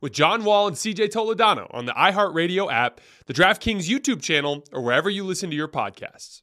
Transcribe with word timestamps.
with 0.00 0.12
John 0.12 0.44
Wall 0.44 0.66
and 0.66 0.76
CJ 0.76 1.10
Toledano 1.12 1.66
on 1.74 1.86
the 1.86 1.92
iHeartRadio 1.92 2.72
app, 2.72 3.00
the 3.26 3.34
DraftKings 3.34 3.88
YouTube 3.88 4.22
channel, 4.22 4.64
or 4.72 4.82
wherever 4.82 5.10
you 5.10 5.24
listen 5.24 5.50
to 5.50 5.56
your 5.56 5.68
podcasts. 5.68 6.42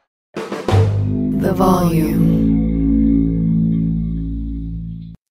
The 1.41 1.53
volume. 1.53 2.21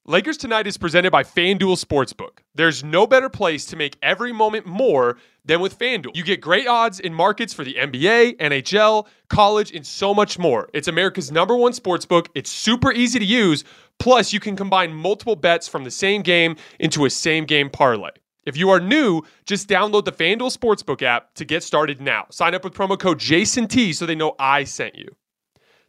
Lakers 0.07 0.37
Tonight 0.37 0.67
is 0.67 0.77
presented 0.77 1.13
by 1.13 1.23
FanDuel 1.23 1.81
Sportsbook. 1.81 2.41
There's 2.57 2.83
no 2.83 3.07
better 3.07 3.29
place 3.29 3.65
to 3.67 3.77
make 3.77 3.97
every 4.03 4.33
moment 4.33 4.67
more 4.67 5.19
than 5.45 5.61
with 5.61 5.79
FanDuel. 5.79 6.17
You 6.17 6.25
get 6.25 6.41
great 6.41 6.67
odds 6.67 6.99
in 6.99 7.15
markets 7.15 7.55
for 7.55 7.63
the 7.63 7.75
NBA, 7.75 8.39
NHL, 8.39 9.07
college, 9.29 9.71
and 9.71 9.87
so 9.87 10.13
much 10.13 10.37
more. 10.37 10.69
It's 10.75 10.89
America's 10.89 11.31
number 11.31 11.55
one 11.55 11.71
sportsbook. 11.71 12.27
It's 12.35 12.51
super 12.51 12.91
easy 12.91 13.21
to 13.21 13.25
use. 13.25 13.63
Plus, 14.01 14.33
you 14.33 14.41
can 14.41 14.57
combine 14.57 14.93
multiple 14.93 15.37
bets 15.37 15.69
from 15.69 15.85
the 15.85 15.93
same 15.93 16.23
game 16.23 16.57
into 16.81 17.05
a 17.05 17.11
same 17.11 17.45
game 17.45 17.71
parlay. 17.71 18.11
If 18.45 18.57
you 18.57 18.71
are 18.71 18.81
new, 18.81 19.23
just 19.47 19.69
download 19.69 20.07
the 20.07 20.13
FanDuel 20.13 20.59
Sportsbook 20.59 21.03
app 21.03 21.35
to 21.35 21.45
get 21.45 21.63
started 21.63 22.01
now. 22.01 22.27
Sign 22.31 22.53
up 22.57 22.65
with 22.65 22.75
promo 22.75 22.99
code 22.99 23.21
JASONT 23.21 23.95
so 23.95 24.07
they 24.07 24.17
know 24.17 24.35
I 24.41 24.65
sent 24.65 24.97
you. 24.97 25.15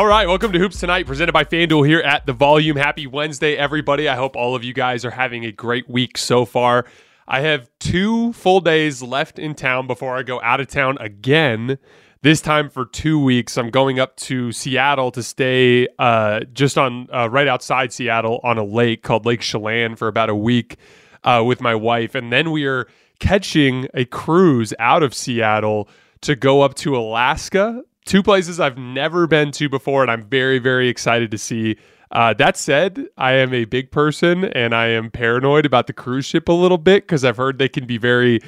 All 0.00 0.06
right, 0.06 0.26
welcome 0.26 0.50
to 0.52 0.58
Hoops 0.58 0.80
Tonight, 0.80 1.06
presented 1.06 1.32
by 1.32 1.44
FanDuel 1.44 1.86
here 1.86 2.00
at 2.00 2.24
the 2.24 2.32
Volume. 2.32 2.74
Happy 2.78 3.06
Wednesday, 3.06 3.54
everybody. 3.54 4.08
I 4.08 4.16
hope 4.16 4.34
all 4.34 4.54
of 4.54 4.64
you 4.64 4.72
guys 4.72 5.04
are 5.04 5.10
having 5.10 5.44
a 5.44 5.52
great 5.52 5.90
week 5.90 6.16
so 6.16 6.46
far. 6.46 6.86
I 7.28 7.40
have 7.40 7.68
two 7.80 8.32
full 8.32 8.60
days 8.62 9.02
left 9.02 9.38
in 9.38 9.54
town 9.54 9.86
before 9.86 10.16
I 10.16 10.22
go 10.22 10.40
out 10.40 10.58
of 10.58 10.68
town 10.68 10.96
again. 11.00 11.76
This 12.22 12.40
time 12.40 12.70
for 12.70 12.86
two 12.86 13.22
weeks. 13.22 13.58
I'm 13.58 13.68
going 13.68 14.00
up 14.00 14.16
to 14.16 14.52
Seattle 14.52 15.10
to 15.10 15.22
stay 15.22 15.86
uh, 15.98 16.44
just 16.50 16.78
on 16.78 17.06
uh, 17.12 17.28
right 17.28 17.46
outside 17.46 17.92
Seattle 17.92 18.40
on 18.42 18.56
a 18.56 18.64
lake 18.64 19.02
called 19.02 19.26
Lake 19.26 19.42
Chelan 19.42 19.96
for 19.96 20.08
about 20.08 20.30
a 20.30 20.34
week 20.34 20.78
uh, 21.24 21.44
with 21.46 21.60
my 21.60 21.74
wife. 21.74 22.14
And 22.14 22.32
then 22.32 22.52
we 22.52 22.64
are 22.64 22.88
catching 23.18 23.86
a 23.92 24.06
cruise 24.06 24.72
out 24.78 25.02
of 25.02 25.12
Seattle 25.12 25.90
to 26.22 26.36
go 26.36 26.62
up 26.62 26.74
to 26.76 26.96
Alaska 26.96 27.82
two 28.04 28.22
places 28.22 28.60
I've 28.60 28.78
never 28.78 29.26
been 29.26 29.50
to 29.52 29.68
before, 29.68 30.02
and 30.02 30.10
I'm 30.10 30.22
very, 30.22 30.58
very 30.58 30.88
excited 30.88 31.30
to 31.30 31.38
see. 31.38 31.76
Uh, 32.10 32.34
that 32.34 32.56
said, 32.56 33.06
I 33.16 33.32
am 33.34 33.54
a 33.54 33.66
big 33.66 33.92
person 33.92 34.44
and 34.44 34.74
I 34.74 34.88
am 34.88 35.10
paranoid 35.10 35.64
about 35.64 35.86
the 35.86 35.92
cruise 35.92 36.26
ship 36.26 36.48
a 36.48 36.52
little 36.52 36.78
bit 36.78 37.04
because 37.04 37.24
I've 37.24 37.36
heard 37.36 37.58
they 37.58 37.68
can 37.68 37.86
be 37.86 37.98
very 37.98 38.40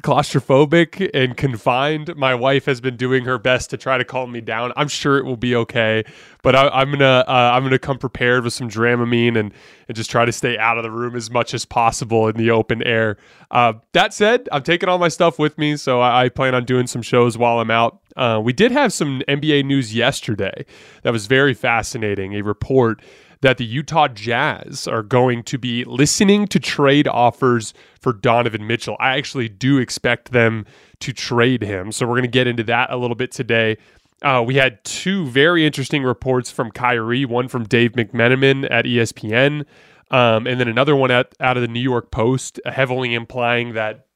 claustrophobic 0.00 1.10
and 1.14 1.36
confined. 1.36 2.14
My 2.16 2.34
wife 2.34 2.66
has 2.66 2.80
been 2.80 2.96
doing 2.96 3.24
her 3.24 3.38
best 3.38 3.70
to 3.70 3.76
try 3.76 3.98
to 3.98 4.04
calm 4.04 4.32
me 4.32 4.40
down. 4.40 4.72
I'm 4.76 4.88
sure 4.88 5.18
it 5.18 5.24
will 5.24 5.36
be 5.36 5.54
okay, 5.56 6.04
but 6.42 6.54
I, 6.54 6.82
am 6.82 6.90
gonna 6.90 7.24
uh, 7.26 7.50
I'm 7.54 7.62
gonna 7.62 7.78
come 7.78 7.98
prepared 7.98 8.44
with 8.44 8.52
some 8.52 8.68
Dramamine 8.68 9.36
and 9.38 9.52
and 9.88 9.96
just 9.96 10.10
try 10.10 10.24
to 10.24 10.32
stay 10.32 10.58
out 10.58 10.76
of 10.76 10.82
the 10.82 10.90
room 10.90 11.16
as 11.16 11.30
much 11.30 11.54
as 11.54 11.64
possible 11.64 12.28
in 12.28 12.36
the 12.36 12.50
open 12.50 12.82
air. 12.82 13.16
Uh, 13.50 13.74
that 13.92 14.12
said, 14.12 14.48
I'm 14.52 14.62
taking 14.62 14.88
all 14.88 14.98
my 14.98 15.08
stuff 15.08 15.38
with 15.38 15.56
me, 15.58 15.76
so 15.76 16.00
I, 16.00 16.24
I 16.24 16.28
plan 16.28 16.54
on 16.54 16.64
doing 16.64 16.86
some 16.86 17.02
shows 17.02 17.38
while 17.38 17.60
I'm 17.60 17.70
out. 17.70 18.00
Uh, 18.16 18.40
we 18.42 18.52
did 18.52 18.72
have 18.72 18.92
some 18.92 19.22
NBA 19.28 19.64
news 19.64 19.94
yesterday 19.94 20.64
that 21.02 21.12
was 21.12 21.26
very 21.26 21.54
fascinating. 21.54 22.34
A 22.34 22.42
report 22.42 23.00
that 23.40 23.58
the 23.58 23.64
Utah 23.64 24.08
Jazz 24.08 24.86
are 24.88 25.02
going 25.02 25.42
to 25.44 25.58
be 25.58 25.84
listening 25.84 26.46
to 26.48 26.58
trade 26.58 27.06
offers 27.08 27.74
for 28.00 28.12
Donovan 28.12 28.66
Mitchell. 28.66 28.96
I 28.98 29.16
actually 29.16 29.48
do 29.48 29.78
expect 29.78 30.32
them 30.32 30.66
to 31.00 31.12
trade 31.12 31.62
him. 31.62 31.92
So 31.92 32.06
we're 32.06 32.14
going 32.14 32.22
to 32.22 32.28
get 32.28 32.46
into 32.46 32.64
that 32.64 32.90
a 32.90 32.96
little 32.96 33.16
bit 33.16 33.30
today. 33.32 33.76
Uh, 34.22 34.42
we 34.46 34.54
had 34.54 34.82
two 34.84 35.26
very 35.26 35.66
interesting 35.66 36.02
reports 36.02 36.50
from 36.50 36.70
Kyrie, 36.70 37.24
one 37.24 37.48
from 37.48 37.64
Dave 37.64 37.92
McMenamin 37.92 38.66
at 38.70 38.86
ESPN. 38.86 39.66
Um, 40.10 40.46
and 40.46 40.58
then 40.58 40.68
another 40.68 40.96
one 40.96 41.10
out, 41.10 41.34
out 41.40 41.56
of 41.56 41.62
the 41.62 41.68
New 41.68 41.80
York 41.80 42.10
Post, 42.10 42.60
heavily 42.64 43.12
implying 43.12 43.74
that 43.74 44.06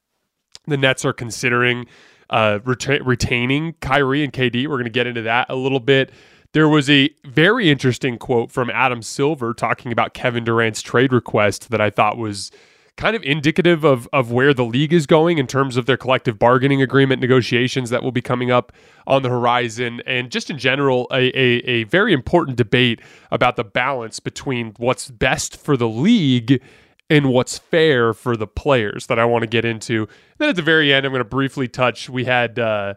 the 0.66 0.76
Nets 0.76 1.04
are 1.04 1.12
considering 1.12 1.86
uh, 2.30 2.60
reta- 2.60 3.04
retaining 3.04 3.74
Kyrie 3.80 4.24
and 4.24 4.32
KD. 4.32 4.68
We're 4.68 4.76
going 4.76 4.84
to 4.84 4.90
get 4.90 5.06
into 5.06 5.22
that 5.22 5.46
a 5.50 5.56
little 5.56 5.80
bit. 5.80 6.12
There 6.52 6.68
was 6.68 6.90
a 6.90 7.10
very 7.24 7.70
interesting 7.70 8.18
quote 8.18 8.50
from 8.50 8.70
Adam 8.70 9.02
Silver 9.02 9.54
talking 9.54 9.92
about 9.92 10.14
Kevin 10.14 10.42
Durant's 10.42 10.82
trade 10.82 11.12
request 11.12 11.70
that 11.70 11.80
I 11.80 11.90
thought 11.90 12.16
was 12.16 12.50
kind 12.96 13.14
of 13.14 13.22
indicative 13.22 13.84
of 13.84 14.08
of 14.12 14.32
where 14.32 14.52
the 14.52 14.64
league 14.64 14.92
is 14.92 15.06
going 15.06 15.38
in 15.38 15.46
terms 15.46 15.76
of 15.76 15.86
their 15.86 15.96
collective 15.96 16.38
bargaining 16.38 16.82
agreement 16.82 17.20
negotiations 17.20 17.88
that 17.90 18.02
will 18.02 18.12
be 18.12 18.20
coming 18.20 18.50
up 18.50 18.72
on 19.06 19.22
the 19.22 19.28
horizon 19.28 20.02
and 20.06 20.30
just 20.30 20.50
in 20.50 20.58
general 20.58 21.06
a, 21.12 21.28
a, 21.38 21.58
a 21.66 21.84
very 21.84 22.12
important 22.12 22.56
debate 22.56 23.00
about 23.30 23.54
the 23.54 23.64
balance 23.64 24.18
between 24.18 24.74
what's 24.76 25.08
best 25.08 25.56
for 25.56 25.76
the 25.76 25.88
league 25.88 26.60
and 27.08 27.30
what's 27.30 27.58
fair 27.58 28.12
for 28.12 28.36
the 28.36 28.46
players 28.46 29.06
that 29.06 29.18
I 29.18 29.24
want 29.24 29.42
to 29.42 29.48
get 29.48 29.64
into. 29.64 30.08
then 30.38 30.48
at 30.48 30.56
the 30.56 30.62
very 30.62 30.92
end, 30.92 31.06
I'm 31.06 31.12
going 31.12 31.20
to 31.20 31.24
briefly 31.24 31.68
touch. 31.68 32.10
We 32.10 32.24
had 32.24 32.58
uh, 32.58 32.94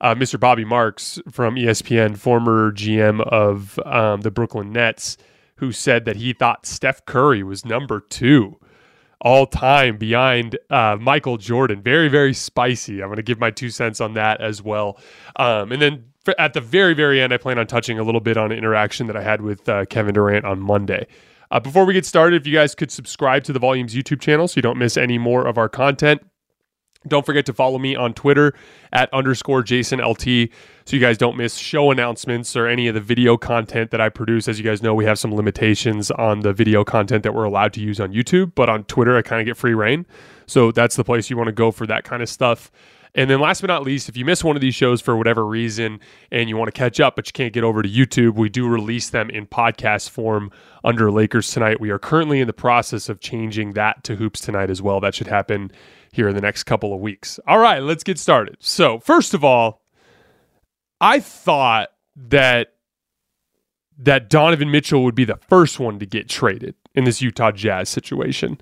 uh, 0.00 0.14
Mr. 0.14 0.38
Bobby 0.38 0.64
Marks 0.64 1.18
from 1.30 1.56
ESPN, 1.56 2.16
former 2.16 2.72
GM 2.72 3.20
of 3.22 3.78
um, 3.84 4.20
the 4.22 4.30
Brooklyn 4.30 4.72
Nets, 4.72 5.16
who 5.56 5.72
said 5.72 6.04
that 6.04 6.16
he 6.16 6.32
thought 6.32 6.66
Steph 6.66 7.04
Curry 7.06 7.42
was 7.42 7.64
number 7.64 8.00
two 8.00 8.58
all 9.20 9.46
time 9.46 9.96
behind 9.96 10.58
uh, 10.70 10.96
Michael 11.00 11.38
Jordan. 11.38 11.82
Very, 11.82 12.08
very 12.08 12.34
spicy. 12.34 13.02
I'm 13.02 13.08
going 13.08 13.16
to 13.16 13.22
give 13.22 13.40
my 13.40 13.50
two 13.50 13.70
cents 13.70 14.00
on 14.00 14.14
that 14.14 14.40
as 14.40 14.62
well. 14.62 14.98
Um, 15.36 15.72
and 15.72 15.80
then 15.80 16.04
at 16.38 16.52
the 16.52 16.60
very, 16.60 16.94
very 16.94 17.20
end, 17.20 17.32
I 17.32 17.36
plan 17.38 17.58
on 17.58 17.66
touching 17.66 17.98
a 17.98 18.02
little 18.02 18.20
bit 18.20 18.36
on 18.36 18.52
an 18.52 18.58
interaction 18.58 19.06
that 19.06 19.16
I 19.16 19.22
had 19.22 19.40
with 19.40 19.68
uh, 19.68 19.84
Kevin 19.86 20.14
Durant 20.14 20.44
on 20.44 20.60
Monday. 20.60 21.06
Uh, 21.50 21.60
before 21.60 21.84
we 21.84 21.94
get 21.94 22.04
started, 22.04 22.42
if 22.42 22.46
you 22.46 22.52
guys 22.52 22.74
could 22.74 22.90
subscribe 22.90 23.44
to 23.44 23.52
the 23.52 23.58
Volumes 23.58 23.94
YouTube 23.94 24.20
channel 24.20 24.48
so 24.48 24.58
you 24.58 24.62
don't 24.62 24.78
miss 24.78 24.96
any 24.96 25.16
more 25.16 25.46
of 25.46 25.58
our 25.58 25.68
content. 25.68 26.20
Don't 27.06 27.24
forget 27.24 27.46
to 27.46 27.52
follow 27.52 27.78
me 27.78 27.96
on 27.96 28.14
Twitter 28.14 28.54
at 28.92 29.12
underscore 29.12 29.62
Jason 29.62 30.00
LT 30.00 30.50
so 30.84 30.96
you 30.96 31.00
guys 31.00 31.18
don't 31.18 31.36
miss 31.36 31.56
show 31.56 31.90
announcements 31.90 32.56
or 32.56 32.66
any 32.66 32.88
of 32.88 32.94
the 32.94 33.00
video 33.00 33.36
content 33.36 33.90
that 33.90 34.00
I 34.00 34.08
produce. 34.08 34.48
As 34.48 34.58
you 34.58 34.64
guys 34.64 34.82
know, 34.82 34.94
we 34.94 35.04
have 35.04 35.18
some 35.18 35.34
limitations 35.34 36.10
on 36.12 36.40
the 36.40 36.52
video 36.52 36.84
content 36.84 37.22
that 37.24 37.34
we're 37.34 37.44
allowed 37.44 37.72
to 37.74 37.80
use 37.80 38.00
on 38.00 38.12
YouTube, 38.12 38.52
but 38.54 38.68
on 38.68 38.84
Twitter, 38.84 39.16
I 39.16 39.22
kind 39.22 39.40
of 39.40 39.46
get 39.46 39.56
free 39.56 39.74
reign. 39.74 40.06
So 40.46 40.70
that's 40.70 40.96
the 40.96 41.04
place 41.04 41.28
you 41.28 41.36
want 41.36 41.48
to 41.48 41.52
go 41.52 41.70
for 41.72 41.86
that 41.86 42.04
kind 42.04 42.22
of 42.22 42.28
stuff. 42.28 42.70
And 43.16 43.30
then 43.30 43.40
last 43.40 43.62
but 43.62 43.68
not 43.68 43.82
least, 43.82 44.10
if 44.10 44.16
you 44.16 44.26
miss 44.26 44.44
one 44.44 44.56
of 44.56 44.60
these 44.62 44.74
shows 44.74 45.00
for 45.00 45.16
whatever 45.16 45.44
reason 45.46 46.00
and 46.30 46.50
you 46.50 46.56
want 46.58 46.68
to 46.68 46.78
catch 46.78 47.00
up, 47.00 47.16
but 47.16 47.26
you 47.26 47.32
can't 47.32 47.54
get 47.54 47.64
over 47.64 47.80
to 47.82 47.88
YouTube, 47.88 48.34
we 48.34 48.50
do 48.50 48.68
release 48.68 49.08
them 49.08 49.30
in 49.30 49.46
podcast 49.46 50.10
form 50.10 50.50
under 50.84 51.10
Lakers 51.10 51.50
Tonight. 51.50 51.80
We 51.80 51.88
are 51.88 51.98
currently 51.98 52.40
in 52.40 52.46
the 52.46 52.52
process 52.52 53.08
of 53.08 53.20
changing 53.20 53.72
that 53.72 54.04
to 54.04 54.16
Hoops 54.16 54.40
Tonight 54.40 54.68
as 54.68 54.82
well. 54.82 55.00
That 55.00 55.14
should 55.14 55.28
happen 55.28 55.72
here 56.12 56.28
in 56.28 56.34
the 56.34 56.42
next 56.42 56.64
couple 56.64 56.92
of 56.92 57.00
weeks. 57.00 57.40
All 57.46 57.58
right, 57.58 57.82
let's 57.82 58.04
get 58.04 58.18
started. 58.18 58.58
So, 58.60 59.00
first 59.00 59.32
of 59.32 59.42
all, 59.42 59.82
I 61.00 61.20
thought 61.20 61.88
that 62.16 62.74
that 63.98 64.28
Donovan 64.28 64.70
Mitchell 64.70 65.02
would 65.04 65.14
be 65.14 65.24
the 65.24 65.38
first 65.48 65.80
one 65.80 65.98
to 66.00 66.04
get 66.04 66.28
traded 66.28 66.74
in 66.94 67.04
this 67.04 67.22
Utah 67.22 67.50
Jazz 67.50 67.88
situation. 67.88 68.60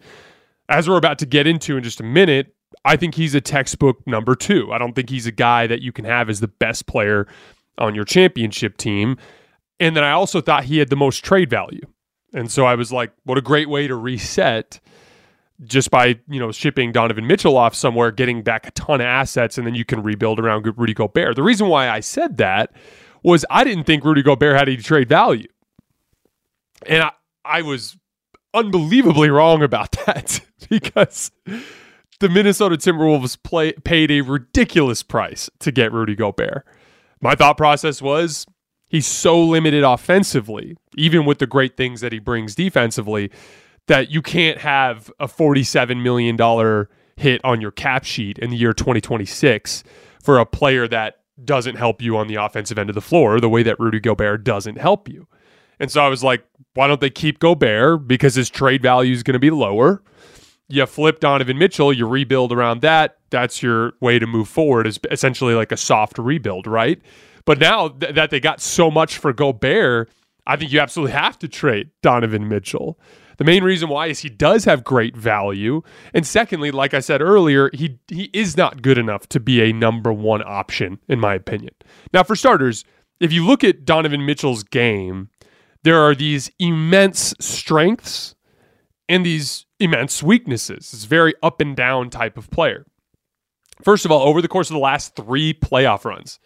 As 0.69 0.89
we're 0.89 0.97
about 0.97 1.19
to 1.19 1.27
get 1.27 1.49
into 1.49 1.77
in 1.77 1.83
just 1.83 1.99
a 1.99 2.05
minute, 2.05 2.54
I 2.85 2.97
think 2.97 3.15
he's 3.15 3.35
a 3.35 3.41
textbook 3.41 4.07
number 4.07 4.35
two. 4.35 4.73
I 4.73 4.79
don't 4.79 4.95
think 4.95 5.11
he's 5.11 5.27
a 5.27 5.33
guy 5.33 5.67
that 5.67 5.81
you 5.81 5.93
can 5.93 6.05
have 6.05 6.29
as 6.29 6.41
the 6.41 6.49
best 6.49 6.87
player 6.87 7.27
on 7.79 7.95
your 7.95 8.05
championship 8.05 8.77
team. 8.77 9.17
And 9.81 9.97
then 9.97 10.05
I 10.05 10.13
also 10.13 10.41
thought 10.41 10.65
he 10.65 10.79
had 10.79 10.91
the 10.91 10.97
most 10.97 11.25
trade 11.25 11.51
value. 11.51 11.87
And 12.33 12.51
so 12.51 12.67
I 12.67 12.75
was 12.75 12.93
like, 12.93 13.13
what 13.25 13.39
a 13.39 13.43
great 13.43 13.69
way 13.69 13.87
to 13.87 13.95
reset 13.95 14.81
just 15.63 15.91
by, 15.91 16.19
you 16.29 16.41
know, 16.41 16.51
shipping 16.53 16.93
Donovan 16.93 17.27
Mitchell 17.27 17.57
off 17.57 17.75
somewhere, 17.75 18.11
getting 18.11 18.43
back 18.43 18.67
a 18.67 18.71
ton 18.73 19.01
of 19.01 19.07
assets, 19.07 19.57
and 19.57 19.67
then 19.67 19.75
you 19.75 19.85
can 19.85 20.03
rebuild 20.03 20.41
around 20.41 20.67
Rudy 20.77 20.95
Gobert. 20.95 21.37
The 21.37 21.43
reason 21.43 21.69
why 21.69 21.89
I 21.89 22.01
said 22.01 22.37
that 22.39 22.73
was 23.23 23.45
I 23.51 23.65
didn't 23.65 23.85
think 23.85 24.05
Rudy 24.05 24.23
Gobert 24.23 24.57
had 24.57 24.69
any 24.69 24.79
trade 24.79 25.09
value. 25.09 25.47
And 26.87 27.05
I, 27.05 27.13
I 27.45 27.63
was 27.63 27.97
unbelievably 28.53 29.31
wrong 29.31 29.63
about 29.63 29.93
that 30.07 30.41
because 30.69 31.31
the 32.21 32.29
Minnesota 32.29 32.77
Timberwolves 32.77 33.43
play, 33.43 33.73
paid 33.73 34.11
a 34.11 34.21
ridiculous 34.21 35.03
price 35.03 35.51
to 35.61 35.73
get 35.73 35.93
Rudy 35.93 36.15
Gobert. 36.15 36.65
My 37.21 37.35
thought 37.35 37.57
process 37.57 38.01
was 38.03 38.47
he's 38.89 39.07
so 39.07 39.43
limited 39.43 39.83
offensively, 39.83 40.77
even 40.97 41.25
with 41.25 41.39
the 41.39 41.47
great 41.47 41.77
things 41.77 42.01
that 42.01 42.13
he 42.13 42.19
brings 42.19 42.55
defensively, 42.55 43.31
that 43.87 44.11
you 44.11 44.23
can't 44.23 44.59
have 44.59 45.11
a 45.19 45.27
$47 45.27 46.03
million 46.03 46.87
hit 47.17 47.41
on 47.45 47.61
your 47.61 47.71
cap 47.71 48.05
sheet 48.05 48.39
in 48.39 48.51
the 48.51 48.57
year 48.57 48.73
2026 48.73 49.85
for 50.23 50.39
a 50.39 50.47
player 50.47 50.89
that 50.89 51.21
doesn't 51.45 51.77
help 51.77 52.01
you 52.01 52.17
on 52.17 52.29
the 52.29 52.37
offensive 52.37 52.79
end 52.79 52.89
of 52.89 52.95
the 52.95 53.01
floor 53.01 53.41
the 53.41 53.49
way 53.49 53.63
that 53.63 53.79
Rudy 53.81 54.01
Gobert 54.01 54.45
doesn't 54.45 54.79
help 54.79 55.09
you. 55.09 55.27
And 55.81 55.91
so 55.91 56.05
I 56.05 56.09
was 56.09 56.23
like, 56.23 56.45
why 56.75 56.87
don't 56.87 57.01
they 57.01 57.11
keep 57.11 57.41
Gobert? 57.41 58.07
Because 58.07 58.35
his 58.35 58.49
trade 58.49 58.83
value 58.83 59.13
is 59.13 59.23
going 59.23 59.35
to 59.35 59.41
be 59.41 59.51
lower 59.51 60.03
you 60.69 60.87
flip 60.87 61.21
Donovan 61.21 61.59
Mitchell, 61.59 61.93
you 61.93 62.07
rebuild 62.07 62.53
around 62.53 62.81
that. 62.83 63.19
That's 63.31 63.63
your 63.63 63.93
way 64.01 64.19
to 64.19 64.27
move 64.27 64.49
forward, 64.49 64.87
is 64.87 64.99
essentially 65.11 65.55
like 65.55 65.73
a 65.73 65.77
soft 65.77 66.19
rebuild, 66.19 66.67
right? 66.67 67.01
But 67.45 67.59
now 67.59 67.89
th- 67.89 68.15
that 68.15 68.31
they 68.31 68.41
got 68.41 68.61
so 68.61 68.91
much 68.91 69.19
for 69.19 69.33
Gobert, 69.33 70.11
I 70.47 70.57
think 70.57 70.73
you 70.73 70.81
absolutely 70.81 71.13
have 71.13 71.39
to 71.41 71.49
trade 71.49 71.91
Donovan 72.03 72.49
Mitchell. 72.49 72.99
The 73.37 73.45
main 73.45 73.65
reason 73.65 73.89
why 73.89 74.07
is 74.07 74.21
he 74.21 74.29
does 74.29 74.65
have 74.65 74.85
great 74.85 75.17
value, 75.17 75.83
and 76.13 76.27
secondly, 76.27 76.71
like 76.71 76.95
I 76.95 77.01
said 77.01 77.21
earlier, 77.21 77.69
he 77.75 77.99
he 78.09 78.31
is 78.33 78.57
not 78.57 78.81
good 78.81 78.97
enough 78.97 79.29
to 79.31 79.41
be 79.41 79.61
a 79.61 79.73
number 79.73 80.13
one 80.13 80.43
option 80.47 81.01
in 81.09 81.19
my 81.19 81.35
opinion. 81.35 81.75
Now, 82.13 82.23
for 82.23 82.37
starters, 82.37 82.85
if 83.21 83.33
you 83.33 83.45
look 83.45 83.65
at 83.65 83.85
Donovan 83.85 84.25
Mitchell's 84.25 84.63
game, 84.63 85.31
there 85.83 85.99
are 85.99 86.15
these 86.15 86.51
immense 86.59 87.35
strengths 87.41 88.37
and 89.09 89.27
these 89.27 89.64
immense 89.79 90.23
weaknesses. 90.23 90.93
It's 90.93 91.05
very 91.05 91.35
up 91.43 91.61
and 91.61 91.77
down 91.77 92.11
type 92.11 92.37
of 92.37 92.51
player. 92.51 92.87
First 93.83 94.05
of 94.05 94.13
all, 94.13 94.27
over 94.27 94.41
the 94.41 94.49
course 94.49 94.71
of 94.71 94.75
the 94.75 94.81
last 94.81 95.17
three 95.17 95.53
playoff 95.53 96.05
runs, 96.05 96.39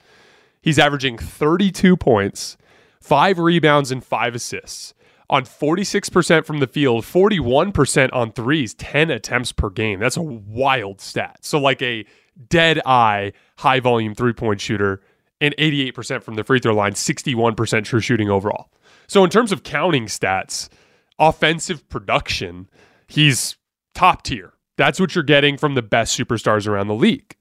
he's 0.62 0.78
averaging 0.78 1.18
32 1.18 1.96
points, 1.96 2.56
five 3.00 3.38
rebounds, 3.38 3.90
and 3.90 4.02
five 4.02 4.34
assists 4.34 4.94
on 5.30 5.44
46% 5.44 6.46
from 6.46 6.58
the 6.58 6.66
field, 6.66 7.04
41% 7.04 8.08
on 8.12 8.32
threes, 8.32 8.74
10 8.74 9.10
attempts 9.10 9.52
per 9.52 9.68
game. 9.68 10.00
That's 10.00 10.16
a 10.16 10.22
wild 10.22 11.00
stat. 11.00 11.38
So, 11.42 11.58
like 11.58 11.82
a 11.82 12.06
dead 12.48 12.80
eye, 12.86 13.32
high 13.58 13.80
volume 13.80 14.14
three 14.14 14.32
point 14.32 14.60
shooter, 14.60 15.02
and 15.40 15.54
88% 15.58 16.22
from 16.22 16.34
the 16.34 16.44
free 16.44 16.60
throw 16.60 16.74
line, 16.74 16.92
61% 16.92 17.84
true 17.84 18.00
shooting 18.00 18.30
overall. 18.30 18.70
So, 19.06 19.22
in 19.22 19.30
terms 19.30 19.52
of 19.52 19.62
counting 19.62 20.06
stats, 20.06 20.68
offensive 21.18 21.86
production, 21.88 22.68
he's 23.08 23.56
top 23.94 24.22
tier. 24.22 24.52
That's 24.76 25.00
what 25.00 25.14
you're 25.14 25.24
getting 25.24 25.56
from 25.56 25.74
the 25.74 25.82
best 25.82 26.18
superstars 26.18 26.68
around 26.68 26.86
the 26.86 26.94
league. 26.94 27.36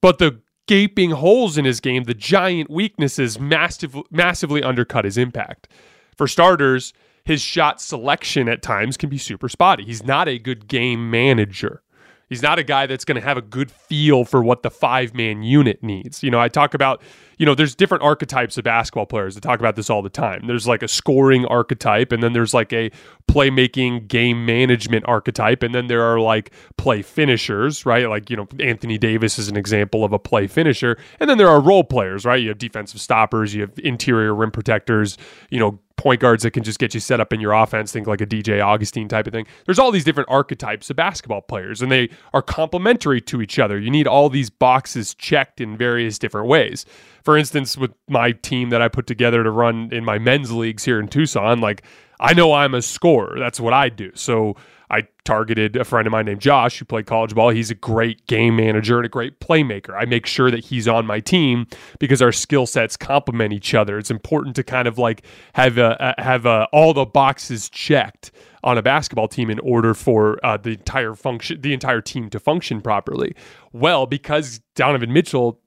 But 0.00 0.18
the 0.18 0.40
gaping 0.66 1.10
holes 1.10 1.58
in 1.58 1.64
his 1.64 1.80
game, 1.80 2.04
the 2.04 2.14
giant 2.14 2.70
weaknesses, 2.70 3.38
massive, 3.38 3.94
massively 4.10 4.62
undercut 4.62 5.04
his 5.04 5.18
impact. 5.18 5.68
For 6.16 6.26
starters, 6.26 6.92
his 7.24 7.42
shot 7.42 7.80
selection 7.80 8.48
at 8.48 8.62
times 8.62 8.96
can 8.96 9.10
be 9.10 9.18
super 9.18 9.48
spotty. 9.48 9.84
He's 9.84 10.04
not 10.04 10.28
a 10.28 10.38
good 10.38 10.68
game 10.68 11.10
manager. 11.10 11.82
He's 12.30 12.42
not 12.42 12.60
a 12.60 12.62
guy 12.62 12.86
that's 12.86 13.04
going 13.04 13.20
to 13.20 13.26
have 13.26 13.36
a 13.36 13.42
good 13.42 13.72
feel 13.72 14.24
for 14.24 14.40
what 14.42 14.62
the 14.62 14.70
five 14.70 15.14
man 15.14 15.42
unit 15.42 15.82
needs. 15.82 16.22
You 16.22 16.30
know, 16.30 16.38
I 16.38 16.48
talk 16.48 16.74
about, 16.74 17.02
you 17.38 17.44
know, 17.44 17.56
there's 17.56 17.74
different 17.74 18.04
archetypes 18.04 18.56
of 18.56 18.62
basketball 18.62 19.06
players. 19.06 19.36
I 19.36 19.40
talk 19.40 19.58
about 19.58 19.74
this 19.74 19.90
all 19.90 20.00
the 20.00 20.08
time. 20.08 20.46
There's 20.46 20.68
like 20.68 20.84
a 20.84 20.88
scoring 20.88 21.44
archetype, 21.46 22.12
and 22.12 22.22
then 22.22 22.32
there's 22.32 22.54
like 22.54 22.72
a 22.72 22.92
playmaking 23.28 24.06
game 24.06 24.46
management 24.46 25.06
archetype, 25.08 25.64
and 25.64 25.74
then 25.74 25.88
there 25.88 26.02
are 26.02 26.20
like 26.20 26.52
play 26.76 27.02
finishers, 27.02 27.84
right? 27.84 28.08
Like, 28.08 28.30
you 28.30 28.36
know, 28.36 28.46
Anthony 28.60 28.96
Davis 28.96 29.36
is 29.36 29.48
an 29.48 29.56
example 29.56 30.04
of 30.04 30.12
a 30.12 30.18
play 30.18 30.46
finisher. 30.46 30.96
And 31.18 31.28
then 31.28 31.36
there 31.36 31.48
are 31.48 31.60
role 31.60 31.82
players, 31.82 32.24
right? 32.24 32.40
You 32.40 32.50
have 32.50 32.58
defensive 32.58 33.00
stoppers, 33.00 33.54
you 33.54 33.62
have 33.62 33.72
interior 33.78 34.34
rim 34.34 34.52
protectors, 34.52 35.18
you 35.50 35.58
know, 35.58 35.80
point 36.00 36.18
guards 36.18 36.42
that 36.44 36.52
can 36.52 36.62
just 36.62 36.78
get 36.78 36.94
you 36.94 37.00
set 37.00 37.20
up 37.20 37.30
in 37.30 37.40
your 37.40 37.52
offense, 37.52 37.92
think 37.92 38.06
like 38.06 38.22
a 38.22 38.26
DJ 38.26 38.64
Augustin 38.64 39.06
type 39.06 39.26
of 39.26 39.34
thing. 39.34 39.46
There's 39.66 39.78
all 39.78 39.90
these 39.90 40.02
different 40.02 40.30
archetypes 40.30 40.88
of 40.88 40.96
basketball 40.96 41.42
players, 41.42 41.82
and 41.82 41.92
they 41.92 42.08
are 42.32 42.40
complementary 42.40 43.20
to 43.20 43.42
each 43.42 43.58
other. 43.58 43.78
You 43.78 43.90
need 43.90 44.06
all 44.06 44.30
these 44.30 44.48
boxes 44.48 45.14
checked 45.14 45.60
in 45.60 45.76
various 45.76 46.18
different 46.18 46.48
ways. 46.48 46.86
For 47.22 47.36
instance, 47.36 47.76
with 47.76 47.92
my 48.08 48.32
team 48.32 48.70
that 48.70 48.80
I 48.80 48.88
put 48.88 49.06
together 49.06 49.44
to 49.44 49.50
run 49.50 49.90
in 49.92 50.02
my 50.02 50.18
men's 50.18 50.50
leagues 50.50 50.86
here 50.86 50.98
in 50.98 51.06
Tucson, 51.06 51.60
like 51.60 51.82
I 52.18 52.32
know 52.32 52.54
I'm 52.54 52.74
a 52.74 52.80
scorer. 52.80 53.38
That's 53.38 53.60
what 53.60 53.74
I 53.74 53.90
do. 53.90 54.10
So 54.14 54.56
I 54.90 55.06
targeted 55.24 55.76
a 55.76 55.84
friend 55.84 56.06
of 56.06 56.10
mine 56.10 56.26
named 56.26 56.40
Josh 56.40 56.78
who 56.78 56.84
played 56.84 57.06
college 57.06 57.34
ball. 57.34 57.50
He's 57.50 57.70
a 57.70 57.74
great 57.74 58.26
game 58.26 58.56
manager 58.56 58.96
and 58.96 59.06
a 59.06 59.08
great 59.08 59.38
playmaker. 59.40 59.94
I 59.96 60.04
make 60.04 60.26
sure 60.26 60.50
that 60.50 60.64
he's 60.64 60.88
on 60.88 61.06
my 61.06 61.20
team 61.20 61.66
because 61.98 62.20
our 62.20 62.32
skill 62.32 62.66
sets 62.66 62.96
complement 62.96 63.52
each 63.52 63.74
other. 63.74 63.98
It's 63.98 64.10
important 64.10 64.56
to 64.56 64.64
kind 64.64 64.88
of 64.88 64.98
like 64.98 65.24
have 65.52 65.78
a, 65.78 66.14
have 66.18 66.46
a, 66.46 66.66
all 66.72 66.92
the 66.92 67.06
boxes 67.06 67.70
checked 67.70 68.32
on 68.62 68.76
a 68.76 68.82
basketball 68.82 69.28
team 69.28 69.50
in 69.50 69.58
order 69.60 69.94
for 69.94 70.38
uh, 70.44 70.56
the 70.56 70.70
entire 70.70 71.14
function, 71.14 71.60
the 71.60 71.72
entire 71.72 72.00
team 72.00 72.28
to 72.30 72.40
function 72.40 72.80
properly. 72.80 73.34
Well, 73.72 74.06
because 74.06 74.60
Donovan 74.74 75.12
Mitchell 75.12 75.60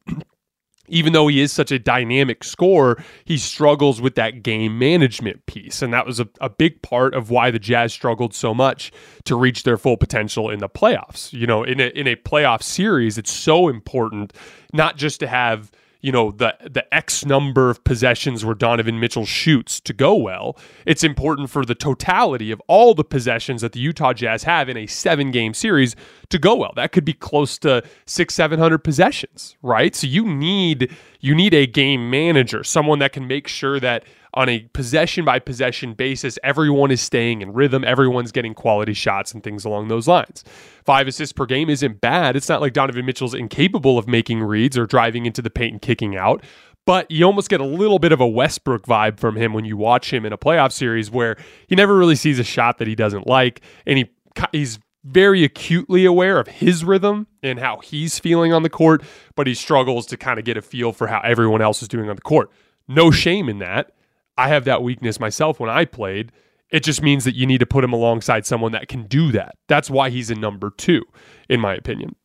even 0.93 1.11
though 1.11 1.27
he 1.27 1.41
is 1.41 1.51
such 1.51 1.71
a 1.71 1.79
dynamic 1.79 2.43
scorer, 2.43 3.03
he 3.25 3.37
struggles 3.37 3.99
with 3.99 4.15
that 4.15 4.43
game 4.43 4.77
management 4.77 5.45
piece. 5.47 5.81
And 5.81 5.91
that 5.91 6.05
was 6.05 6.19
a, 6.19 6.29
a, 6.39 6.49
big 6.49 6.81
part 6.83 7.15
of 7.15 7.31
why 7.31 7.49
the 7.49 7.57
Jazz 7.57 7.91
struggled 7.91 8.33
so 8.33 8.53
much 8.53 8.91
to 9.25 9.35
reach 9.35 9.63
their 9.63 9.77
full 9.77 9.97
potential 9.97 10.49
in 10.51 10.59
the 10.59 10.69
playoffs. 10.69 11.33
You 11.33 11.47
know, 11.47 11.63
in 11.63 11.79
a, 11.79 11.87
in 11.87 12.07
a 12.07 12.15
playoff 12.15 12.61
series, 12.61 13.17
it's 13.17 13.31
so 13.31 13.67
important 13.67 14.33
not 14.71 14.95
just 14.95 15.19
to 15.21 15.27
have 15.27 15.71
you 16.03 16.11
know 16.11 16.31
the 16.31 16.55
the 16.69 16.93
X 16.93 17.25
number 17.25 17.71
of 17.71 17.83
possessions 17.83 18.45
where 18.45 18.53
Donovan 18.53 18.99
Mitchell 18.99 19.25
shoots 19.25 19.79
to 19.79 19.93
go 19.93 20.13
well. 20.13 20.55
It's 20.85 21.03
important 21.03 21.49
for 21.49 21.65
the 21.65 21.73
totality 21.73 22.51
of 22.51 22.61
all 22.67 22.93
the 22.93 23.05
possessions 23.05 23.61
that 23.61 23.71
the 23.71 23.79
Utah 23.79 24.13
Jazz 24.13 24.43
have 24.43 24.69
in 24.69 24.77
a 24.77 24.85
seven 24.85 25.31
game 25.31 25.53
series 25.55 25.95
to 26.29 26.37
go 26.37 26.55
well. 26.55 26.73
That 26.75 26.91
could 26.91 27.05
be 27.05 27.13
close 27.13 27.57
to 27.59 27.83
six 28.05 28.35
seven 28.35 28.59
hundred 28.59 28.79
possessions, 28.79 29.55
right? 29.63 29.95
So 29.95 30.05
you 30.05 30.25
need 30.25 30.95
you 31.21 31.33
need 31.33 31.53
a 31.53 31.65
game 31.65 32.09
manager, 32.09 32.63
someone 32.65 32.99
that 32.99 33.13
can 33.13 33.25
make 33.25 33.47
sure 33.47 33.79
that 33.79 34.03
on 34.35 34.49
a 34.49 34.59
possession 34.73 35.25
by 35.25 35.39
possession 35.39 35.93
basis, 35.93 36.39
everyone 36.43 36.91
is 36.91 37.01
staying 37.01 37.41
in 37.41 37.53
rhythm, 37.53 37.83
everyone's 37.83 38.31
getting 38.31 38.53
quality 38.53 38.93
shots 38.93 39.33
and 39.33 39.43
things 39.43 39.65
along 39.65 39.87
those 39.87 40.07
lines. 40.07 40.43
Five 40.83 41.07
assists 41.07 41.33
per 41.33 41.45
game 41.45 41.69
isn't 41.69 42.01
bad. 42.01 42.35
It's 42.35 42.49
not 42.49 42.61
like 42.61 42.73
Donovan 42.73 43.05
Mitchell's 43.05 43.33
incapable 43.33 43.97
of 43.97 44.07
making 44.07 44.41
reads 44.41 44.77
or 44.77 44.85
driving 44.85 45.25
into 45.25 45.41
the 45.41 45.49
paint 45.49 45.73
and 45.73 45.81
kicking 45.81 46.15
out. 46.15 46.43
But 46.85 47.09
you 47.09 47.25
almost 47.25 47.49
get 47.49 47.61
a 47.61 47.65
little 47.65 47.99
bit 47.99 48.11
of 48.11 48.19
a 48.19 48.27
Westbrook 48.27 48.85
vibe 48.85 49.19
from 49.19 49.37
him 49.37 49.53
when 49.53 49.63
you 49.63 49.77
watch 49.77 50.11
him 50.11 50.25
in 50.25 50.33
a 50.33 50.37
playoff 50.37 50.73
series 50.73 51.09
where 51.09 51.37
he 51.67 51.75
never 51.75 51.95
really 51.95 52.15
sees 52.15 52.39
a 52.39 52.43
shot 52.43 52.77
that 52.79 52.87
he 52.87 52.95
doesn't 52.95 53.25
like. 53.25 53.61
And 53.85 53.97
he 53.99 54.09
he's 54.51 54.79
very 55.03 55.43
acutely 55.43 56.05
aware 56.05 56.39
of 56.39 56.47
his 56.47 56.83
rhythm 56.83 57.27
and 57.41 57.59
how 57.59 57.79
he's 57.79 58.19
feeling 58.19 58.53
on 58.53 58.63
the 58.63 58.69
court, 58.69 59.03
but 59.35 59.47
he 59.47 59.53
struggles 59.53 60.05
to 60.07 60.17
kind 60.17 60.39
of 60.39 60.45
get 60.45 60.57
a 60.57 60.61
feel 60.61 60.93
for 60.93 61.07
how 61.07 61.19
everyone 61.23 61.61
else 61.61 61.81
is 61.81 61.87
doing 61.87 62.09
on 62.09 62.15
the 62.15 62.21
court. 62.21 62.49
No 62.87 63.11
shame 63.11 63.49
in 63.49 63.59
that. 63.59 63.91
I 64.37 64.47
have 64.49 64.65
that 64.65 64.83
weakness 64.83 65.19
myself 65.19 65.59
when 65.59 65.69
I 65.69 65.85
played. 65.85 66.31
It 66.69 66.83
just 66.83 67.03
means 67.03 67.23
that 67.25 67.35
you 67.35 67.45
need 67.45 67.59
to 67.59 67.65
put 67.65 67.83
him 67.83 67.93
alongside 67.93 68.45
someone 68.45 68.71
that 68.71 68.87
can 68.87 69.03
do 69.03 69.31
that. 69.31 69.55
That's 69.67 69.89
why 69.89 70.09
he's 70.09 70.31
a 70.31 70.35
number 70.35 70.71
two, 70.75 71.03
in 71.47 71.59
my 71.59 71.75
opinion. 71.75 72.15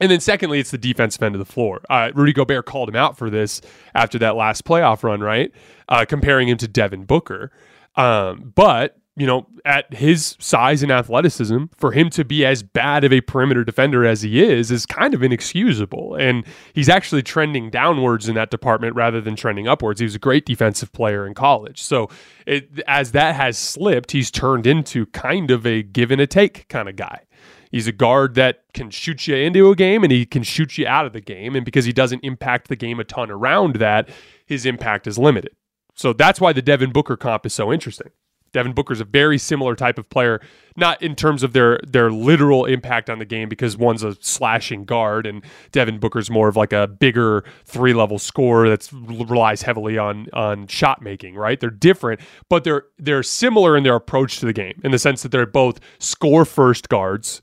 And 0.00 0.10
then, 0.10 0.20
secondly, 0.20 0.58
it's 0.58 0.70
the 0.70 0.78
defensive 0.78 1.22
end 1.22 1.34
of 1.34 1.38
the 1.38 1.44
floor. 1.44 1.80
Uh, 1.88 2.10
Rudy 2.14 2.32
Gobert 2.32 2.66
called 2.66 2.88
him 2.88 2.96
out 2.96 3.16
for 3.16 3.30
this 3.30 3.60
after 3.94 4.18
that 4.18 4.36
last 4.36 4.64
playoff 4.64 5.02
run, 5.02 5.20
right? 5.20 5.52
Uh, 5.88 6.04
comparing 6.04 6.48
him 6.48 6.56
to 6.58 6.68
Devin 6.68 7.04
Booker. 7.04 7.52
Um, 7.96 8.52
but 8.54 8.96
you 9.16 9.26
know, 9.26 9.46
at 9.64 9.92
his 9.94 10.36
size 10.40 10.82
and 10.82 10.90
athleticism, 10.90 11.66
for 11.76 11.92
him 11.92 12.10
to 12.10 12.24
be 12.24 12.44
as 12.44 12.64
bad 12.64 13.04
of 13.04 13.12
a 13.12 13.20
perimeter 13.20 13.62
defender 13.62 14.04
as 14.04 14.22
he 14.22 14.42
is, 14.42 14.72
is 14.72 14.86
kind 14.86 15.14
of 15.14 15.22
inexcusable. 15.22 16.16
And 16.16 16.44
he's 16.72 16.88
actually 16.88 17.22
trending 17.22 17.70
downwards 17.70 18.28
in 18.28 18.34
that 18.34 18.50
department 18.50 18.96
rather 18.96 19.20
than 19.20 19.36
trending 19.36 19.68
upwards. 19.68 20.00
He 20.00 20.04
was 20.04 20.16
a 20.16 20.18
great 20.20 20.44
defensive 20.44 20.92
player 20.92 21.26
in 21.26 21.34
college. 21.34 21.80
So, 21.80 22.10
it, 22.46 22.82
as 22.88 23.12
that 23.12 23.36
has 23.36 23.56
slipped, 23.56 24.10
he's 24.10 24.30
turned 24.30 24.66
into 24.66 25.06
kind 25.06 25.50
of 25.50 25.64
a 25.64 25.82
give 25.82 26.10
and 26.10 26.20
a 26.20 26.26
take 26.26 26.68
kind 26.68 26.88
of 26.88 26.96
guy. 26.96 27.22
He's 27.70 27.86
a 27.88 27.92
guard 27.92 28.34
that 28.34 28.64
can 28.72 28.90
shoot 28.90 29.26
you 29.26 29.34
into 29.34 29.70
a 29.70 29.76
game 29.76 30.02
and 30.04 30.12
he 30.12 30.26
can 30.26 30.42
shoot 30.42 30.78
you 30.78 30.86
out 30.86 31.06
of 31.06 31.12
the 31.12 31.20
game. 31.20 31.56
And 31.56 31.64
because 31.64 31.84
he 31.84 31.92
doesn't 31.92 32.22
impact 32.22 32.68
the 32.68 32.76
game 32.76 33.00
a 33.00 33.04
ton 33.04 33.30
around 33.30 33.76
that, 33.76 34.08
his 34.46 34.66
impact 34.66 35.06
is 35.06 35.18
limited. 35.18 35.56
So 35.94 36.12
that's 36.12 36.40
why 36.40 36.52
the 36.52 36.62
Devin 36.62 36.92
Booker 36.92 37.16
comp 37.16 37.46
is 37.46 37.54
so 37.54 37.72
interesting. 37.72 38.10
Devin 38.54 38.72
Booker's 38.72 39.00
a 39.00 39.04
very 39.04 39.36
similar 39.36 39.74
type 39.74 39.98
of 39.98 40.08
player, 40.08 40.40
not 40.76 41.02
in 41.02 41.14
terms 41.16 41.42
of 41.42 41.52
their 41.52 41.80
their 41.86 42.10
literal 42.10 42.64
impact 42.64 43.10
on 43.10 43.18
the 43.18 43.24
game, 43.24 43.48
because 43.48 43.76
one's 43.76 44.02
a 44.02 44.16
slashing 44.20 44.84
guard 44.84 45.26
and 45.26 45.44
Devin 45.72 45.98
Booker's 45.98 46.30
more 46.30 46.48
of 46.48 46.56
like 46.56 46.72
a 46.72 46.86
bigger 46.86 47.44
three 47.66 47.92
level 47.92 48.18
scorer 48.18 48.70
that 48.70 48.88
relies 48.92 49.62
heavily 49.62 49.98
on 49.98 50.28
on 50.32 50.68
shot 50.68 51.02
making. 51.02 51.34
Right? 51.34 51.58
They're 51.60 51.68
different, 51.68 52.20
but 52.48 52.64
they're 52.64 52.84
they're 52.96 53.24
similar 53.24 53.76
in 53.76 53.82
their 53.82 53.96
approach 53.96 54.38
to 54.38 54.46
the 54.46 54.52
game 54.52 54.80
in 54.84 54.92
the 54.92 54.98
sense 54.98 55.22
that 55.22 55.32
they're 55.32 55.46
both 55.46 55.80
score 55.98 56.44
first 56.44 56.88
guards 56.88 57.42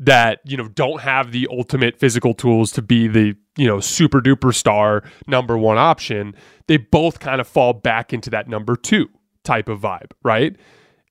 that 0.00 0.40
you 0.44 0.56
know 0.56 0.68
don't 0.68 1.00
have 1.00 1.30
the 1.30 1.46
ultimate 1.52 1.98
physical 1.98 2.34
tools 2.34 2.72
to 2.72 2.82
be 2.82 3.06
the 3.06 3.36
you 3.56 3.66
know 3.68 3.78
super 3.78 4.20
duper 4.20 4.52
star 4.52 5.04
number 5.28 5.56
one 5.56 5.78
option. 5.78 6.34
They 6.66 6.78
both 6.78 7.20
kind 7.20 7.40
of 7.40 7.46
fall 7.46 7.74
back 7.74 8.12
into 8.12 8.28
that 8.30 8.48
number 8.48 8.74
two 8.74 9.08
type 9.48 9.68
of 9.68 9.80
vibe, 9.80 10.12
right? 10.22 10.54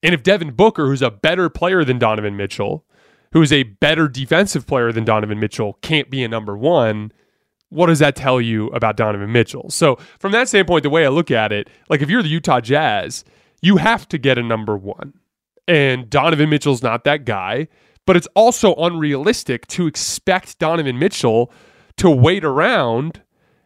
And 0.04 0.14
if 0.14 0.22
Devin 0.22 0.52
Booker, 0.52 0.86
who's 0.86 1.02
a 1.02 1.10
better 1.10 1.50
player 1.50 1.84
than 1.84 1.98
Donovan 1.98 2.38
Mitchell, 2.38 2.86
who 3.34 3.42
is 3.42 3.52
a 3.52 3.64
better 3.64 4.08
defensive 4.08 4.68
player 4.68 4.92
than 4.92 5.04
Donovan 5.04 5.40
Mitchell, 5.40 5.74
can't 5.82 6.12
be 6.12 6.24
a 6.24 6.28
number 6.28 6.56
one, 6.56 7.12
what 7.70 7.88
does 7.88 8.00
that 8.00 8.16
tell 8.16 8.40
you 8.40 8.68
about 8.68 8.96
Donovan 8.96 9.32
Mitchell? 9.32 9.72
So, 9.72 9.98
from 10.20 10.32
that 10.34 10.48
standpoint, 10.48 10.84
the 10.84 10.92
way 10.92 11.04
I 11.04 11.10
look 11.10 11.32
at 11.32 11.52
it, 11.52 11.68
like 11.90 12.02
if 12.02 12.10
you're 12.12 12.22
the 12.22 12.30
Utah 12.30 12.62
Jazz, 12.62 13.26
you 13.62 13.78
have 13.78 14.08
to 14.10 14.20
get 14.20 14.38
a 14.38 14.44
number 14.44 14.78
one. 14.78 15.14
And 15.68 16.10
Donovan 16.10 16.50
Mitchell's 16.50 16.84
not 16.84 17.04
that 17.04 17.26
guy, 17.26 17.68
but 18.06 18.16
it's 18.16 18.28
also 18.36 18.76
unrealistic 18.76 19.66
to 19.68 19.88
expect 19.88 20.60
Donovan 20.60 21.00
Mitchell 21.00 21.52
to 21.98 22.10
wait 22.10 22.46
around 22.46 23.24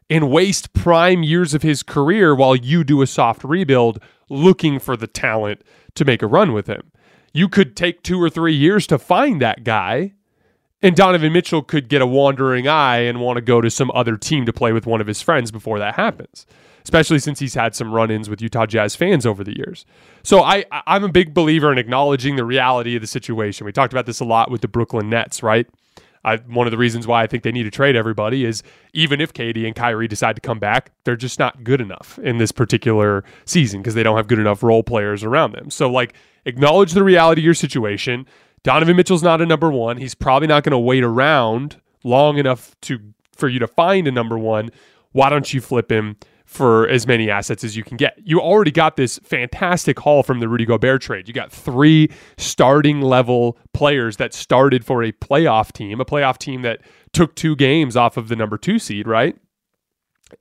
and 0.09 0.31
waste 0.31 0.73
prime 0.73 1.23
years 1.23 1.53
of 1.53 1.61
his 1.61 1.83
career 1.83 2.33
while 2.33 2.55
you 2.55 2.83
do 2.83 3.01
a 3.01 3.07
soft 3.07 3.43
rebuild 3.43 3.99
looking 4.31 4.79
for 4.79 4.95
the 4.95 5.07
talent 5.07 5.61
to 5.95 6.05
make 6.05 6.21
a 6.21 6.27
run 6.27 6.53
with 6.53 6.67
him. 6.67 6.91
You 7.33 7.47
could 7.47 7.75
take 7.75 8.01
two 8.01 8.21
or 8.21 8.29
three 8.29 8.55
years 8.55 8.87
to 8.87 8.97
find 8.97 9.41
that 9.41 9.63
guy, 9.63 10.13
and 10.81 10.95
Donovan 10.95 11.33
Mitchell 11.33 11.61
could 11.61 11.89
get 11.89 12.01
a 12.01 12.07
wandering 12.07 12.67
eye 12.67 12.99
and 12.99 13.19
want 13.19 13.37
to 13.37 13.41
go 13.41 13.61
to 13.61 13.69
some 13.69 13.91
other 13.93 14.17
team 14.17 14.45
to 14.45 14.53
play 14.53 14.71
with 14.71 14.85
one 14.85 15.01
of 15.01 15.07
his 15.07 15.21
friends 15.21 15.51
before 15.51 15.79
that 15.79 15.95
happens. 15.95 16.47
Especially 16.83 17.19
since 17.19 17.37
he's 17.37 17.53
had 17.53 17.75
some 17.75 17.93
run-ins 17.93 18.27
with 18.27 18.41
Utah 18.41 18.65
Jazz 18.65 18.95
fans 18.95 19.23
over 19.23 19.43
the 19.43 19.55
years. 19.55 19.85
So 20.23 20.41
I, 20.41 20.65
I'm 20.87 21.03
a 21.03 21.11
big 21.11 21.31
believer 21.31 21.71
in 21.71 21.77
acknowledging 21.77 22.37
the 22.37 22.43
reality 22.43 22.95
of 22.95 23.01
the 23.01 23.07
situation. 23.07 23.65
We 23.65 23.71
talked 23.71 23.93
about 23.93 24.07
this 24.07 24.19
a 24.19 24.25
lot 24.25 24.49
with 24.49 24.61
the 24.61 24.67
Brooklyn 24.67 25.07
Nets, 25.07 25.43
right? 25.43 25.67
I, 26.23 26.37
one 26.37 26.67
of 26.67 26.71
the 26.71 26.77
reasons 26.77 27.07
why 27.07 27.23
I 27.23 27.27
think 27.27 27.43
they 27.43 27.51
need 27.51 27.63
to 27.63 27.71
trade 27.71 27.95
everybody 27.95 28.45
is 28.45 28.61
even 28.93 29.19
if 29.19 29.33
KD 29.33 29.65
and 29.65 29.75
Kyrie 29.75 30.07
decide 30.07 30.35
to 30.35 30.41
come 30.41 30.59
back, 30.59 30.91
they're 31.03 31.15
just 31.15 31.39
not 31.39 31.63
good 31.63 31.81
enough 31.81 32.19
in 32.19 32.37
this 32.37 32.51
particular 32.51 33.23
season 33.45 33.81
because 33.81 33.95
they 33.95 34.03
don't 34.03 34.17
have 34.17 34.27
good 34.27 34.39
enough 34.39 34.61
role 34.61 34.83
players 34.83 35.23
around 35.23 35.53
them. 35.53 35.69
So, 35.69 35.89
like, 35.89 36.13
acknowledge 36.45 36.91
the 36.91 37.03
reality 37.03 37.41
of 37.41 37.45
your 37.45 37.53
situation. 37.53 38.27
Donovan 38.63 38.95
Mitchell's 38.95 39.23
not 39.23 39.41
a 39.41 39.45
number 39.45 39.71
one. 39.71 39.97
He's 39.97 40.13
probably 40.13 40.47
not 40.47 40.63
going 40.63 40.71
to 40.71 40.79
wait 40.79 41.03
around 41.03 41.81
long 42.03 42.37
enough 42.37 42.75
to 42.81 42.99
for 43.35 43.47
you 43.47 43.59
to 43.59 43.67
find 43.67 44.07
a 44.07 44.11
number 44.11 44.37
one. 44.37 44.69
Why 45.13 45.29
don't 45.29 45.51
you 45.51 45.61
flip 45.61 45.91
him 45.91 46.17
for 46.51 46.85
as 46.89 47.07
many 47.07 47.29
assets 47.29 47.63
as 47.63 47.77
you 47.77 47.83
can 47.83 47.95
get. 47.95 48.19
You 48.21 48.41
already 48.41 48.71
got 48.71 48.97
this 48.97 49.19
fantastic 49.23 49.97
haul 49.97 50.21
from 50.21 50.41
the 50.41 50.49
Rudy 50.49 50.65
Gobert 50.65 51.01
trade. 51.01 51.29
You 51.29 51.33
got 51.33 51.49
three 51.49 52.09
starting 52.37 52.99
level 52.99 53.57
players 53.73 54.17
that 54.17 54.33
started 54.33 54.83
for 54.83 55.01
a 55.01 55.13
playoff 55.13 55.71
team, 55.71 56.01
a 56.01 56.05
playoff 56.05 56.37
team 56.37 56.61
that 56.63 56.81
took 57.13 57.35
two 57.35 57.55
games 57.55 57.95
off 57.95 58.17
of 58.17 58.27
the 58.27 58.35
number 58.35 58.57
two 58.57 58.79
seed, 58.79 59.07
right? 59.07 59.37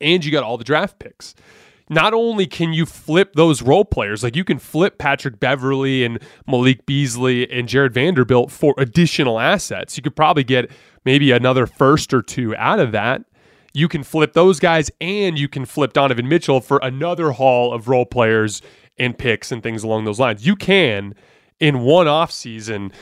And 0.01 0.25
you 0.25 0.33
got 0.33 0.43
all 0.43 0.59
the 0.59 0.65
draft 0.65 0.99
picks. 0.99 1.37
Not 1.89 2.13
only 2.13 2.45
can 2.45 2.73
you 2.73 2.87
flip 2.87 3.35
those 3.35 3.63
role 3.63 3.85
players, 3.85 4.25
like 4.25 4.35
you 4.35 4.45
can 4.45 4.59
flip 4.59 4.99
Patrick 4.99 5.39
Beverley 5.39 6.05
and 6.05 6.19
Malik 6.45 6.87
Beasley 6.87 7.49
and 7.53 7.69
Jarred 7.69 7.95
Vanderbilt 7.95 8.51
for 8.51 8.75
additional 8.79 9.39
assets. 9.39 9.97
You 9.97 10.03
could 10.03 10.17
probably 10.17 10.43
get 10.43 10.73
maybe 11.05 11.31
another 11.31 11.69
first 11.69 12.13
or 12.13 12.21
two 12.21 12.57
out 12.57 12.81
of 12.81 12.91
that 12.91 13.23
you 13.73 13.89
can 13.89 14.03
flip 14.03 14.33
those 14.33 14.61
guys 14.61 14.91
and 15.01 15.39
you 15.39 15.49
can 15.49 15.65
flip 15.65 15.93
Donovan 15.93 16.29
Mitchell 16.29 16.61
for 16.61 16.79
another 16.83 17.33
haul 17.33 17.73
of 17.73 17.89
role 17.89 18.07
players 18.07 18.63
and 18.99 19.17
picks 19.17 19.51
and 19.53 19.63
things 19.63 19.83
along 19.83 20.05
those 20.05 20.19
lines. 20.21 20.47
You 20.47 20.57
can, 20.57 21.15
in 21.59 21.81
one 21.81 22.09
off 22.09 22.31
season, 22.31 22.93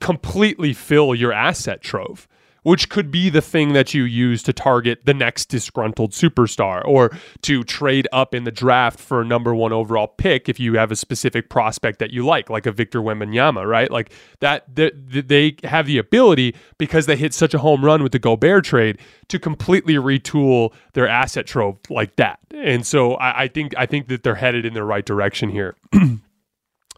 completely 0.00 0.72
fill 0.72 1.14
your 1.14 1.32
asset 1.32 1.80
trove 1.80 2.28
which 2.62 2.88
could 2.88 3.10
be 3.10 3.28
the 3.30 3.40
thing 3.40 3.72
that 3.72 3.94
you 3.94 4.04
use 4.04 4.42
to 4.42 4.52
target 4.52 5.04
the 5.04 5.14
next 5.14 5.46
disgruntled 5.46 6.12
superstar 6.12 6.84
or 6.84 7.10
to 7.42 7.64
trade 7.64 8.08
up 8.12 8.34
in 8.34 8.44
the 8.44 8.50
draft 8.50 8.98
for 8.98 9.20
a 9.20 9.24
number 9.24 9.54
one 9.54 9.72
overall 9.72 10.06
pick 10.06 10.48
if 10.48 10.60
you 10.60 10.74
have 10.74 10.90
a 10.90 10.96
specific 10.96 11.48
prospect 11.48 11.98
that 11.98 12.10
you 12.10 12.24
like, 12.24 12.50
like 12.50 12.66
a 12.66 12.72
Victor 12.72 13.00
Wembanyama, 13.00 13.66
right? 13.66 13.90
Like 13.90 14.12
that, 14.40 14.64
they 14.74 15.56
have 15.64 15.86
the 15.86 15.98
ability 15.98 16.54
because 16.78 17.06
they 17.06 17.16
hit 17.16 17.34
such 17.34 17.54
a 17.54 17.58
home 17.58 17.84
run 17.84 18.02
with 18.02 18.12
the 18.12 18.18
Gobert 18.18 18.64
trade 18.64 18.98
to 19.28 19.38
completely 19.38 19.94
retool 19.94 20.72
their 20.92 21.08
asset 21.08 21.46
trove 21.46 21.78
like 21.90 22.16
that. 22.16 22.38
And 22.52 22.86
so 22.86 23.14
I, 23.14 23.44
I 23.44 23.48
think 23.48 23.74
I 23.76 23.86
think 23.86 24.08
that 24.08 24.22
they're 24.22 24.34
headed 24.34 24.64
in 24.64 24.74
the 24.74 24.84
right 24.84 25.04
direction 25.04 25.50
here. 25.50 25.76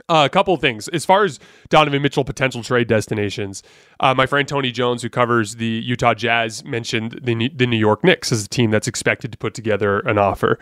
Uh, 0.08 0.24
a 0.26 0.28
couple 0.28 0.56
things. 0.56 0.88
As 0.88 1.04
far 1.04 1.24
as 1.24 1.38
Donovan 1.68 2.02
Mitchell 2.02 2.24
potential 2.24 2.62
trade 2.62 2.88
destinations, 2.88 3.62
uh, 4.00 4.12
my 4.12 4.26
friend 4.26 4.46
Tony 4.46 4.70
Jones, 4.70 5.02
who 5.02 5.08
covers 5.08 5.56
the 5.56 5.66
Utah 5.66 6.14
Jazz, 6.14 6.64
mentioned 6.64 7.20
the, 7.22 7.48
the 7.54 7.66
New 7.66 7.78
York 7.78 8.04
Knicks 8.04 8.30
as 8.32 8.44
a 8.44 8.48
team 8.48 8.70
that's 8.70 8.88
expected 8.88 9.32
to 9.32 9.38
put 9.38 9.54
together 9.54 10.00
an 10.00 10.18
offer. 10.18 10.58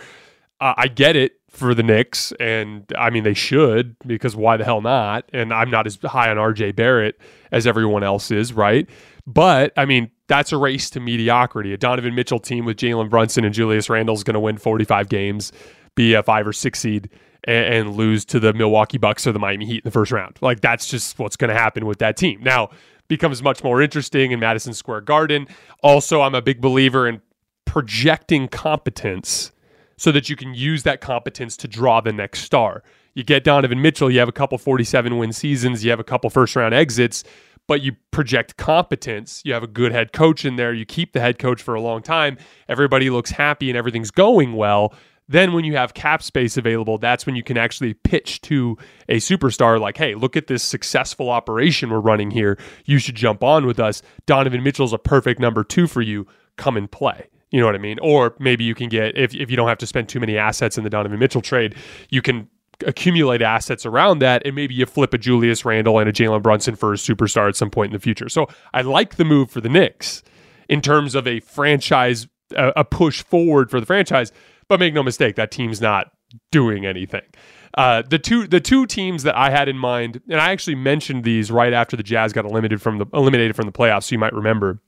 Uh, 0.61 0.75
I 0.77 0.87
get 0.87 1.17
it 1.17 1.41
for 1.51 1.75
the 1.75 1.83
Knicks, 1.83 2.33
and 2.39 2.85
I 2.97 3.11
mean, 3.11 3.25
they 3.25 3.35
should, 3.35 3.97
because 4.07 4.37
why 4.37 4.57
the 4.57 4.65
hell 4.65 4.81
not? 4.81 5.29
And 5.33 5.53
I'm 5.53 5.71
not 5.71 5.87
as 5.87 5.99
high 6.05 6.31
on 6.31 6.37
RJ 6.37 6.77
Barrett 6.77 7.21
as 7.51 7.67
everyone 7.67 8.05
else 8.05 8.31
is, 8.31 8.53
right? 8.53 8.89
But 9.27 9.73
I 9.77 9.87
mean, 9.87 10.11
that's 10.29 10.53
a 10.53 10.57
race 10.57 10.89
to 10.91 11.01
mediocrity. 11.01 11.73
A 11.73 11.77
Donovan 11.77 12.15
Mitchell 12.15 12.39
team 12.39 12.65
with 12.65 12.77
Jalen 12.77 13.11
Brunson 13.11 13.45
and 13.45 13.53
Julius 13.53 13.91
Randle 13.91 14.15
is 14.15 14.25
going 14.25 14.35
to 14.35 14.41
win 14.41 14.57
45 14.57 15.09
games, 15.09 15.53
be 15.95 16.15
a 16.15 16.23
five 16.23 16.47
or 16.47 16.53
six 16.53 16.79
seed 16.79 17.11
and, 17.44 17.75
and 17.75 17.96
lose 17.96 18.25
to 18.26 18.40
the 18.40 18.52
Milwaukee 18.52 18.99
Bucks 18.99 19.26
or 19.26 19.32
the 19.32 19.38
Miami 19.38 19.66
Heat 19.66 19.78
in 19.78 19.82
the 19.84 19.90
first 19.90 20.12
round. 20.12 20.38
Like 20.40 20.61
that's 20.61 20.88
just 20.88 21.18
what's 21.18 21.37
going 21.37 21.49
to 21.49 21.54
happen 21.54 21.87
with 21.87 21.99
that 21.99 22.16
team. 22.16 22.40
Now 22.42 22.70
becomes 23.08 23.42
much 23.42 23.62
more 23.62 23.82
interesting 23.82 24.32
in 24.32 24.40
Madison 24.40 24.72
Square 24.72 25.02
Garden. 25.02 25.46
Also, 25.82 26.22
I'm 26.22 26.34
a 26.34 26.42
big 26.42 26.61
believer 26.61 27.06
in 27.06 27.20
projecting 27.66 28.49
competence 28.49 29.52
so 29.96 30.11
that 30.12 30.28
you 30.28 30.37
can 30.37 30.54
use 30.54 30.82
that 30.82 31.00
competence 31.00 31.56
to 31.58 31.68
draw 31.68 32.00
the 32.00 32.12
next 32.12 32.40
star. 32.40 32.82
You 33.14 33.22
get 33.22 33.44
Donovan 33.44 33.82
Mitchell, 33.82 34.11
you 34.11 34.18
have 34.18 34.28
a 34.28 34.32
couple 34.32 34.56
47 34.56 35.18
win 35.18 35.32
seasons, 35.32 35.84
you 35.84 35.90
have 35.90 36.00
a 36.00 36.04
couple 36.04 36.30
first 36.30 36.56
round 36.56 36.75
exits, 36.75 37.25
but 37.66 37.82
you 37.82 37.92
project 38.11 38.56
competence. 38.56 39.42
You 39.44 39.52
have 39.52 39.62
a 39.62 39.68
good 39.68 39.92
head 39.92 40.12
coach 40.12 40.44
in 40.44 40.56
there, 40.56 40.72
you 40.72 40.87
keep 40.87 41.12
the 41.12 41.20
head 41.20 41.38
coach 41.38 41.62
for 41.62 41.75
a 41.75 41.80
long 41.80 42.02
time, 42.02 42.38
everybody 42.68 43.11
looks 43.11 43.30
happy 43.30 43.68
and 43.68 43.76
everything's 43.76 44.11
going 44.11 44.54
well. 44.54 44.94
Then, 45.33 45.53
when 45.53 45.65
you 45.65 45.77
have 45.77 45.95
cap 45.95 46.23
space 46.23 46.57
available, 46.57 46.99
that's 46.99 47.27
when 47.27 47.35
you 47.35 47.43
can 47.43 47.57
actually 47.57 47.95
pitch 47.95 48.41
to 48.43 48.77
a 49.09 49.17
superstar 49.17 49.81
like, 49.81 49.97
hey, 49.97 50.15
look 50.15 50.37
at 50.37 50.47
this 50.47 50.62
successful 50.62 51.31
operation 51.31 51.91
we're 51.91 52.01
running 52.01 52.31
here. 52.31 52.59
You 52.85 52.99
should 52.99 53.15
jump 53.15 53.43
on 53.43 53.67
with 53.67 53.81
us. 53.81 54.03
Donovan 54.27 54.62
Mitchell's 54.62 54.93
a 54.93 54.99
perfect 54.99 55.41
number 55.41 55.65
two 55.65 55.87
for 55.87 56.03
you. 56.03 56.27
Come 56.57 56.77
and 56.77 56.91
play. 56.91 57.29
You 57.51 57.61
know 57.61 57.67
what 57.67 57.75
I 57.75 57.79
mean? 57.79 57.99
Or 58.01 58.35
maybe 58.39 58.65
you 58.65 58.75
can 58.75 58.89
get, 58.89 59.17
if, 59.17 59.35
if 59.35 59.51
you 59.51 59.57
don't 59.57 59.69
have 59.69 59.79
to 59.79 59.87
spend 59.87 60.09
too 60.09 60.21
many 60.21 60.37
assets 60.37 60.79
in 60.79 60.85
the 60.85 60.91
Donovan 60.91 61.19
Mitchell 61.19 61.43
trade, 61.43 61.75
you 62.11 62.23
can 62.23 62.49
accumulate 62.87 63.43
assets 63.43 63.87
around 63.87 64.19
that 64.21 64.43
and 64.45 64.55
maybe 64.55 64.75
you 64.75 64.87
flip 64.87 65.15
a 65.15 65.19
Julius 65.19 65.65
Randle 65.65 65.99
and 65.99 66.09
a 66.09 66.12
Jalen 66.12 66.43
Brunson 66.43 66.77
for 66.77 66.93
a 66.93 66.97
superstar 66.97 67.49
at 67.49 67.57
some 67.57 67.71
point 67.71 67.91
in 67.91 67.93
the 67.93 68.01
future. 68.01 68.29
So 68.29 68.49
I 68.75 68.83
like 68.83 69.17
the 69.17 69.25
move 69.25 69.51
for 69.51 69.61
the 69.61 69.69
Knicks 69.69 70.23
in 70.69 70.81
terms 70.81 71.15
of 71.15 71.27
a 71.27 71.41
franchise, 71.41 72.27
a 72.57 72.85
push 72.85 73.23
forward 73.23 73.71
for 73.71 73.81
the 73.81 73.87
franchise. 73.87 74.33
But 74.73 74.81
make 74.81 74.95
no 74.95 75.02
mistake, 75.02 75.37
that 75.37 75.50
team's 75.50 75.83
not 75.83 76.12
doing 76.50 76.87
anything. 76.87 77.21
Uh, 77.75 78.00
the 78.09 78.19
two 78.19 78.47
the 78.47 78.59
two 78.59 78.87
teams 78.87 79.23
that 79.25 79.37
I 79.37 79.50
had 79.50 79.69
in 79.69 79.76
mind, 79.76 80.23
and 80.31 80.41
I 80.41 80.50
actually 80.50 80.76
mentioned 80.76 81.25
these 81.25 81.50
right 81.50 81.75
after 81.75 81.95
the 81.95 82.02
Jazz 82.02 82.33
got 82.33 82.47
eliminated 82.47 82.81
from 82.81 82.97
the 82.97 83.05
eliminated 83.12 83.55
from 83.55 83.67
the 83.67 83.73
playoffs, 83.73 84.05
so 84.05 84.14
you 84.14 84.19
might 84.19 84.33
remember. 84.33 84.81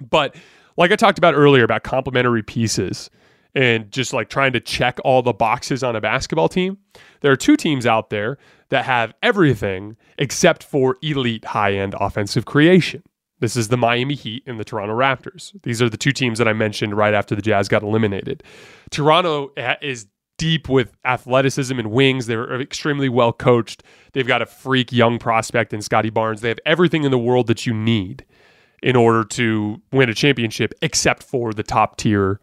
But 0.00 0.34
like 0.76 0.90
I 0.90 0.96
talked 0.96 1.16
about 1.16 1.34
earlier 1.34 1.62
about 1.62 1.84
complementary 1.84 2.42
pieces 2.42 3.08
and 3.54 3.88
just 3.92 4.12
like 4.12 4.30
trying 4.30 4.52
to 4.54 4.60
check 4.60 4.98
all 5.04 5.22
the 5.22 5.32
boxes 5.32 5.84
on 5.84 5.94
a 5.94 6.00
basketball 6.00 6.48
team, 6.48 6.78
there 7.20 7.30
are 7.30 7.36
two 7.36 7.56
teams 7.56 7.86
out 7.86 8.10
there 8.10 8.36
that 8.70 8.84
have 8.84 9.14
everything 9.22 9.96
except 10.18 10.64
for 10.64 10.96
elite 11.02 11.44
high 11.44 11.74
end 11.74 11.94
offensive 12.00 12.46
creation. 12.46 13.04
This 13.40 13.56
is 13.56 13.68
the 13.68 13.76
Miami 13.76 14.14
Heat 14.14 14.42
and 14.46 14.58
the 14.58 14.64
Toronto 14.64 14.94
Raptors. 14.94 15.52
These 15.62 15.80
are 15.80 15.88
the 15.88 15.96
two 15.96 16.12
teams 16.12 16.38
that 16.38 16.48
I 16.48 16.52
mentioned 16.52 16.96
right 16.96 17.14
after 17.14 17.34
the 17.34 17.42
Jazz 17.42 17.68
got 17.68 17.82
eliminated. 17.82 18.42
Toronto 18.90 19.52
is 19.80 20.06
deep 20.38 20.68
with 20.68 20.92
athleticism 21.04 21.78
and 21.78 21.90
wings. 21.90 22.26
They're 22.26 22.60
extremely 22.60 23.08
well 23.08 23.32
coached. 23.32 23.82
They've 24.12 24.26
got 24.26 24.42
a 24.42 24.46
freak 24.46 24.92
young 24.92 25.18
prospect 25.18 25.72
in 25.72 25.82
Scottie 25.82 26.10
Barnes. 26.10 26.40
They 26.40 26.48
have 26.48 26.60
everything 26.64 27.04
in 27.04 27.10
the 27.10 27.18
world 27.18 27.46
that 27.48 27.66
you 27.66 27.74
need 27.74 28.24
in 28.82 28.94
order 28.96 29.24
to 29.24 29.82
win 29.92 30.08
a 30.08 30.14
championship, 30.14 30.72
except 30.82 31.22
for 31.22 31.52
the 31.52 31.64
top 31.64 31.96
tier 31.96 32.40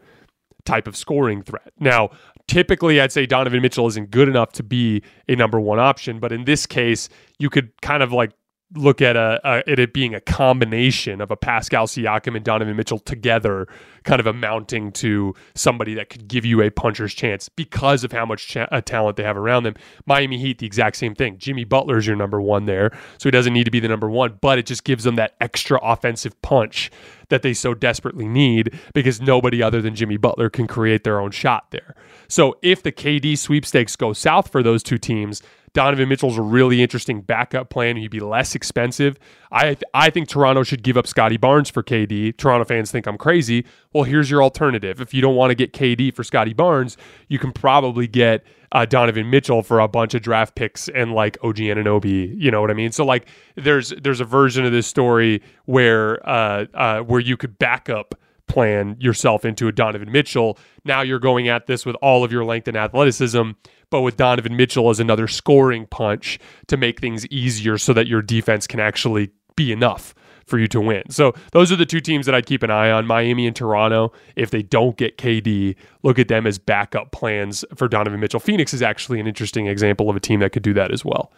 type 0.66 0.86
of 0.86 0.96
scoring 0.96 1.42
threat. 1.42 1.72
Now, 1.78 2.10
typically 2.48 3.00
I'd 3.00 3.12
say 3.12 3.24
Donovan 3.24 3.62
Mitchell 3.62 3.86
isn't 3.86 4.10
good 4.10 4.28
enough 4.28 4.52
to 4.52 4.62
be 4.62 5.02
a 5.28 5.36
number 5.36 5.58
one 5.58 5.78
option, 5.78 6.18
but 6.18 6.32
in 6.32 6.44
this 6.44 6.66
case, 6.66 7.08
you 7.38 7.48
could 7.48 7.70
kind 7.80 8.02
of 8.02 8.12
like 8.12 8.32
look 8.74 9.00
at 9.00 9.16
a, 9.16 9.40
a, 9.44 9.70
at 9.70 9.78
it 9.78 9.92
being 9.92 10.14
a 10.14 10.20
combination 10.20 11.20
of 11.20 11.30
a 11.30 11.36
Pascal 11.36 11.86
Siakam 11.86 12.34
and 12.34 12.44
Donovan 12.44 12.76
Mitchell 12.76 12.98
together, 12.98 13.68
kind 14.02 14.18
of 14.18 14.26
amounting 14.26 14.90
to 14.92 15.34
somebody 15.54 15.94
that 15.94 16.10
could 16.10 16.26
give 16.26 16.44
you 16.44 16.60
a 16.62 16.70
puncher's 16.70 17.14
chance 17.14 17.48
because 17.48 18.02
of 18.02 18.10
how 18.10 18.26
much 18.26 18.48
cha- 18.48 18.68
uh, 18.72 18.80
talent 18.80 19.16
they 19.16 19.22
have 19.22 19.36
around 19.36 19.62
them. 19.62 19.74
Miami 20.04 20.38
Heat, 20.38 20.58
the 20.58 20.66
exact 20.66 20.96
same 20.96 21.14
thing. 21.14 21.38
Jimmy 21.38 21.64
Butler 21.64 21.98
is 21.98 22.06
your 22.06 22.16
number 22.16 22.40
one 22.40 22.66
there, 22.66 22.90
so 23.18 23.28
he 23.28 23.30
doesn't 23.30 23.52
need 23.52 23.64
to 23.64 23.70
be 23.70 23.80
the 23.80 23.88
number 23.88 24.10
one, 24.10 24.38
but 24.40 24.58
it 24.58 24.66
just 24.66 24.82
gives 24.82 25.04
them 25.04 25.14
that 25.14 25.34
extra 25.40 25.78
offensive 25.82 26.40
punch 26.42 26.90
that 27.28 27.42
they 27.42 27.54
so 27.54 27.74
desperately 27.74 28.26
need 28.28 28.78
because 28.94 29.20
nobody 29.20 29.62
other 29.62 29.80
than 29.82 29.94
Jimmy 29.94 30.16
Butler 30.16 30.50
can 30.50 30.66
create 30.66 31.04
their 31.04 31.20
own 31.20 31.30
shot 31.30 31.70
there. 31.70 31.94
So 32.28 32.56
if 32.62 32.82
the 32.82 32.92
KD 32.92 33.38
sweepstakes 33.38 33.96
go 33.96 34.12
south 34.12 34.50
for 34.50 34.62
those 34.62 34.82
two 34.82 34.98
teams, 34.98 35.42
Donovan 35.76 36.08
Mitchell's 36.08 36.38
a 36.38 36.42
really 36.42 36.82
interesting 36.82 37.20
backup 37.20 37.68
plan. 37.68 37.98
He'd 37.98 38.10
be 38.10 38.18
less 38.18 38.54
expensive. 38.54 39.18
I 39.52 39.76
I 39.92 40.08
think 40.08 40.26
Toronto 40.26 40.62
should 40.62 40.82
give 40.82 40.96
up 40.96 41.06
Scottie 41.06 41.36
Barnes 41.36 41.68
for 41.68 41.82
KD. 41.82 42.34
Toronto 42.38 42.64
fans 42.64 42.90
think 42.90 43.06
I'm 43.06 43.18
crazy. 43.18 43.66
Well, 43.92 44.04
here's 44.04 44.30
your 44.30 44.42
alternative. 44.42 45.02
If 45.02 45.12
you 45.12 45.20
don't 45.20 45.36
want 45.36 45.50
to 45.50 45.54
get 45.54 45.74
KD 45.74 46.14
for 46.14 46.24
Scottie 46.24 46.54
Barnes, 46.54 46.96
you 47.28 47.38
can 47.38 47.52
probably 47.52 48.06
get 48.06 48.42
uh, 48.72 48.86
Donovan 48.86 49.28
Mitchell 49.28 49.62
for 49.62 49.78
a 49.78 49.86
bunch 49.86 50.14
of 50.14 50.22
draft 50.22 50.54
picks 50.54 50.88
and 50.88 51.12
like 51.12 51.36
OG 51.44 51.56
Anunoby. 51.56 52.34
You 52.40 52.50
know 52.50 52.62
what 52.62 52.70
I 52.70 52.74
mean? 52.74 52.90
So 52.90 53.04
like, 53.04 53.28
there's 53.56 53.90
there's 54.00 54.20
a 54.20 54.24
version 54.24 54.64
of 54.64 54.72
this 54.72 54.86
story 54.86 55.42
where 55.66 56.26
uh, 56.26 56.64
uh, 56.72 57.00
where 57.00 57.20
you 57.20 57.36
could 57.36 57.58
back 57.58 57.90
up 57.90 58.14
plan 58.46 58.96
yourself 58.98 59.44
into 59.44 59.68
a 59.68 59.72
Donovan 59.72 60.10
Mitchell. 60.10 60.58
Now 60.86 61.02
you're 61.02 61.18
going 61.18 61.48
at 61.48 61.66
this 61.66 61.84
with 61.84 61.96
all 61.96 62.24
of 62.24 62.32
your 62.32 62.46
length 62.46 62.66
and 62.66 62.78
athleticism 62.78 63.50
but 63.90 64.02
with 64.02 64.16
Donovan 64.16 64.56
Mitchell 64.56 64.90
as 64.90 65.00
another 65.00 65.28
scoring 65.28 65.86
punch 65.86 66.38
to 66.66 66.76
make 66.76 67.00
things 67.00 67.26
easier 67.26 67.78
so 67.78 67.92
that 67.92 68.06
your 68.06 68.22
defense 68.22 68.66
can 68.66 68.80
actually 68.80 69.30
be 69.56 69.72
enough 69.72 70.14
for 70.46 70.58
you 70.58 70.68
to 70.68 70.80
win. 70.80 71.02
So 71.10 71.34
those 71.52 71.72
are 71.72 71.76
the 71.76 71.86
two 71.86 72.00
teams 72.00 72.26
that 72.26 72.34
I'd 72.34 72.46
keep 72.46 72.62
an 72.62 72.70
eye 72.70 72.90
on 72.90 73.06
Miami 73.06 73.46
and 73.46 73.56
Toronto. 73.56 74.12
If 74.36 74.50
they 74.50 74.62
don't 74.62 74.96
get 74.96 75.18
KD, 75.18 75.74
look 76.02 76.18
at 76.18 76.28
them 76.28 76.46
as 76.46 76.58
backup 76.58 77.10
plans 77.10 77.64
for 77.74 77.88
Donovan 77.88 78.20
Mitchell. 78.20 78.40
Phoenix 78.40 78.72
is 78.72 78.80
actually 78.80 79.18
an 79.18 79.26
interesting 79.26 79.66
example 79.66 80.08
of 80.08 80.14
a 80.14 80.20
team 80.20 80.40
that 80.40 80.52
could 80.52 80.62
do 80.62 80.72
that 80.74 80.92
as 80.92 81.04
well. 81.04 81.32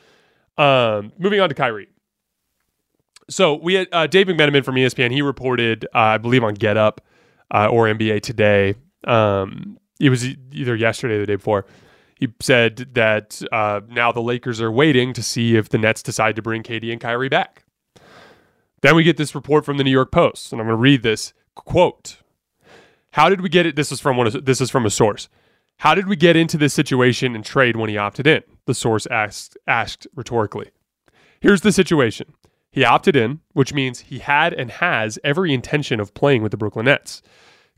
Um, 0.58 1.12
moving 1.18 1.40
on 1.40 1.48
to 1.48 1.54
Kyrie. 1.54 1.88
So 3.30 3.54
we 3.54 3.74
had 3.74 3.88
uh, 3.92 4.06
Dave 4.06 4.26
McMenamin 4.26 4.64
from 4.64 4.74
ESPN. 4.74 5.10
He 5.10 5.22
reported, 5.22 5.86
uh, 5.94 5.98
I 5.98 6.18
believe, 6.18 6.44
on 6.44 6.54
Get 6.54 6.76
Up 6.76 7.00
uh, 7.50 7.68
or 7.68 7.86
NBA 7.86 8.22
Today. 8.22 8.74
Um, 9.04 9.78
it 10.00 10.10
was 10.10 10.26
either 10.52 10.74
yesterday 10.74 11.14
or 11.14 11.20
the 11.20 11.26
day 11.26 11.36
before 11.36 11.66
he 12.18 12.28
said 12.40 12.94
that 12.94 13.40
uh, 13.52 13.80
now 13.88 14.10
the 14.10 14.20
Lakers 14.20 14.60
are 14.60 14.72
waiting 14.72 15.12
to 15.12 15.22
see 15.22 15.56
if 15.56 15.68
the 15.68 15.78
Nets 15.78 16.02
decide 16.02 16.34
to 16.36 16.42
bring 16.42 16.64
KD 16.64 16.90
and 16.90 17.00
Kyrie 17.00 17.28
back. 17.28 17.64
Then 18.80 18.96
we 18.96 19.04
get 19.04 19.16
this 19.16 19.34
report 19.34 19.64
from 19.64 19.76
the 19.76 19.84
New 19.84 19.90
York 19.90 20.10
Post, 20.10 20.52
and 20.52 20.60
I'm 20.60 20.66
going 20.66 20.76
to 20.76 20.80
read 20.80 21.02
this 21.02 21.32
quote. 21.54 22.18
How 23.12 23.28
did 23.28 23.40
we 23.40 23.48
get 23.48 23.66
it? 23.66 23.76
This 23.76 23.92
is 23.92 24.00
from 24.00 24.16
one. 24.16 24.26
Of, 24.26 24.44
this 24.44 24.60
is 24.60 24.70
from 24.70 24.84
a 24.84 24.90
source. 24.90 25.28
How 25.78 25.94
did 25.94 26.08
we 26.08 26.16
get 26.16 26.34
into 26.34 26.58
this 26.58 26.74
situation 26.74 27.36
and 27.36 27.44
trade 27.44 27.76
when 27.76 27.88
he 27.88 27.96
opted 27.96 28.26
in? 28.26 28.42
The 28.66 28.74
source 28.74 29.06
asked 29.06 29.56
asked 29.66 30.08
rhetorically. 30.14 30.70
Here's 31.40 31.60
the 31.60 31.72
situation. 31.72 32.32
He 32.70 32.84
opted 32.84 33.14
in, 33.14 33.40
which 33.52 33.72
means 33.72 34.00
he 34.00 34.18
had 34.18 34.52
and 34.52 34.72
has 34.72 35.18
every 35.22 35.54
intention 35.54 36.00
of 36.00 36.14
playing 36.14 36.42
with 36.42 36.50
the 36.50 36.56
Brooklyn 36.56 36.86
Nets. 36.86 37.22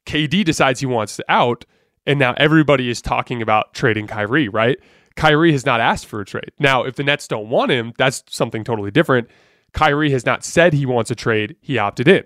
KD 0.07 0.45
decides 0.45 0.81
he 0.81 0.87
wants 0.87 1.17
to 1.17 1.25
out, 1.29 1.67
and 2.07 2.19
now 2.19 2.35
everybody 2.37 2.89
is 2.89 3.03
talking 3.03 3.43
about 3.43 3.75
trading 3.75 4.07
Kyrie, 4.07 4.49
right? 4.49 4.79
Kyrie 5.17 5.53
has 5.53 5.67
not 5.67 5.81
asked 5.81 6.07
for 6.07 6.21
a 6.21 6.25
trade. 6.25 6.53
Now, 6.59 6.85
if 6.85 6.97
the 6.97 7.05
Nets 7.05 7.29
don't 7.29 7.51
want 7.51 7.71
him, 7.71 7.93
that's 7.99 8.23
something 8.29 8.65
totally 8.65 8.91
different. 8.91 9.29
Kyrie 9.73 10.11
has 10.13 10.25
not 10.25 10.45
said 10.45 10.73
he 10.73 10.87
wants 10.87 11.11
a 11.11 11.15
trade, 11.15 11.57
he 11.61 11.79
opted 11.79 12.09
in. 12.09 12.25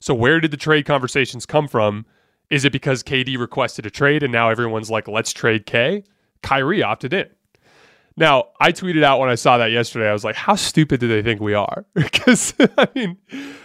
So, 0.00 0.14
where 0.14 0.40
did 0.40 0.50
the 0.50 0.56
trade 0.56 0.84
conversations 0.84 1.46
come 1.46 1.68
from? 1.68 2.06
Is 2.50 2.64
it 2.64 2.72
because 2.72 3.02
KD 3.02 3.38
requested 3.38 3.86
a 3.86 3.90
trade 3.90 4.22
and 4.22 4.32
now 4.32 4.50
everyone's 4.50 4.90
like, 4.90 5.08
let's 5.08 5.32
trade 5.32 5.64
K? 5.64 6.04
Kyrie 6.42 6.82
opted 6.82 7.12
in. 7.14 7.28
Now, 8.16 8.48
I 8.60 8.72
tweeted 8.72 9.04
out 9.04 9.20
when 9.20 9.30
I 9.30 9.36
saw 9.36 9.58
that 9.58 9.70
yesterday, 9.70 10.08
I 10.08 10.12
was 10.12 10.24
like, 10.24 10.36
how 10.36 10.54
stupid 10.54 11.00
do 11.00 11.08
they 11.08 11.22
think 11.22 11.40
we 11.40 11.54
are? 11.54 11.86
because, 11.94 12.52
I 12.76 12.88
mean, 12.94 13.16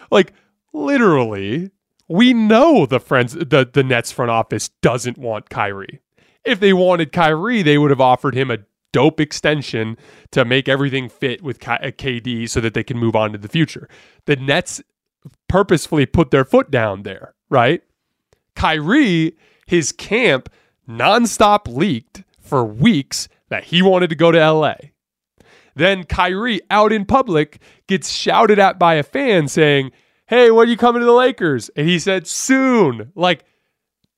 like, 0.10 0.34
literally, 0.72 1.72
we 2.08 2.34
know 2.34 2.86
the 2.86 3.00
friends 3.00 3.34
the, 3.34 3.70
the 3.72 3.84
Nets 3.84 4.12
front 4.12 4.32
office 4.32 4.70
doesn't 4.82 5.18
want 5.18 5.50
Kyrie. 5.50 6.02
If 6.46 6.60
they 6.60 6.74
wanted 6.74 7.12
Kyrie, 7.12 7.62
they 7.62 7.78
would 7.78 7.92
have 7.92 8.02
offered 8.02 8.34
him 8.34 8.50
a 8.50 8.60
dope 8.94 9.20
extension 9.20 9.98
to 10.32 10.46
make 10.46 10.70
everything 10.70 11.10
fit 11.10 11.44
with 11.44 11.60
KD 11.60 12.44
uh, 12.44 12.48
so 12.48 12.62
that 12.62 12.74
they 12.74 12.84
can 12.84 12.98
move 12.98 13.16
on 13.16 13.34
to 13.34 13.38
the 13.38 13.50
future. 13.50 13.90
The 14.26 14.38
Nets 14.38 14.82
purposefully 15.50 16.06
put 16.06 16.32
their 16.32 16.46
foot 16.46 16.72
down 16.72 17.04
there, 17.04 17.34
right? 17.50 17.84
Kyrie, 18.56 19.36
his 19.66 19.92
camp 19.92 20.50
nonstop 20.88 21.68
leaked 21.68 22.24
for 22.40 22.64
weeks 22.64 23.28
that 23.50 23.66
he 23.66 23.82
wanted 23.82 24.10
to 24.10 24.16
go 24.16 24.32
to 24.32 24.52
LA. 24.52 24.76
Then 25.76 26.06
Kyrie 26.06 26.62
out 26.72 26.92
in 26.92 27.06
public 27.06 27.60
gets 27.88 28.10
shouted 28.10 28.58
at 28.58 28.80
by 28.80 28.96
a 28.96 29.04
fan 29.04 29.48
saying, 29.48 29.92
Hey, 30.28 30.52
when 30.52 30.68
are 30.68 30.70
you 30.70 30.78
coming 30.78 31.00
to 31.00 31.06
the 31.06 31.14
Lakers? 31.14 31.70
And 31.76 31.88
he 31.88 32.00
said, 32.00 32.28
Soon. 32.28 33.14
Like, 33.16 33.46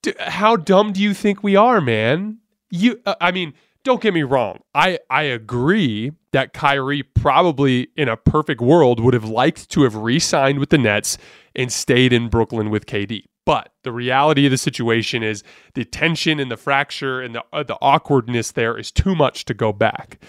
d- 0.01 0.13
how 0.19 0.55
dumb 0.55 0.91
do 0.91 1.01
you 1.01 1.13
think 1.13 1.43
we 1.43 1.55
are, 1.55 1.79
man? 1.79 2.39
You, 2.71 2.99
uh, 3.05 3.15
I 3.21 3.31
mean, 3.31 3.53
don't 3.83 4.01
get 4.01 4.13
me 4.13 4.23
wrong. 4.23 4.59
I, 4.73 4.99
I 5.09 5.23
agree 5.23 6.11
that 6.31 6.53
Kyrie 6.53 7.03
probably 7.03 7.89
in 7.95 8.09
a 8.09 8.17
perfect 8.17 8.59
world 8.59 8.99
would 8.99 9.13
have 9.13 9.25
liked 9.25 9.69
to 9.69 9.83
have 9.83 9.95
re 9.95 10.19
signed 10.19 10.59
with 10.59 10.69
the 10.69 10.77
Nets 10.79 11.17
and 11.55 11.71
stayed 11.71 12.11
in 12.11 12.27
Brooklyn 12.27 12.71
with 12.71 12.87
KD. 12.87 13.25
But 13.45 13.71
the 13.83 13.91
reality 13.91 14.45
of 14.45 14.51
the 14.51 14.57
situation 14.57 15.21
is 15.23 15.43
the 15.75 15.85
tension 15.85 16.39
and 16.39 16.51
the 16.51 16.57
fracture 16.57 17.21
and 17.21 17.35
the, 17.35 17.43
uh, 17.53 17.63
the 17.63 17.77
awkwardness 17.81 18.51
there 18.51 18.77
is 18.77 18.91
too 18.91 19.15
much 19.15 19.45
to 19.45 19.53
go 19.53 19.71
back. 19.73 20.19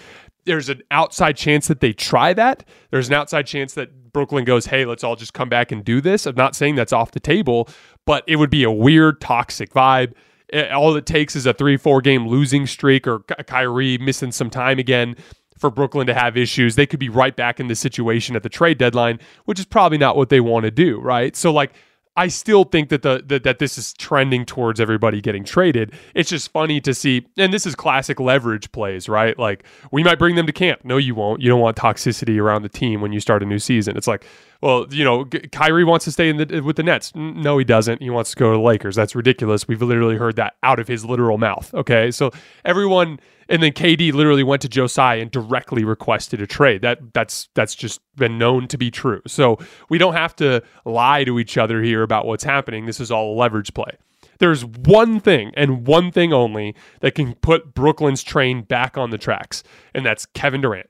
There's 0.45 0.69
an 0.69 0.81
outside 0.89 1.37
chance 1.37 1.67
that 1.67 1.81
they 1.81 1.93
try 1.93 2.33
that. 2.33 2.67
There's 2.89 3.09
an 3.09 3.13
outside 3.13 3.45
chance 3.45 3.73
that 3.75 3.89
Brooklyn 4.13 4.45
goes, 4.45 4.67
hey, 4.67 4.85
let's 4.85 5.03
all 5.03 5.15
just 5.15 5.33
come 5.33 5.49
back 5.49 5.71
and 5.71 5.83
do 5.83 6.01
this. 6.01 6.25
I'm 6.25 6.35
not 6.35 6.55
saying 6.55 6.75
that's 6.75 6.93
off 6.93 7.11
the 7.11 7.19
table, 7.19 7.69
but 8.05 8.23
it 8.27 8.35
would 8.37 8.49
be 8.49 8.63
a 8.63 8.71
weird, 8.71 9.21
toxic 9.21 9.71
vibe. 9.71 10.13
It, 10.49 10.71
all 10.71 10.95
it 10.95 11.05
takes 11.05 11.35
is 11.35 11.45
a 11.45 11.53
three, 11.53 11.77
four 11.77 12.01
game 12.01 12.27
losing 12.27 12.67
streak 12.67 13.07
or 13.07 13.19
Kyrie 13.19 13.97
missing 13.97 14.31
some 14.31 14.49
time 14.49 14.79
again 14.79 15.15
for 15.57 15.69
Brooklyn 15.69 16.07
to 16.07 16.13
have 16.13 16.35
issues. 16.35 16.75
They 16.75 16.87
could 16.87 16.99
be 16.99 17.09
right 17.09 17.35
back 17.35 17.59
in 17.59 17.67
the 17.67 17.75
situation 17.75 18.35
at 18.35 18.43
the 18.43 18.49
trade 18.49 18.77
deadline, 18.77 19.19
which 19.45 19.59
is 19.59 19.65
probably 19.65 19.97
not 19.97 20.17
what 20.17 20.29
they 20.29 20.41
want 20.41 20.65
to 20.65 20.71
do, 20.71 20.99
right? 20.99 21.35
So, 21.35 21.53
like, 21.53 21.73
I 22.17 22.27
still 22.27 22.65
think 22.65 22.89
that 22.89 23.03
the, 23.03 23.23
the, 23.25 23.39
that 23.39 23.59
this 23.59 23.77
is 23.77 23.93
trending 23.93 24.45
towards 24.45 24.81
everybody 24.81 25.21
getting 25.21 25.45
traded. 25.45 25.93
It's 26.13 26.29
just 26.29 26.51
funny 26.51 26.81
to 26.81 26.93
see, 26.93 27.25
and 27.37 27.53
this 27.53 27.65
is 27.65 27.73
classic 27.73 28.19
leverage 28.19 28.71
plays, 28.73 29.07
right? 29.07 29.37
Like 29.39 29.63
we 29.91 30.03
might 30.03 30.19
bring 30.19 30.35
them 30.35 30.45
to 30.45 30.51
camp. 30.51 30.81
No, 30.83 30.97
you 30.97 31.15
won't. 31.15 31.41
You 31.41 31.49
don't 31.49 31.61
want 31.61 31.77
toxicity 31.77 32.37
around 32.37 32.63
the 32.63 32.69
team 32.69 32.99
when 32.99 33.13
you 33.13 33.21
start 33.21 33.41
a 33.41 33.45
new 33.45 33.59
season. 33.59 33.95
It's 33.95 34.07
like, 34.07 34.25
well, 34.61 34.85
you 34.91 35.03
know, 35.03 35.25
Kyrie 35.25 35.83
wants 35.83 36.05
to 36.05 36.11
stay 36.11 36.29
in 36.29 36.37
the, 36.37 36.61
with 36.61 36.75
the 36.75 36.83
Nets. 36.83 37.11
No, 37.15 37.57
he 37.57 37.65
doesn't. 37.65 38.01
He 38.01 38.09
wants 38.09 38.31
to 38.31 38.35
go 38.35 38.51
to 38.51 38.57
the 38.57 38.63
Lakers. 38.63 38.95
That's 38.95 39.15
ridiculous. 39.15 39.67
We've 39.67 39.81
literally 39.81 40.17
heard 40.17 40.35
that 40.35 40.55
out 40.61 40.79
of 40.79 40.87
his 40.87 41.03
literal 41.03 41.37
mouth. 41.37 41.73
Okay, 41.73 42.11
so 42.11 42.31
everyone 42.63 43.19
and 43.49 43.61
then 43.61 43.73
KD 43.73 44.13
literally 44.13 44.43
went 44.43 44.61
to 44.61 44.87
Tsai 44.87 45.15
and 45.15 45.29
directly 45.29 45.83
requested 45.83 46.41
a 46.41 46.47
trade. 46.47 46.81
That 46.81 47.13
that's 47.13 47.49
that's 47.53 47.75
just 47.75 48.01
been 48.15 48.37
known 48.37 48.67
to 48.69 48.77
be 48.77 48.89
true. 48.89 49.21
So 49.27 49.57
we 49.89 49.97
don't 49.97 50.13
have 50.13 50.35
to 50.37 50.61
lie 50.85 51.23
to 51.25 51.39
each 51.39 51.57
other 51.57 51.81
here 51.81 52.03
about 52.03 52.25
what's 52.25 52.43
happening. 52.43 52.85
This 52.85 52.99
is 52.99 53.11
all 53.11 53.35
leverage 53.35 53.73
play. 53.73 53.97
There's 54.39 54.63
one 54.63 55.19
thing 55.19 55.51
and 55.55 55.85
one 55.85 56.11
thing 56.11 56.33
only 56.33 56.75
that 57.01 57.13
can 57.13 57.35
put 57.35 57.73
Brooklyn's 57.73 58.23
train 58.23 58.61
back 58.63 58.97
on 58.97 59.09
the 59.09 59.17
tracks, 59.17 59.63
and 59.93 60.05
that's 60.05 60.25
Kevin 60.27 60.61
Durant. 60.61 60.89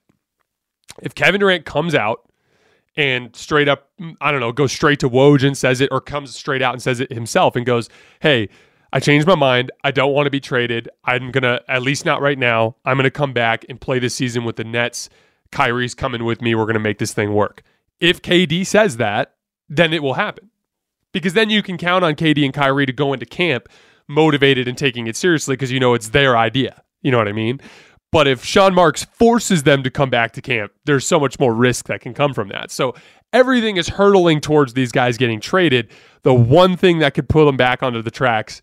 If 1.02 1.16
Kevin 1.16 1.40
Durant 1.40 1.66
comes 1.66 1.96
out 1.96 2.31
and 2.96 3.36
straight 3.36 3.68
up, 3.68 3.90
mm, 4.00 4.16
I 4.22 4.32
don't 4.32 4.40
know, 4.40 4.52
goes 4.52 4.72
straight 4.72 5.00
to 5.00 5.10
Woj 5.10 5.46
and 5.46 5.58
says 5.58 5.82
it, 5.82 5.90
or 5.92 6.02
comes 6.02 6.36
straight 6.36 6.62
out 6.62 6.74
and 6.74 6.82
says 6.82 7.00
it 7.00 7.12
himself 7.12 7.56
and 7.56 7.66
goes, 7.66 7.90
"Hey, 8.20 8.50
I 8.94 9.00
changed 9.00 9.26
my 9.26 9.36
mind. 9.36 9.72
I 9.84 9.92
don't 9.92 10.14
want 10.14 10.28
to 10.28 10.32
be 10.32 10.42
traded. 10.42 10.90
I'm 11.06 11.32
going 11.32 11.44
to, 11.44 11.62
at 11.70 11.82
least 11.82 12.06
not 12.06 12.22
right 12.22 12.38
now, 12.38 12.76
I'm 12.84 12.98
going 12.98 13.06
to 13.06 13.12
come 13.12 13.32
back 13.32 13.66
and 13.70 13.80
play 13.80 14.00
this 14.00 14.14
season 14.14 14.44
with 14.44 14.58
the 14.58 14.66
Nets. 14.66 15.10
Kyrie's 15.52 15.96
coming 15.96 16.26
with 16.26 16.42
me. 16.42 16.56
We're 16.56 16.66
going 16.66 16.74
to 16.74 16.80
make 16.80 16.98
this 16.98 17.14
thing 17.14 17.34
work. 17.34 17.64
If 18.02 18.22
KD 18.22 18.66
says 18.66 18.98
that, 18.98 19.36
then 19.70 19.94
it 19.94 20.04
will 20.04 20.16
happen. 20.16 20.50
Because 21.14 21.34
then 21.34 21.50
you 21.50 21.64
can 21.64 21.78
count 21.78 22.04
on 22.04 22.16
KD 22.16 22.44
and 22.44 22.54
Kyrie 22.54 22.86
to 22.86 22.94
go 22.94 23.14
into 23.14 23.26
camp 23.26 23.70
motivated 24.08 24.68
and 24.68 24.78
taking 24.78 25.08
it 25.08 25.16
seriously 25.16 25.54
because 25.54 25.72
you 25.72 25.80
know 25.80 25.94
it's 25.94 26.10
their 26.10 26.38
idea. 26.38 26.84
You 27.02 27.12
know 27.12 27.18
what 27.18 27.28
I 27.28 27.34
mean? 27.34 27.62
But 28.12 28.28
if 28.28 28.44
Sean 28.44 28.76
Marks 28.76 29.06
forces 29.06 29.64
them 29.64 29.84
to 29.84 29.90
come 29.90 30.10
back 30.10 30.34
to 30.34 30.42
camp, 30.42 30.74
there's 30.86 31.08
so 31.08 31.20
much 31.20 31.40
more 31.40 31.54
risk 31.54 31.88
that 31.88 32.02
can 32.02 32.14
come 32.14 32.34
from 32.34 32.50
that. 32.50 32.70
So 32.70 32.94
everything 33.32 33.78
is 33.78 33.88
hurtling 33.88 34.42
towards 34.42 34.74
these 34.74 34.92
guys 34.92 35.18
getting 35.18 35.40
traded. 35.40 35.90
The 36.24 36.34
one 36.34 36.76
thing 36.76 37.00
that 37.00 37.14
could 37.14 37.30
pull 37.30 37.46
them 37.46 37.58
back 37.58 37.82
onto 37.82 38.02
the 38.02 38.12
tracks 38.12 38.62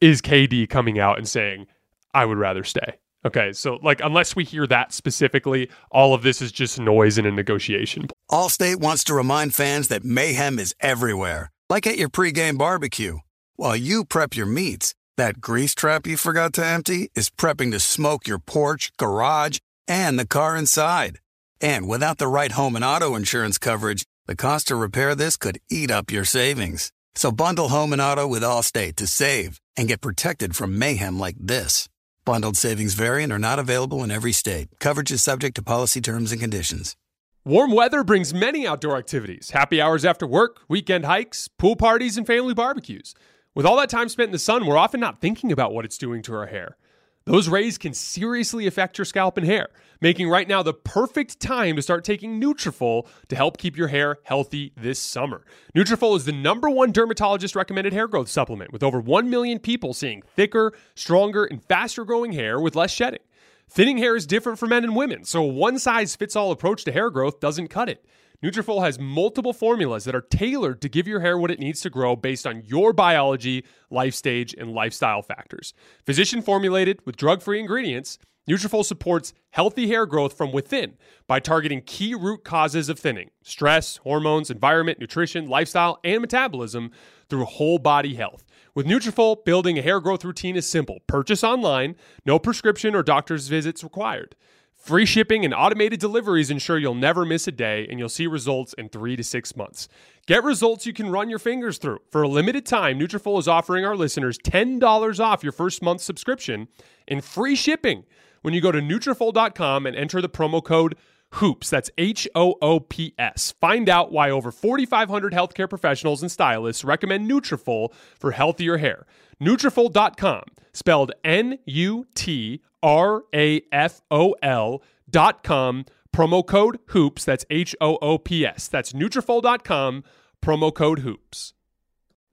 is 0.00 0.20
KD 0.20 0.68
coming 0.68 0.98
out 0.98 1.16
and 1.16 1.26
saying, 1.28 1.66
I 2.12 2.26
would 2.26 2.38
rather 2.38 2.64
stay. 2.64 2.98
Okay, 3.24 3.52
so 3.52 3.78
like 3.82 4.00
unless 4.02 4.34
we 4.34 4.44
hear 4.44 4.66
that 4.66 4.92
specifically, 4.92 5.70
all 5.90 6.14
of 6.14 6.22
this 6.22 6.40
is 6.40 6.50
just 6.52 6.80
noise 6.80 7.18
in 7.18 7.26
a 7.26 7.30
negotiation. 7.30 8.08
Allstate 8.30 8.76
wants 8.76 9.04
to 9.04 9.14
remind 9.14 9.54
fans 9.54 9.88
that 9.88 10.04
mayhem 10.04 10.58
is 10.58 10.74
everywhere, 10.80 11.50
like 11.68 11.86
at 11.86 11.98
your 11.98 12.08
pregame 12.08 12.56
barbecue. 12.56 13.18
While 13.56 13.76
you 13.76 14.06
prep 14.06 14.36
your 14.36 14.46
meats, 14.46 14.94
that 15.20 15.38
grease 15.42 15.74
trap 15.74 16.06
you 16.06 16.16
forgot 16.16 16.54
to 16.54 16.64
empty 16.64 17.10
is 17.14 17.28
prepping 17.28 17.70
to 17.72 17.78
smoke 17.78 18.26
your 18.26 18.38
porch, 18.38 18.90
garage, 18.96 19.58
and 19.86 20.18
the 20.18 20.26
car 20.26 20.56
inside. 20.56 21.18
And 21.60 21.86
without 21.86 22.16
the 22.16 22.26
right 22.26 22.52
home 22.52 22.74
and 22.74 22.82
auto 22.82 23.14
insurance 23.14 23.58
coverage, 23.58 24.04
the 24.24 24.34
cost 24.34 24.68
to 24.68 24.76
repair 24.76 25.14
this 25.14 25.36
could 25.36 25.58
eat 25.70 25.90
up 25.90 26.10
your 26.10 26.24
savings. 26.24 26.90
So 27.14 27.30
bundle 27.30 27.68
home 27.68 27.92
and 27.92 28.00
auto 28.00 28.26
with 28.26 28.42
Allstate 28.42 28.96
to 28.96 29.06
save 29.06 29.60
and 29.76 29.88
get 29.88 30.00
protected 30.00 30.56
from 30.56 30.78
mayhem 30.78 31.18
like 31.18 31.36
this. 31.38 31.86
Bundled 32.24 32.56
savings 32.56 32.94
variant 32.94 33.30
are 33.30 33.38
not 33.38 33.58
available 33.58 34.02
in 34.02 34.10
every 34.10 34.32
state. 34.32 34.68
Coverage 34.80 35.12
is 35.12 35.22
subject 35.22 35.54
to 35.56 35.62
policy 35.62 36.00
terms 36.00 36.32
and 36.32 36.40
conditions. 36.40 36.96
Warm 37.44 37.72
weather 37.72 38.04
brings 38.04 38.32
many 38.32 38.66
outdoor 38.66 38.96
activities 38.96 39.50
happy 39.50 39.82
hours 39.82 40.06
after 40.06 40.26
work, 40.26 40.60
weekend 40.66 41.04
hikes, 41.04 41.46
pool 41.58 41.76
parties, 41.76 42.16
and 42.16 42.26
family 42.26 42.54
barbecues. 42.54 43.14
With 43.52 43.66
all 43.66 43.76
that 43.78 43.90
time 43.90 44.08
spent 44.08 44.28
in 44.28 44.32
the 44.32 44.38
sun, 44.38 44.64
we're 44.64 44.76
often 44.76 45.00
not 45.00 45.20
thinking 45.20 45.50
about 45.50 45.74
what 45.74 45.84
it's 45.84 45.98
doing 45.98 46.22
to 46.22 46.34
our 46.34 46.46
hair. 46.46 46.76
Those 47.24 47.48
rays 47.48 47.78
can 47.78 47.94
seriously 47.94 48.68
affect 48.68 48.96
your 48.96 49.04
scalp 49.04 49.36
and 49.36 49.44
hair, 49.44 49.70
making 50.00 50.28
right 50.28 50.46
now 50.46 50.62
the 50.62 50.72
perfect 50.72 51.40
time 51.40 51.74
to 51.74 51.82
start 51.82 52.04
taking 52.04 52.40
Nutrafol 52.40 53.08
to 53.28 53.34
help 53.34 53.58
keep 53.58 53.76
your 53.76 53.88
hair 53.88 54.18
healthy 54.22 54.72
this 54.76 55.00
summer. 55.00 55.44
Nutrafol 55.74 56.16
is 56.16 56.26
the 56.26 56.32
number 56.32 56.70
one 56.70 56.92
dermatologist 56.92 57.56
recommended 57.56 57.92
hair 57.92 58.06
growth 58.06 58.28
supplement 58.28 58.72
with 58.72 58.84
over 58.84 59.00
1 59.00 59.28
million 59.28 59.58
people 59.58 59.94
seeing 59.94 60.22
thicker, 60.22 60.72
stronger, 60.94 61.44
and 61.44 61.64
faster 61.64 62.04
growing 62.04 62.32
hair 62.32 62.60
with 62.60 62.76
less 62.76 62.92
shedding. 62.92 63.20
Thinning 63.68 63.98
hair 63.98 64.14
is 64.14 64.26
different 64.26 64.60
for 64.60 64.68
men 64.68 64.84
and 64.84 64.94
women, 64.94 65.24
so 65.24 65.42
a 65.42 65.46
one 65.46 65.80
size 65.80 66.14
fits 66.14 66.36
all 66.36 66.52
approach 66.52 66.84
to 66.84 66.92
hair 66.92 67.10
growth 67.10 67.40
doesn't 67.40 67.68
cut 67.68 67.88
it. 67.88 68.04
Nutrafol 68.42 68.82
has 68.82 68.98
multiple 68.98 69.52
formulas 69.52 70.04
that 70.04 70.14
are 70.14 70.22
tailored 70.22 70.80
to 70.80 70.88
give 70.88 71.06
your 71.06 71.20
hair 71.20 71.36
what 71.36 71.50
it 71.50 71.58
needs 71.58 71.82
to 71.82 71.90
grow 71.90 72.16
based 72.16 72.46
on 72.46 72.62
your 72.64 72.94
biology, 72.94 73.66
life 73.90 74.14
stage, 74.14 74.54
and 74.54 74.72
lifestyle 74.72 75.20
factors. 75.20 75.74
Physician 76.06 76.40
formulated 76.40 77.00
with 77.04 77.16
drug-free 77.16 77.60
ingredients, 77.60 78.18
Nutrafol 78.48 78.82
supports 78.82 79.34
healthy 79.50 79.88
hair 79.88 80.06
growth 80.06 80.36
from 80.38 80.52
within 80.52 80.96
by 81.26 81.38
targeting 81.38 81.82
key 81.82 82.14
root 82.14 82.42
causes 82.42 82.88
of 82.88 82.98
thinning: 82.98 83.28
stress, 83.42 83.98
hormones, 83.98 84.50
environment, 84.50 84.98
nutrition, 84.98 85.46
lifestyle, 85.46 86.00
and 86.02 86.22
metabolism 86.22 86.90
through 87.28 87.44
whole 87.44 87.78
body 87.78 88.14
health. 88.14 88.46
With 88.74 88.86
Nutrafol, 88.86 89.44
building 89.44 89.78
a 89.78 89.82
hair 89.82 90.00
growth 90.00 90.24
routine 90.24 90.56
is 90.56 90.66
simple. 90.66 91.00
Purchase 91.06 91.44
online, 91.44 91.94
no 92.24 92.38
prescription 92.38 92.94
or 92.94 93.02
doctor's 93.02 93.48
visits 93.48 93.84
required. 93.84 94.34
Free 94.80 95.04
shipping 95.04 95.44
and 95.44 95.52
automated 95.52 96.00
deliveries 96.00 96.50
ensure 96.50 96.78
you'll 96.78 96.94
never 96.94 97.26
miss 97.26 97.46
a 97.46 97.52
day 97.52 97.86
and 97.90 97.98
you'll 97.98 98.08
see 98.08 98.26
results 98.26 98.72
in 98.72 98.88
3 98.88 99.14
to 99.14 99.22
6 99.22 99.54
months. 99.54 99.88
Get 100.26 100.42
results 100.42 100.86
you 100.86 100.94
can 100.94 101.10
run 101.10 101.28
your 101.28 101.38
fingers 101.38 101.76
through. 101.76 101.98
For 102.10 102.22
a 102.22 102.28
limited 102.28 102.64
time, 102.64 102.98
Nutrafol 102.98 103.38
is 103.38 103.46
offering 103.46 103.84
our 103.84 103.94
listeners 103.94 104.38
$10 104.38 105.20
off 105.20 105.42
your 105.42 105.52
first 105.52 105.82
month 105.82 106.00
subscription 106.00 106.68
and 107.06 107.22
free 107.22 107.56
shipping 107.56 108.04
when 108.40 108.54
you 108.54 108.62
go 108.62 108.72
to 108.72 108.80
Nutrafol.com 108.80 109.84
and 109.84 109.94
enter 109.94 110.22
the 110.22 110.30
promo 110.30 110.64
code 110.64 110.96
HOOPS. 111.34 111.68
That's 111.68 111.90
H 111.98 112.26
O 112.34 112.54
O 112.62 112.80
P 112.80 113.14
S. 113.18 113.52
Find 113.60 113.88
out 113.88 114.10
why 114.10 114.30
over 114.30 114.50
4,500 114.50 115.34
healthcare 115.34 115.68
professionals 115.68 116.22
and 116.22 116.32
stylists 116.32 116.84
recommend 116.84 117.30
Nutrafol 117.30 117.92
for 118.18 118.32
healthier 118.32 118.78
hair. 118.78 119.06
Nutrafol.com, 119.40 120.42
spelled 120.72 121.12
N 121.24 121.58
U 121.64 122.06
T 122.14 122.62
R 122.82 123.22
A 123.34 123.62
F 123.72 124.02
O 124.10 124.34
L 124.42 124.82
dot 125.08 125.42
com, 125.42 125.86
promo 126.14 126.46
code 126.46 126.78
HOOPS. 126.88 127.24
That's 127.24 127.46
H 127.50 127.74
O 127.80 127.96
O 128.02 128.18
P 128.18 128.44
S. 128.44 128.68
That's 128.68 128.92
Nutrafol.com, 128.92 130.04
promo 130.42 130.74
code 130.74 131.00
HOOPS. 131.00 131.54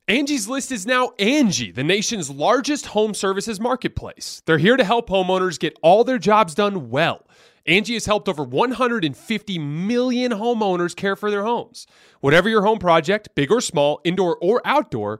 Angie's 0.10 0.48
List 0.48 0.72
is 0.72 0.86
now 0.86 1.12
Angie, 1.20 1.72
the 1.72 1.84
nation's 1.84 2.30
largest 2.30 2.88
home 2.88 3.13
services 3.13 3.60
marketplace. 3.60 4.41
They're 4.46 4.58
here 4.58 4.78
to 4.78 4.84
help 4.86 5.10
homeowners 5.10 5.60
get 5.60 5.78
all 5.82 6.06
their 6.06 6.17
jobs 6.17 6.56
done 6.56 6.89
well. 6.89 7.28
Angie 7.65 7.96
has 7.96 8.06
helped 8.06 8.30
over 8.30 8.43
150 8.43 9.60
million 9.60 10.32
homeowners 10.32 10.96
care 10.96 11.17
for 11.17 11.30
their 11.30 11.43
homes. 11.43 11.86
Whatever 12.22 12.48
your 12.48 12.62
home 12.63 12.80
project, 12.80 13.36
big 13.36 13.52
or 13.52 13.60
small, 13.60 14.00
indoor 14.06 14.38
or 14.41 14.62
outdoor, 14.63 15.20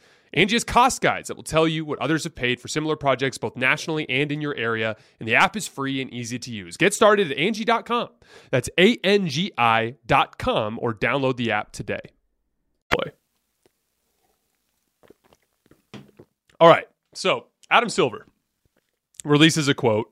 Angie 0.33 0.55
has 0.55 0.63
cost 0.63 1.01
guides 1.01 1.27
that 1.27 1.35
will 1.35 1.43
tell 1.43 1.67
you 1.67 1.83
what 1.83 1.99
others 1.99 2.23
have 2.23 2.35
paid 2.35 2.59
for 2.59 2.67
similar 2.67 2.95
projects 2.95 3.37
both 3.37 3.55
nationally 3.55 4.09
and 4.09 4.31
in 4.31 4.41
your 4.41 4.55
area, 4.55 4.95
and 5.19 5.27
the 5.27 5.35
app 5.35 5.57
is 5.57 5.67
free 5.67 6.01
and 6.01 6.13
easy 6.13 6.39
to 6.39 6.51
use. 6.51 6.77
Get 6.77 6.93
started 6.93 7.31
at 7.31 7.37
Angie.com. 7.37 8.09
That's 8.49 8.69
A-N-G-I 8.77 9.95
dot 10.05 10.37
com 10.37 10.79
or 10.81 10.93
download 10.93 11.37
the 11.37 11.51
app 11.51 11.71
today. 11.71 12.01
Boy. 12.89 13.11
All 16.59 16.69
right, 16.69 16.87
so 17.13 17.47
Adam 17.69 17.89
Silver 17.89 18.27
releases 19.25 19.67
a 19.67 19.73
quote 19.73 20.11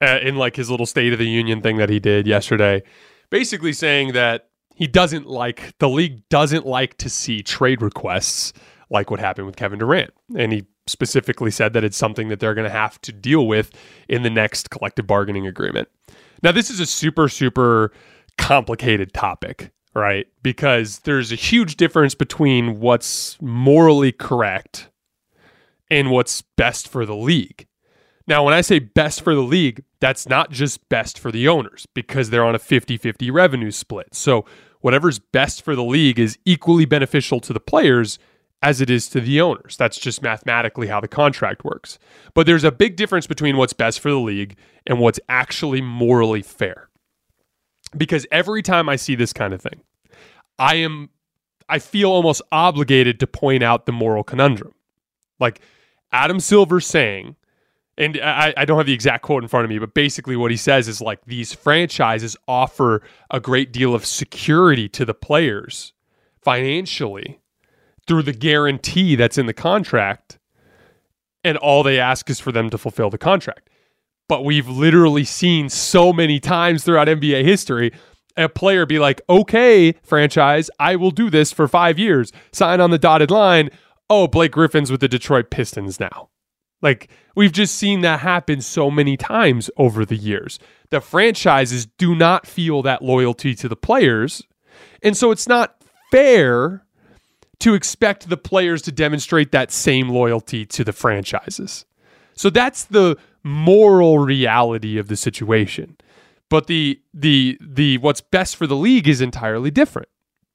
uh, 0.00 0.18
in 0.22 0.36
like 0.36 0.56
his 0.56 0.70
little 0.70 0.86
State 0.86 1.12
of 1.12 1.18
the 1.18 1.28
Union 1.28 1.60
thing 1.60 1.76
that 1.78 1.90
he 1.90 1.98
did 1.98 2.26
yesterday, 2.26 2.82
basically 3.30 3.72
saying 3.72 4.12
that 4.12 4.48
he 4.76 4.86
doesn't 4.86 5.26
like, 5.26 5.76
the 5.78 5.88
league 5.88 6.28
doesn't 6.28 6.66
like 6.66 6.96
to 6.98 7.10
see 7.10 7.42
trade 7.42 7.82
requests 7.82 8.52
like 8.90 9.10
what 9.10 9.20
happened 9.20 9.46
with 9.46 9.56
Kevin 9.56 9.78
Durant. 9.78 10.12
And 10.36 10.52
he 10.52 10.64
specifically 10.86 11.50
said 11.50 11.72
that 11.72 11.84
it's 11.84 11.96
something 11.96 12.28
that 12.28 12.40
they're 12.40 12.54
going 12.54 12.68
to 12.68 12.70
have 12.70 13.00
to 13.02 13.12
deal 13.12 13.46
with 13.46 13.72
in 14.08 14.22
the 14.22 14.30
next 14.30 14.70
collective 14.70 15.06
bargaining 15.06 15.46
agreement. 15.46 15.88
Now, 16.42 16.52
this 16.52 16.70
is 16.70 16.80
a 16.80 16.86
super, 16.86 17.28
super 17.28 17.92
complicated 18.36 19.14
topic, 19.14 19.70
right? 19.94 20.26
Because 20.42 21.00
there's 21.00 21.32
a 21.32 21.36
huge 21.36 21.76
difference 21.76 22.14
between 22.14 22.80
what's 22.80 23.40
morally 23.40 24.12
correct 24.12 24.90
and 25.90 26.10
what's 26.10 26.42
best 26.42 26.88
for 26.88 27.06
the 27.06 27.16
league. 27.16 27.66
Now, 28.26 28.44
when 28.44 28.54
I 28.54 28.62
say 28.62 28.78
best 28.78 29.22
for 29.22 29.34
the 29.34 29.42
league, 29.42 29.84
that's 30.00 30.28
not 30.28 30.50
just 30.50 30.88
best 30.88 31.18
for 31.18 31.30
the 31.30 31.46
owners 31.46 31.86
because 31.94 32.30
they're 32.30 32.44
on 32.44 32.54
a 32.54 32.58
50 32.58 32.96
50 32.96 33.30
revenue 33.30 33.70
split. 33.70 34.14
So, 34.14 34.44
whatever's 34.80 35.18
best 35.18 35.62
for 35.62 35.74
the 35.74 35.84
league 35.84 36.18
is 36.18 36.38
equally 36.44 36.84
beneficial 36.84 37.40
to 37.40 37.52
the 37.52 37.60
players 37.60 38.18
as 38.64 38.80
it 38.80 38.88
is 38.88 39.10
to 39.10 39.20
the 39.20 39.42
owners. 39.42 39.76
That's 39.76 39.98
just 39.98 40.22
mathematically 40.22 40.86
how 40.86 40.98
the 40.98 41.06
contract 41.06 41.64
works. 41.64 41.98
But 42.32 42.46
there's 42.46 42.64
a 42.64 42.72
big 42.72 42.96
difference 42.96 43.26
between 43.26 43.58
what's 43.58 43.74
best 43.74 44.00
for 44.00 44.10
the 44.10 44.18
league 44.18 44.56
and 44.86 44.98
what's 44.98 45.20
actually 45.28 45.82
morally 45.82 46.40
fair. 46.40 46.88
Because 47.94 48.26
every 48.32 48.62
time 48.62 48.88
I 48.88 48.96
see 48.96 49.16
this 49.16 49.34
kind 49.34 49.52
of 49.52 49.60
thing, 49.60 49.82
I 50.58 50.76
am 50.76 51.10
I 51.68 51.78
feel 51.78 52.10
almost 52.10 52.40
obligated 52.50 53.20
to 53.20 53.26
point 53.26 53.62
out 53.62 53.84
the 53.84 53.92
moral 53.92 54.24
conundrum. 54.24 54.74
Like 55.38 55.60
Adam 56.10 56.40
Silver 56.40 56.80
saying, 56.80 57.36
and 57.98 58.18
I, 58.22 58.54
I, 58.56 58.64
don't 58.64 58.76
have 58.76 58.86
the 58.86 58.92
exact 58.92 59.22
quote 59.22 59.42
in 59.42 59.48
front 59.48 59.64
of 59.64 59.70
me, 59.70 59.78
but 59.78 59.94
basically 59.94 60.36
what 60.36 60.50
he 60.50 60.56
says 60.56 60.88
is 60.88 61.00
like 61.00 61.24
these 61.26 61.52
franchises 61.52 62.36
offer 62.48 63.02
a 63.30 63.40
great 63.40 63.72
deal 63.72 63.94
of 63.94 64.04
security 64.04 64.88
to 64.90 65.04
the 65.04 65.14
players 65.14 65.92
financially 66.42 67.40
through 68.06 68.22
the 68.22 68.32
guarantee 68.32 69.16
that's 69.16 69.38
in 69.38 69.46
the 69.46 69.52
contract, 69.52 70.38
and 71.42 71.56
all 71.58 71.82
they 71.82 71.98
ask 71.98 72.28
is 72.30 72.40
for 72.40 72.52
them 72.52 72.70
to 72.70 72.78
fulfill 72.78 73.10
the 73.10 73.18
contract. 73.18 73.68
But 74.28 74.44
we've 74.44 74.68
literally 74.68 75.24
seen 75.24 75.68
so 75.68 76.12
many 76.12 76.40
times 76.40 76.84
throughout 76.84 77.08
NBA 77.08 77.44
history 77.44 77.92
a 78.36 78.48
player 78.48 78.84
be 78.84 78.98
like, 78.98 79.20
okay, 79.28 79.92
franchise, 80.02 80.70
I 80.80 80.96
will 80.96 81.10
do 81.10 81.30
this 81.30 81.52
for 81.52 81.68
five 81.68 81.98
years, 81.98 82.32
sign 82.52 82.80
on 82.80 82.90
the 82.90 82.98
dotted 82.98 83.30
line. 83.30 83.70
Oh, 84.10 84.26
Blake 84.26 84.52
Griffin's 84.52 84.90
with 84.90 85.00
the 85.00 85.08
Detroit 85.08 85.50
Pistons 85.50 86.00
now. 86.00 86.30
Like, 86.82 87.08
we've 87.34 87.52
just 87.52 87.76
seen 87.76 88.02
that 88.02 88.20
happen 88.20 88.60
so 88.60 88.90
many 88.90 89.16
times 89.16 89.70
over 89.76 90.04
the 90.04 90.16
years. 90.16 90.58
The 90.90 91.00
franchises 91.00 91.86
do 91.86 92.14
not 92.14 92.46
feel 92.46 92.82
that 92.82 93.02
loyalty 93.02 93.54
to 93.54 93.68
the 93.68 93.76
players. 93.76 94.42
And 95.02 95.16
so 95.16 95.30
it's 95.30 95.48
not 95.48 95.82
fair 96.10 96.84
to 97.60 97.74
expect 97.74 98.28
the 98.28 98.36
players 98.36 98.82
to 98.82 98.92
demonstrate 98.92 99.52
that 99.52 99.70
same 99.70 100.08
loyalty 100.08 100.64
to 100.66 100.84
the 100.84 100.92
franchises. 100.92 101.84
So 102.34 102.50
that's 102.50 102.84
the 102.84 103.16
moral 103.42 104.18
reality 104.18 104.98
of 104.98 105.08
the 105.08 105.16
situation. 105.16 105.96
But 106.50 106.66
the 106.66 107.00
the 107.12 107.58
the 107.60 107.98
what's 107.98 108.20
best 108.20 108.56
for 108.56 108.66
the 108.66 108.76
league 108.76 109.08
is 109.08 109.20
entirely 109.20 109.70
different. 109.70 110.08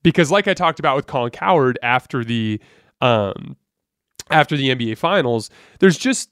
Because 0.03 0.31
like 0.31 0.47
I 0.47 0.53
talked 0.53 0.79
about 0.79 0.95
with 0.95 1.07
Colin 1.07 1.31
Cowherd 1.31 1.77
after 1.83 2.23
the 2.23 2.59
um 3.01 3.57
after 4.29 4.55
the 4.55 4.69
NBA 4.69 4.97
finals, 4.97 5.49
there's 5.79 5.97
just 5.97 6.29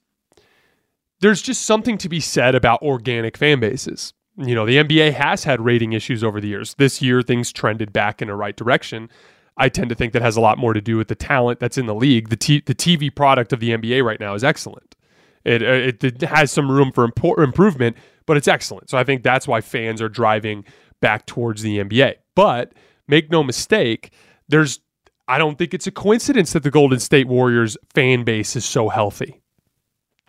there's 1.19 1.41
just 1.41 1.63
something 1.63 1.97
to 1.97 2.09
be 2.09 2.19
said 2.19 2.55
about 2.55 2.81
organic 2.81 3.37
fan 3.37 3.59
bases. 3.59 4.13
You 4.37 4.53
know, 4.53 4.65
the 4.65 4.77
NBA 4.77 5.13
has 5.13 5.43
had 5.43 5.59
rating 5.59 5.93
issues 5.93 6.23
over 6.23 6.39
the 6.39 6.47
years. 6.47 6.75
This 6.75 7.01
year 7.01 7.23
things 7.23 7.51
trended 7.51 7.91
back 7.91 8.21
in 8.21 8.27
the 8.27 8.35
right 8.35 8.55
direction. 8.55 9.09
I 9.57 9.69
tend 9.69 9.89
to 9.89 9.95
think 9.95 10.13
that 10.13 10.21
has 10.21 10.37
a 10.37 10.41
lot 10.41 10.57
more 10.57 10.73
to 10.73 10.81
do 10.81 10.97
with 10.97 11.07
the 11.07 11.15
talent 11.15 11.59
that's 11.59 11.77
in 11.77 11.87
the 11.87 11.95
league. 11.95 12.29
The 12.29 12.35
t- 12.35 12.63
the 12.65 12.75
TV 12.75 13.13
product 13.13 13.51
of 13.53 13.59
the 13.59 13.71
NBA 13.71 14.03
right 14.03 14.19
now 14.19 14.33
is 14.33 14.43
excellent. 14.43 14.95
It, 15.43 15.63
uh, 15.63 15.65
it, 15.65 16.03
it 16.03 16.21
has 16.21 16.51
some 16.51 16.69
room 16.69 16.91
for 16.91 17.07
impo- 17.07 17.41
improvement, 17.41 17.97
but 18.25 18.37
it's 18.37 18.47
excellent. 18.47 18.89
So 18.89 18.97
I 18.97 19.03
think 19.03 19.23
that's 19.23 19.47
why 19.47 19.61
fans 19.61 20.01
are 20.01 20.09
driving 20.09 20.65
back 21.01 21.25
towards 21.25 21.61
the 21.61 21.79
NBA. 21.79 22.15
But 22.35 22.73
make 23.07 23.31
no 23.31 23.43
mistake, 23.43 24.11
there's 24.47 24.79
I 25.27 25.37
don't 25.37 25.57
think 25.57 25.73
it's 25.73 25.87
a 25.87 25.91
coincidence 25.91 26.53
that 26.53 26.63
the 26.63 26.71
Golden 26.71 26.99
State 26.99 27.27
Warriors 27.27 27.77
fan 27.93 28.23
base 28.23 28.55
is 28.55 28.63
so 28.63 28.89
healthy. 28.89 29.41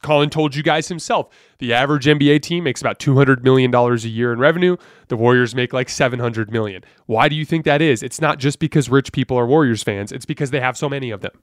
Colin 0.03 0.31
told 0.31 0.55
you 0.55 0.63
guys 0.63 0.89
himself 0.89 1.29
the 1.59 1.73
average 1.73 2.07
NBA 2.07 2.43
team 2.43 2.65
makes 2.65 2.81
about 2.81 2.99
$200 2.99 3.43
million 3.43 3.75
a 3.75 3.97
year 3.97 4.33
in 4.33 4.39
revenue. 4.39 4.77
The 5.09 5.17
Warriors 5.17 5.55
make 5.55 5.73
like 5.73 5.89
700 5.89 6.51
million. 6.51 6.85
Why 7.07 7.29
do 7.29 7.35
you 7.35 7.45
think 7.45 7.65
that 7.65 7.83
is? 7.83 8.03
It's 8.03 8.21
not 8.21 8.39
just 8.39 8.59
because 8.59 8.89
rich 8.89 9.13
people 9.13 9.37
are 9.37 9.47
Warriors 9.47 9.83
fans, 9.83 10.13
it's 10.13 10.27
because 10.27 10.51
they 10.51 10.61
have 10.61 10.77
so 10.77 10.89
many 10.89 11.11
of 11.11 11.21
them. 11.21 11.43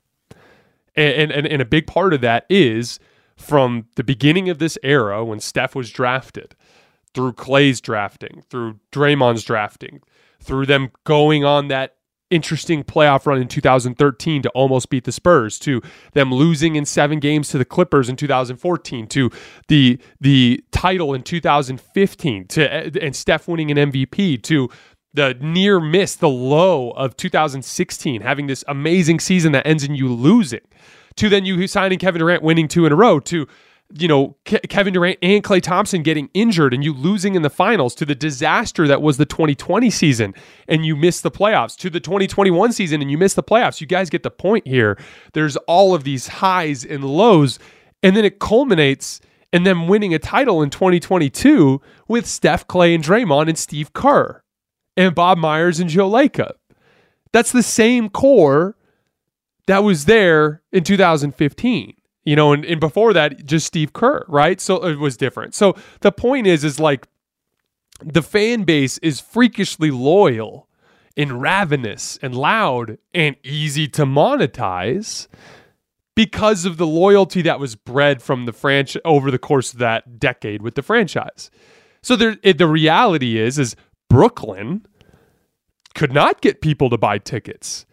And, 0.95 1.31
and, 1.31 1.45
and 1.45 1.61
a 1.61 1.65
big 1.65 1.87
part 1.87 2.13
of 2.13 2.21
that 2.21 2.45
is 2.49 2.99
from 3.35 3.87
the 3.95 4.03
beginning 4.03 4.49
of 4.49 4.59
this 4.59 4.77
era 4.81 5.25
when 5.25 5.41
Steph 5.41 5.75
was 5.75 5.91
drafted, 5.91 6.55
through 7.13 7.33
Klay's 7.33 7.81
drafting, 7.81 8.43
through 8.49 8.79
Draymond's 8.93 9.43
drafting, 9.43 10.01
through 10.41 10.65
them 10.65 10.91
going 11.03 11.43
on 11.43 11.67
that 11.67 11.95
interesting 12.35 12.83
playoff 12.83 13.25
run 13.25 13.41
in 13.41 13.47
2013 13.47 14.41
to 14.41 14.49
almost 14.49 14.89
beat 14.89 15.05
the 15.05 15.11
Spurs, 15.11 15.57
to 15.59 15.81
them 16.13 16.33
losing 16.33 16.75
in 16.75 16.85
seven 16.85 17.19
games 17.19 17.49
to 17.49 17.57
the 17.57 17.65
Clippers 17.65 18.09
in 18.09 18.15
2014, 18.15 19.07
to 19.07 19.31
the 19.69 19.97
the 20.19 20.63
title 20.71 21.13
in 21.13 21.23
2015, 21.23 22.47
to 22.47 23.01
and 23.01 23.15
Steph 23.15 23.47
winning 23.47 23.71
an 23.71 23.91
MVP, 23.91 24.43
to 24.43 24.69
the 25.13 25.35
near 25.39 25.79
miss, 25.79 26.15
the 26.15 26.29
low 26.29 26.91
of 26.91 27.15
2016, 27.15 28.21
having 28.21 28.47
this 28.47 28.65
amazing 28.67 29.19
season 29.21 29.53
that 29.53 29.65
ends 29.65 29.83
in 29.83 29.95
you 29.95 30.11
losing, 30.13 30.59
to 31.15 31.29
then 31.29 31.45
you 31.45 31.65
signing 31.67 31.97
Kevin 31.97 32.19
Durant, 32.19 32.43
winning 32.43 32.67
two 32.67 32.85
in 32.85 32.91
a 32.91 32.95
row, 32.95 33.19
to 33.21 33.47
you 33.93 34.07
know, 34.07 34.35
Ke- 34.45 34.67
Kevin 34.67 34.93
Durant 34.93 35.19
and 35.21 35.43
Klay 35.43 35.61
Thompson 35.61 36.01
getting 36.01 36.29
injured 36.33 36.73
and 36.73 36.83
you 36.83 36.93
losing 36.93 37.35
in 37.35 37.43
the 37.43 37.49
finals 37.49 37.93
to 37.95 38.05
the 38.05 38.15
disaster 38.15 38.87
that 38.87 39.01
was 39.01 39.17
the 39.17 39.25
2020 39.25 39.89
season 39.89 40.33
and 40.67 40.85
you 40.85 40.95
missed 40.95 41.23
the 41.23 41.31
playoffs 41.31 41.75
to 41.77 41.89
the 41.89 41.99
2021 41.99 42.71
season 42.71 43.01
and 43.01 43.11
you 43.11 43.17
missed 43.17 43.35
the 43.35 43.43
playoffs. 43.43 43.79
You 43.81 43.87
guys 43.87 44.09
get 44.09 44.23
the 44.23 44.31
point 44.31 44.67
here. 44.67 44.97
There's 45.33 45.55
all 45.57 45.93
of 45.93 46.03
these 46.03 46.27
highs 46.27 46.83
and 46.83 47.03
lows 47.03 47.59
and 48.01 48.15
then 48.15 48.25
it 48.25 48.39
culminates 48.39 49.21
in 49.53 49.63
them 49.63 49.87
winning 49.87 50.13
a 50.13 50.19
title 50.19 50.61
in 50.61 50.69
2022 50.69 51.79
with 52.07 52.25
Steph 52.25 52.67
Klay 52.67 52.95
and 52.95 53.03
Draymond 53.03 53.47
and 53.47 53.57
Steve 53.57 53.93
Kerr 53.93 54.43
and 54.97 55.15
Bob 55.15 55.37
Myers 55.37 55.79
and 55.79 55.89
Joe 55.89 56.09
Lacob. 56.09 56.53
That's 57.31 57.51
the 57.51 57.63
same 57.63 58.09
core 58.09 58.75
that 59.67 59.83
was 59.83 60.05
there 60.05 60.61
in 60.71 60.83
2015 60.83 61.95
you 62.25 62.35
know, 62.35 62.53
and, 62.53 62.65
and 62.65 62.79
before 62.79 63.13
that, 63.13 63.45
just 63.45 63.67
Steve 63.67 63.93
Kerr, 63.93 64.25
right? 64.27 64.59
So 64.59 64.83
it 64.85 64.99
was 64.99 65.15
different. 65.15 65.53
So 65.53 65.75
the 66.01 66.11
point 66.11 66.47
is, 66.47 66.63
is 66.63 66.79
like 66.79 67.07
the 68.03 68.23
fan 68.23 68.63
base 68.63 68.97
is 68.97 69.21
freakishly 69.21 69.91
loyal 69.91 70.67
and 71.15 71.41
ravenous 71.41 72.17
and 72.21 72.35
loud 72.35 72.97
and 73.13 73.35
easy 73.43 73.87
to 73.89 74.05
monetize 74.05 75.27
because 76.15 76.65
of 76.65 76.77
the 76.77 76.87
loyalty 76.87 77.41
that 77.43 77.59
was 77.59 77.75
bred 77.75 78.21
from 78.21 78.45
the 78.45 78.53
franchise 78.53 79.01
over 79.05 79.29
the 79.29 79.37
course 79.37 79.73
of 79.73 79.79
that 79.79 80.19
decade 80.19 80.61
with 80.61 80.75
the 80.75 80.81
franchise. 80.81 81.51
So 82.01 82.15
there, 82.15 82.37
it, 82.41 82.57
the 82.57 82.67
reality 82.67 83.37
is, 83.37 83.59
is 83.59 83.75
Brooklyn 84.09 84.85
could 85.93 86.11
not 86.11 86.41
get 86.41 86.61
people 86.61 86.89
to 86.89 86.97
buy 86.97 87.17
tickets. 87.17 87.85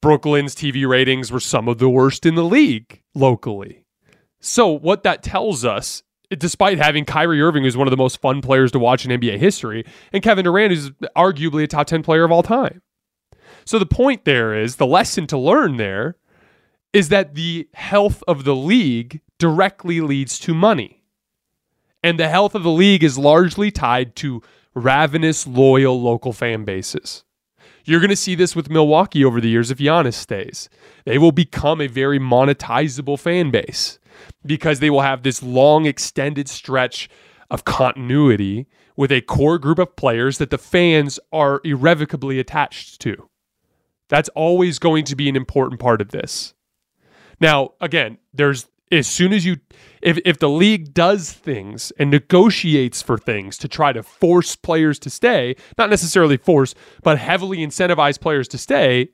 Brooklyn's 0.00 0.54
TV 0.54 0.86
ratings 0.86 1.32
were 1.32 1.40
some 1.40 1.68
of 1.68 1.78
the 1.78 1.88
worst 1.88 2.26
in 2.26 2.34
the 2.34 2.44
league 2.44 3.02
locally. 3.16 3.84
So, 4.40 4.68
what 4.68 5.02
that 5.02 5.22
tells 5.22 5.64
us 5.64 6.02
despite 6.30 6.78
having 6.78 7.04
Kyrie 7.04 7.40
Irving, 7.40 7.62
who's 7.62 7.76
one 7.76 7.86
of 7.86 7.90
the 7.90 7.96
most 7.96 8.20
fun 8.20 8.40
players 8.40 8.72
to 8.72 8.78
watch 8.78 9.04
in 9.04 9.20
NBA 9.20 9.38
history, 9.38 9.84
and 10.12 10.22
Kevin 10.22 10.44
Durant, 10.44 10.72
who's 10.72 10.90
arguably 11.16 11.62
a 11.62 11.66
top 11.66 11.86
10 11.86 12.02
player 12.02 12.24
of 12.24 12.32
all 12.32 12.42
time. 12.42 12.82
So 13.64 13.78
the 13.78 13.86
point 13.86 14.24
there 14.24 14.54
is 14.54 14.76
the 14.76 14.86
lesson 14.86 15.26
to 15.28 15.38
learn 15.38 15.76
there 15.76 16.16
is 16.92 17.08
that 17.10 17.34
the 17.34 17.68
health 17.74 18.22
of 18.26 18.44
the 18.44 18.54
league 18.54 19.20
directly 19.38 20.00
leads 20.00 20.38
to 20.40 20.54
money. 20.54 21.02
And 22.02 22.18
the 22.18 22.28
health 22.28 22.54
of 22.54 22.62
the 22.62 22.70
league 22.70 23.02
is 23.02 23.18
largely 23.18 23.70
tied 23.70 24.14
to 24.16 24.42
ravenous, 24.74 25.46
loyal 25.46 26.00
local 26.00 26.32
fan 26.32 26.64
bases. 26.64 27.24
You're 27.86 28.00
going 28.00 28.10
to 28.10 28.16
see 28.16 28.34
this 28.34 28.56
with 28.56 28.68
Milwaukee 28.68 29.24
over 29.24 29.40
the 29.40 29.48
years 29.48 29.70
if 29.70 29.78
Giannis 29.78 30.14
stays. 30.14 30.68
They 31.04 31.18
will 31.18 31.30
become 31.30 31.80
a 31.80 31.86
very 31.86 32.18
monetizable 32.18 33.18
fan 33.18 33.52
base 33.52 34.00
because 34.44 34.80
they 34.80 34.90
will 34.90 35.02
have 35.02 35.22
this 35.22 35.40
long, 35.40 35.86
extended 35.86 36.48
stretch 36.48 37.08
of 37.48 37.64
continuity 37.64 38.66
with 38.96 39.12
a 39.12 39.20
core 39.20 39.58
group 39.58 39.78
of 39.78 39.94
players 39.94 40.38
that 40.38 40.50
the 40.50 40.58
fans 40.58 41.20
are 41.32 41.60
irrevocably 41.62 42.40
attached 42.40 43.00
to. 43.02 43.28
That's 44.08 44.28
always 44.30 44.80
going 44.80 45.04
to 45.04 45.16
be 45.16 45.28
an 45.28 45.36
important 45.36 45.80
part 45.80 46.00
of 46.00 46.10
this. 46.10 46.54
Now, 47.40 47.74
again, 47.80 48.18
there's 48.34 48.66
as 48.92 49.06
soon 49.06 49.32
as 49.32 49.44
you 49.44 49.56
if 50.02 50.18
if 50.24 50.38
the 50.38 50.48
league 50.48 50.94
does 50.94 51.32
things 51.32 51.92
and 51.98 52.10
negotiates 52.10 53.02
for 53.02 53.18
things 53.18 53.58
to 53.58 53.68
try 53.68 53.92
to 53.92 54.02
force 54.02 54.56
players 54.56 54.98
to 55.00 55.10
stay, 55.10 55.56
not 55.76 55.90
necessarily 55.90 56.36
force, 56.36 56.74
but 57.02 57.18
heavily 57.18 57.58
incentivize 57.58 58.20
players 58.20 58.48
to 58.48 58.58
stay, 58.58 59.08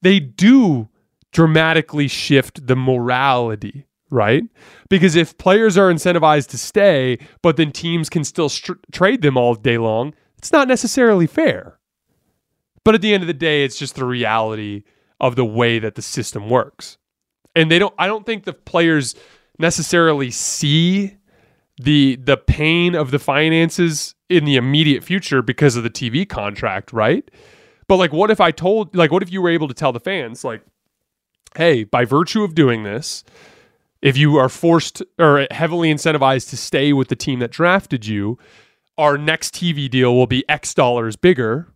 they 0.00 0.20
do 0.20 0.88
dramatically 1.32 2.08
shift 2.08 2.66
the 2.66 2.76
morality, 2.76 3.86
right? 4.10 4.44
Because 4.88 5.16
if 5.16 5.36
players 5.38 5.76
are 5.78 5.92
incentivized 5.92 6.48
to 6.50 6.58
stay, 6.58 7.18
but 7.42 7.56
then 7.56 7.72
teams 7.72 8.10
can 8.10 8.24
still 8.24 8.48
str- 8.48 8.72
trade 8.92 9.22
them 9.22 9.36
all 9.36 9.54
day 9.54 9.78
long, 9.78 10.14
it's 10.38 10.52
not 10.52 10.68
necessarily 10.68 11.26
fair. 11.26 11.78
But 12.84 12.94
at 12.94 13.00
the 13.00 13.14
end 13.14 13.22
of 13.22 13.28
the 13.28 13.34
day, 13.34 13.64
it's 13.64 13.78
just 13.78 13.94
the 13.94 14.04
reality 14.04 14.82
of 15.20 15.36
the 15.36 15.44
way 15.44 15.78
that 15.78 15.94
the 15.94 16.02
system 16.02 16.50
works. 16.50 16.98
And 17.54 17.70
they 17.70 17.78
don't 17.78 17.94
I 17.98 18.06
don't 18.06 18.24
think 18.24 18.44
the 18.44 18.52
players 18.52 19.14
necessarily 19.58 20.30
see 20.30 21.16
the 21.76 22.16
the 22.16 22.36
pain 22.36 22.94
of 22.94 23.10
the 23.10 23.18
finances 23.18 24.14
in 24.28 24.44
the 24.44 24.56
immediate 24.56 25.04
future 25.04 25.42
because 25.42 25.76
of 25.76 25.82
the 25.82 25.90
TV 25.90 26.28
contract, 26.28 26.92
right? 26.92 27.30
But 27.88 27.96
like 27.96 28.12
what 28.12 28.30
if 28.30 28.40
I 28.40 28.50
told 28.50 28.94
like 28.94 29.10
what 29.10 29.22
if 29.22 29.32
you 29.32 29.42
were 29.42 29.50
able 29.50 29.68
to 29.68 29.74
tell 29.74 29.92
the 29.92 30.00
fans 30.00 30.44
like 30.44 30.62
hey, 31.56 31.84
by 31.84 32.04
virtue 32.04 32.42
of 32.44 32.54
doing 32.54 32.82
this, 32.82 33.24
if 34.00 34.16
you 34.16 34.36
are 34.36 34.48
forced 34.48 35.02
or 35.18 35.46
heavily 35.50 35.92
incentivized 35.92 36.48
to 36.50 36.56
stay 36.56 36.92
with 36.92 37.08
the 37.08 37.16
team 37.16 37.40
that 37.40 37.50
drafted 37.50 38.06
you, 38.06 38.38
our 38.96 39.18
next 39.18 39.54
TV 39.54 39.88
deal 39.90 40.14
will 40.14 40.26
be 40.26 40.48
X 40.48 40.74
dollars 40.74 41.16
bigger 41.16 41.71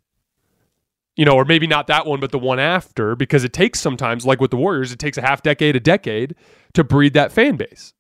you 1.16 1.24
know, 1.24 1.32
or 1.32 1.44
maybe 1.44 1.66
not 1.66 1.86
that 1.86 2.06
one, 2.06 2.20
but 2.20 2.30
the 2.30 2.38
one 2.38 2.60
after, 2.60 3.16
because 3.16 3.42
it 3.42 3.52
takes 3.52 3.80
sometimes, 3.80 4.26
like 4.26 4.40
with 4.40 4.50
the 4.50 4.56
Warriors, 4.56 4.92
it 4.92 4.98
takes 4.98 5.16
a 5.16 5.22
half 5.22 5.42
decade, 5.42 5.74
a 5.74 5.80
decade 5.80 6.34
to 6.74 6.84
breed 6.84 7.14
that 7.14 7.32
fan 7.32 7.56
base. 7.56 7.94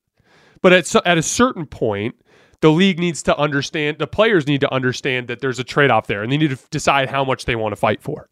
But 0.62 0.72
at, 0.72 0.94
at 1.06 1.18
a 1.18 1.22
certain 1.22 1.66
point, 1.66 2.14
the 2.60 2.70
league 2.70 2.98
needs 2.98 3.22
to 3.24 3.36
understand, 3.36 3.98
the 3.98 4.06
players 4.06 4.46
need 4.46 4.60
to 4.60 4.72
understand 4.72 5.28
that 5.28 5.40
there's 5.40 5.58
a 5.58 5.64
trade 5.64 5.90
off 5.90 6.06
there 6.06 6.22
and 6.22 6.30
they 6.30 6.36
need 6.36 6.50
to 6.50 6.58
decide 6.70 7.08
how 7.08 7.24
much 7.24 7.46
they 7.46 7.56
want 7.56 7.72
to 7.72 7.76
fight 7.76 8.02
for. 8.02 8.28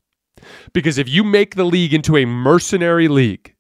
Because 0.73 0.99
if 0.99 1.09
you 1.09 1.25
make 1.25 1.55
the 1.55 1.64
league 1.64 1.94
into 1.94 2.16
a 2.16 2.27
mercenary 2.27 3.09
league 3.09 3.55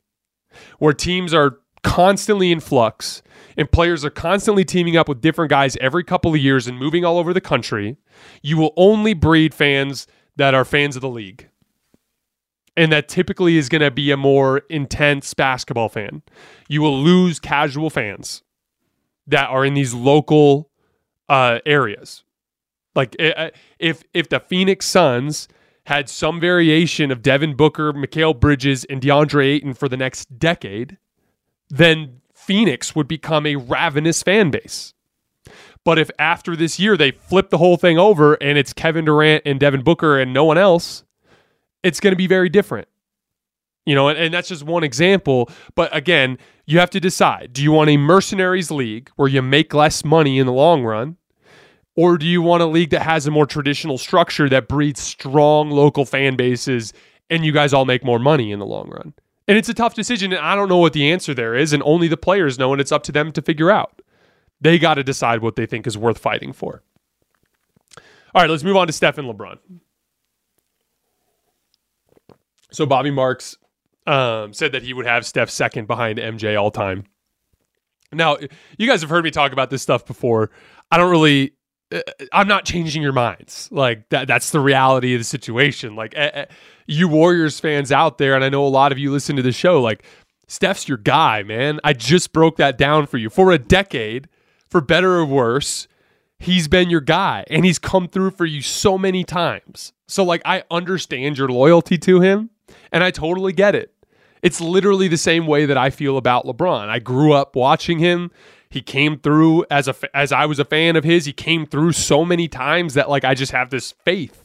where 0.78 0.92
teams 0.92 1.32
are 1.32 1.58
constantly 1.82 2.50
in 2.50 2.60
flux 2.60 3.22
and 3.56 3.70
players 3.70 4.04
are 4.04 4.10
constantly 4.10 4.64
teaming 4.64 4.96
up 4.96 5.08
with 5.08 5.20
different 5.20 5.50
guys 5.50 5.76
every 5.80 6.04
couple 6.04 6.34
of 6.34 6.40
years 6.40 6.66
and 6.66 6.78
moving 6.78 7.04
all 7.04 7.18
over 7.18 7.32
the 7.32 7.40
country, 7.40 7.96
you 8.42 8.56
will 8.56 8.72
only 8.76 9.14
breed 9.14 9.54
fans 9.54 10.06
that 10.36 10.54
are 10.54 10.64
fans 10.64 10.96
of 10.96 11.02
the 11.02 11.08
league. 11.08 11.48
And 12.76 12.90
that 12.90 13.08
typically 13.08 13.56
is 13.56 13.68
going 13.68 13.82
to 13.82 13.90
be 13.90 14.10
a 14.10 14.16
more 14.16 14.58
intense 14.68 15.32
basketball 15.32 15.88
fan. 15.88 16.22
You 16.68 16.82
will 16.82 17.00
lose 17.00 17.38
casual 17.38 17.88
fans 17.88 18.42
that 19.26 19.48
are 19.48 19.64
in 19.64 19.74
these 19.74 19.94
local 19.94 20.70
uh, 21.28 21.60
areas. 21.64 22.24
Like 22.94 23.16
eh, 23.18 23.32
eh, 23.36 23.50
if 23.78 24.04
if 24.12 24.28
the 24.28 24.40
Phoenix 24.40 24.86
Suns 24.86 25.48
had 25.86 26.08
some 26.08 26.40
variation 26.40 27.10
of 27.10 27.22
Devin 27.22 27.56
Booker, 27.56 27.92
Mikal 27.92 28.38
Bridges, 28.38 28.84
and 28.84 29.00
DeAndre 29.00 29.46
Ayton 29.46 29.74
for 29.74 29.88
the 29.88 29.96
next 29.96 30.38
decade, 30.38 30.96
then 31.68 32.20
Phoenix 32.32 32.94
would 32.94 33.08
become 33.08 33.46
a 33.46 33.56
ravenous 33.56 34.22
fan 34.22 34.50
base. 34.50 34.94
But 35.84 35.98
if 35.98 36.10
after 36.18 36.56
this 36.56 36.80
year 36.80 36.96
they 36.96 37.10
flip 37.10 37.50
the 37.50 37.58
whole 37.58 37.76
thing 37.76 37.98
over 37.98 38.34
and 38.34 38.56
it's 38.56 38.72
Kevin 38.72 39.04
Durant 39.04 39.42
and 39.44 39.60
Devin 39.60 39.82
Booker 39.82 40.18
and 40.18 40.32
no 40.32 40.44
one 40.44 40.58
else, 40.58 41.04
it's 41.82 42.00
going 42.00 42.12
to 42.12 42.16
be 42.16 42.26
very 42.26 42.48
different. 42.48 42.88
You 43.86 43.94
know, 43.94 44.08
and, 44.08 44.18
and, 44.18 44.32
that's 44.32 44.48
just 44.48 44.62
one 44.62 44.82
example. 44.82 45.50
But 45.74 45.94
again, 45.94 46.38
you 46.64 46.78
have 46.78 46.88
to 46.90 47.00
decide 47.00 47.52
do 47.52 47.62
you 47.62 47.70
want 47.70 47.90
a 47.90 47.98
mercenaries 47.98 48.70
league 48.70 49.10
where 49.16 49.28
you 49.28 49.42
make 49.42 49.74
less 49.74 50.04
money 50.04 50.38
in 50.38 50.46
the 50.46 50.52
long 50.52 50.84
run? 50.84 51.18
Or 51.96 52.18
do 52.18 52.26
you 52.26 52.42
want 52.42 52.62
a 52.62 52.66
league 52.66 52.90
that 52.90 53.02
has 53.02 53.26
a 53.26 53.30
more 53.30 53.46
traditional 53.46 53.98
structure 53.98 54.48
that 54.48 54.68
breeds 54.68 55.00
strong 55.00 55.70
local 55.70 56.04
fan 56.04 56.34
bases 56.34 56.92
and 57.30 57.44
you 57.44 57.52
guys 57.52 57.72
all 57.72 57.84
make 57.84 58.04
more 58.04 58.18
money 58.18 58.50
in 58.50 58.58
the 58.58 58.66
long 58.66 58.88
run? 58.88 59.12
And 59.46 59.58
it's 59.58 59.68
a 59.68 59.74
tough 59.74 59.94
decision. 59.94 60.32
And 60.32 60.40
I 60.40 60.56
don't 60.56 60.68
know 60.68 60.78
what 60.78 60.94
the 60.94 61.12
answer 61.12 61.34
there 61.34 61.54
is. 61.54 61.72
And 61.72 61.82
only 61.84 62.08
the 62.08 62.16
players 62.16 62.58
know. 62.58 62.72
And 62.72 62.80
it's 62.80 62.90
up 62.90 63.02
to 63.04 63.12
them 63.12 63.30
to 63.32 63.42
figure 63.42 63.70
out. 63.70 64.00
They 64.64 64.78
got 64.78 64.94
to 64.94 65.04
decide 65.04 65.42
what 65.42 65.56
they 65.56 65.66
think 65.66 65.86
is 65.86 65.98
worth 65.98 66.16
fighting 66.16 66.54
for. 66.54 66.82
All 68.34 68.42
right, 68.42 68.48
let's 68.48 68.64
move 68.64 68.76
on 68.76 68.86
to 68.86 68.94
Steph 68.94 69.18
and 69.18 69.28
LeBron. 69.28 69.58
So 72.72 72.86
Bobby 72.86 73.10
Marks 73.10 73.58
um, 74.06 74.54
said 74.54 74.72
that 74.72 74.82
he 74.82 74.94
would 74.94 75.04
have 75.04 75.26
Steph 75.26 75.50
second 75.50 75.86
behind 75.86 76.18
MJ 76.18 76.58
all 76.58 76.70
time. 76.70 77.04
Now, 78.10 78.38
you 78.78 78.88
guys 78.88 79.02
have 79.02 79.10
heard 79.10 79.22
me 79.22 79.30
talk 79.30 79.52
about 79.52 79.68
this 79.68 79.82
stuff 79.82 80.06
before. 80.06 80.50
I 80.90 80.96
don't 80.96 81.10
really 81.10 81.52
uh, 81.92 82.00
I'm 82.32 82.48
not 82.48 82.64
changing 82.64 83.02
your 83.02 83.12
minds. 83.12 83.68
Like 83.70 84.08
that 84.08 84.26
that's 84.28 84.50
the 84.50 84.60
reality 84.60 85.12
of 85.12 85.20
the 85.20 85.24
situation. 85.24 85.94
Like 85.94 86.16
uh, 86.16 86.30
uh, 86.34 86.44
you 86.86 87.06
Warriors 87.06 87.60
fans 87.60 87.92
out 87.92 88.16
there 88.16 88.34
and 88.34 88.42
I 88.42 88.48
know 88.48 88.66
a 88.66 88.68
lot 88.68 88.92
of 88.92 88.98
you 88.98 89.12
listen 89.12 89.36
to 89.36 89.42
the 89.42 89.52
show 89.52 89.82
like 89.82 90.04
Steph's 90.48 90.88
your 90.88 90.98
guy, 90.98 91.42
man. 91.42 91.80
I 91.84 91.92
just 91.92 92.32
broke 92.32 92.56
that 92.56 92.78
down 92.78 93.06
for 93.06 93.18
you. 93.18 93.28
For 93.28 93.52
a 93.52 93.58
decade, 93.58 94.26
for 94.74 94.80
better 94.80 95.18
or 95.18 95.24
worse, 95.24 95.86
he's 96.40 96.66
been 96.66 96.90
your 96.90 97.00
guy 97.00 97.44
and 97.48 97.64
he's 97.64 97.78
come 97.78 98.08
through 98.08 98.32
for 98.32 98.44
you 98.44 98.60
so 98.60 98.98
many 98.98 99.22
times. 99.22 99.92
So, 100.08 100.24
like, 100.24 100.42
I 100.44 100.64
understand 100.68 101.38
your 101.38 101.48
loyalty 101.48 101.96
to 101.98 102.20
him 102.20 102.50
and 102.90 103.04
I 103.04 103.12
totally 103.12 103.52
get 103.52 103.76
it. 103.76 103.94
It's 104.42 104.60
literally 104.60 105.06
the 105.06 105.16
same 105.16 105.46
way 105.46 105.64
that 105.64 105.76
I 105.76 105.90
feel 105.90 106.18
about 106.18 106.44
LeBron. 106.44 106.88
I 106.88 106.98
grew 106.98 107.32
up 107.32 107.54
watching 107.54 108.00
him. 108.00 108.32
He 108.68 108.82
came 108.82 109.16
through 109.16 109.64
as 109.70 109.86
a 109.86 109.94
as 110.12 110.32
I 110.32 110.44
was 110.46 110.58
a 110.58 110.64
fan 110.64 110.96
of 110.96 111.04
his. 111.04 111.24
He 111.24 111.32
came 111.32 111.66
through 111.66 111.92
so 111.92 112.24
many 112.24 112.48
times 112.48 112.94
that 112.94 113.08
like 113.08 113.22
I 113.22 113.34
just 113.34 113.52
have 113.52 113.70
this 113.70 113.92
faith 114.04 114.42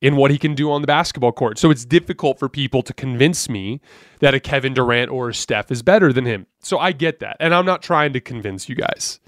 in 0.00 0.14
what 0.14 0.30
he 0.30 0.38
can 0.38 0.54
do 0.54 0.70
on 0.70 0.82
the 0.82 0.86
basketball 0.86 1.32
court. 1.32 1.58
So 1.58 1.72
it's 1.72 1.84
difficult 1.84 2.38
for 2.38 2.48
people 2.48 2.82
to 2.82 2.92
convince 2.92 3.48
me 3.48 3.80
that 4.20 4.34
a 4.34 4.38
Kevin 4.38 4.72
Durant 4.72 5.10
or 5.10 5.30
a 5.30 5.34
Steph 5.34 5.72
is 5.72 5.82
better 5.82 6.12
than 6.12 6.26
him. 6.26 6.46
So 6.60 6.78
I 6.78 6.92
get 6.92 7.18
that. 7.18 7.38
And 7.40 7.52
I'm 7.52 7.66
not 7.66 7.82
trying 7.82 8.12
to 8.12 8.20
convince 8.20 8.68
you 8.68 8.76
guys. 8.76 9.18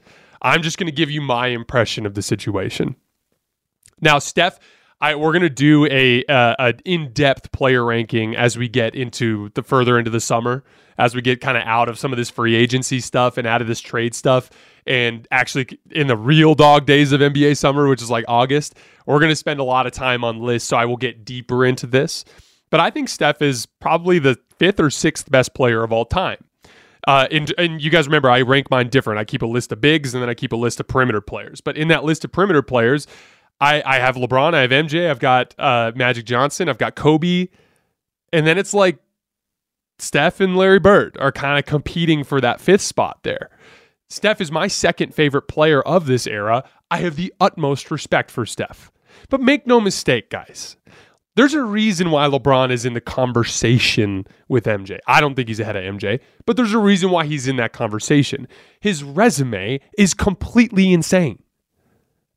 I'm 0.47 0.63
just 0.63 0.79
going 0.79 0.87
to 0.87 0.93
give 0.93 1.11
you 1.11 1.21
my 1.21 1.49
impression 1.49 2.07
of 2.07 2.15
the 2.15 2.23
situation. 2.23 2.95
Now, 4.01 4.21
Steph, 4.21 4.61
I, 5.01 5.17
we're 5.17 5.33
going 5.33 5.43
to 5.43 5.51
do 5.51 5.87
a, 5.87 6.25
uh, 6.27 6.55
an 6.61 6.79
in-depth 6.85 7.51
player 7.51 7.85
ranking 7.85 8.37
as 8.37 8.57
we 8.57 8.69
get 8.69 8.95
into 8.95 9.51
the 9.55 9.65
further 9.65 9.99
into 9.99 10.13
the 10.13 10.21
summer, 10.21 10.63
as 10.99 11.17
we 11.17 11.21
get 11.21 11.41
kind 11.41 11.59
of 11.59 11.65
out 11.65 11.89
of 11.89 11.99
some 11.99 12.13
of 12.13 12.17
this 12.17 12.31
free 12.31 12.55
agency 12.55 13.01
stuff 13.01 13.39
and 13.39 13.47
out 13.47 13.61
of 13.61 13.67
this 13.67 13.81
trade 13.81 14.15
stuff, 14.15 14.49
and 14.87 15.27
actually 15.33 15.81
in 15.91 16.07
the 16.07 16.17
real 16.17 16.55
dog 16.55 16.87
days 16.87 17.11
of 17.11 17.21
NBA 17.21 17.57
summer, 17.57 17.89
which 17.89 18.01
is 18.01 18.09
like 18.09 18.25
August, 18.29 18.77
we're 19.05 19.19
going 19.19 19.33
to 19.33 19.37
spend 19.37 19.59
a 19.59 19.65
lot 19.65 19.85
of 19.89 19.93
time 19.93 20.23
on 20.23 20.39
lists. 20.39 20.69
So 20.69 20.77
I 20.77 20.85
will 20.85 20.97
get 20.97 21.25
deeper 21.25 21.67
into 21.67 21.89
this, 21.89 22.25
but 22.71 22.79
I 22.79 22.91
think 22.91 23.09
Steph 23.09 23.43
is 23.43 23.67
probably 23.81 24.21
the 24.21 24.39
fifth 24.61 24.79
or 24.79 24.91
sixth 24.91 25.29
best 25.29 25.55
player 25.55 25.83
of 25.83 25.93
all 25.93 26.05
time. 26.05 26.39
Uh, 27.07 27.29
and, 27.31 27.53
and 27.57 27.83
you 27.83 27.90
guys 27.90 28.07
remember, 28.07 28.29
I 28.29 28.42
rank 28.42 28.71
mine 28.71 28.88
different. 28.88 29.21
I 29.21 29.25
keep 29.25 29.42
a 29.42 29.47
list 29.47 29.71
of 29.71 29.81
bigs 29.81 30.14
and 30.14 30.22
then 30.22 30.28
I 30.28 30.35
keep 30.35 30.53
a 30.53 30.57
list 30.57 30.81
of 30.81 30.89
perimeter 30.89 31.20
players. 31.20 31.61
But 31.61 31.76
in 31.76 31.89
that 31.89 32.05
list 32.05 32.24
of 32.24 32.33
perimeter 32.33 32.62
players, 32.62 33.07
I, 33.61 33.83
I 33.87 33.99
have 34.01 34.16
LeBron, 34.16 34.55
I 34.55 34.62
have 34.62 34.70
MJ, 34.70 35.09
I've 35.09 35.20
got 35.20 35.55
uh, 35.59 35.93
Magic 35.95 36.24
Johnson, 36.26 36.68
I've 36.68 36.78
got 36.78 36.97
Kobe. 36.97 37.49
And 38.33 38.47
then 38.47 38.59
it's 38.59 38.74
like 38.74 38.99
Steph 39.99 40.41
and 40.41 40.57
Larry 40.57 40.81
Bird 40.81 41.16
are 41.20 41.33
kind 41.33 41.59
of 41.59 41.64
competing 41.64 42.24
for 42.24 42.41
that 42.41 42.61
fifth 42.61 42.83
spot 42.83 43.20
there. 43.22 43.51
Steph 44.11 44.41
is 44.41 44.53
my 44.53 44.68
second 44.68 45.14
favorite 45.14 45.49
player 45.49 45.81
of 45.83 46.07
this 46.07 46.26
era. 46.26 46.64
I 46.91 46.99
have 46.99 47.16
the 47.16 47.33
utmost 47.41 47.91
respect 47.91 48.31
for 48.31 48.47
Steph. 48.47 48.91
But 49.31 49.41
make 49.41 49.66
no 49.66 49.81
mistake, 49.81 50.31
guys, 50.31 50.76
There's 51.37 51.55
a 51.55 51.62
reason 51.62 52.11
why 52.11 52.26
LeBron 52.26 52.72
is 52.72 52.87
in 52.87 52.95
the 52.95 53.01
conversation 53.01 54.26
with 54.49 54.64
MJ. 54.64 54.99
I 55.07 55.20
don't 55.20 55.34
think 55.34 55.49
he's 55.49 55.61
ahead 55.61 55.76
of 55.76 55.84
MJ, 55.84 56.18
but 56.47 56.57
there's 56.57 56.72
a 56.72 56.78
reason 56.78 57.11
why 57.11 57.26
he's 57.26 57.47
in 57.47 57.57
that 57.57 57.74
conversation. 57.74 58.49
His 58.80 59.05
resume 59.05 59.80
is 59.99 60.14
completely 60.14 60.93
insane. 60.93 61.43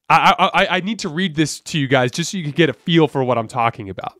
I, 0.09 0.49
I, 0.53 0.77
I 0.77 0.79
need 0.81 0.99
to 0.99 1.09
read 1.09 1.35
this 1.35 1.61
to 1.61 1.79
you 1.79 1.87
guys 1.87 2.11
just 2.11 2.31
so 2.31 2.37
you 2.37 2.43
can 2.43 2.51
get 2.51 2.69
a 2.69 2.73
feel 2.73 3.07
for 3.07 3.23
what 3.23 3.37
I'm 3.37 3.47
talking 3.47 3.89
about. 3.89 4.19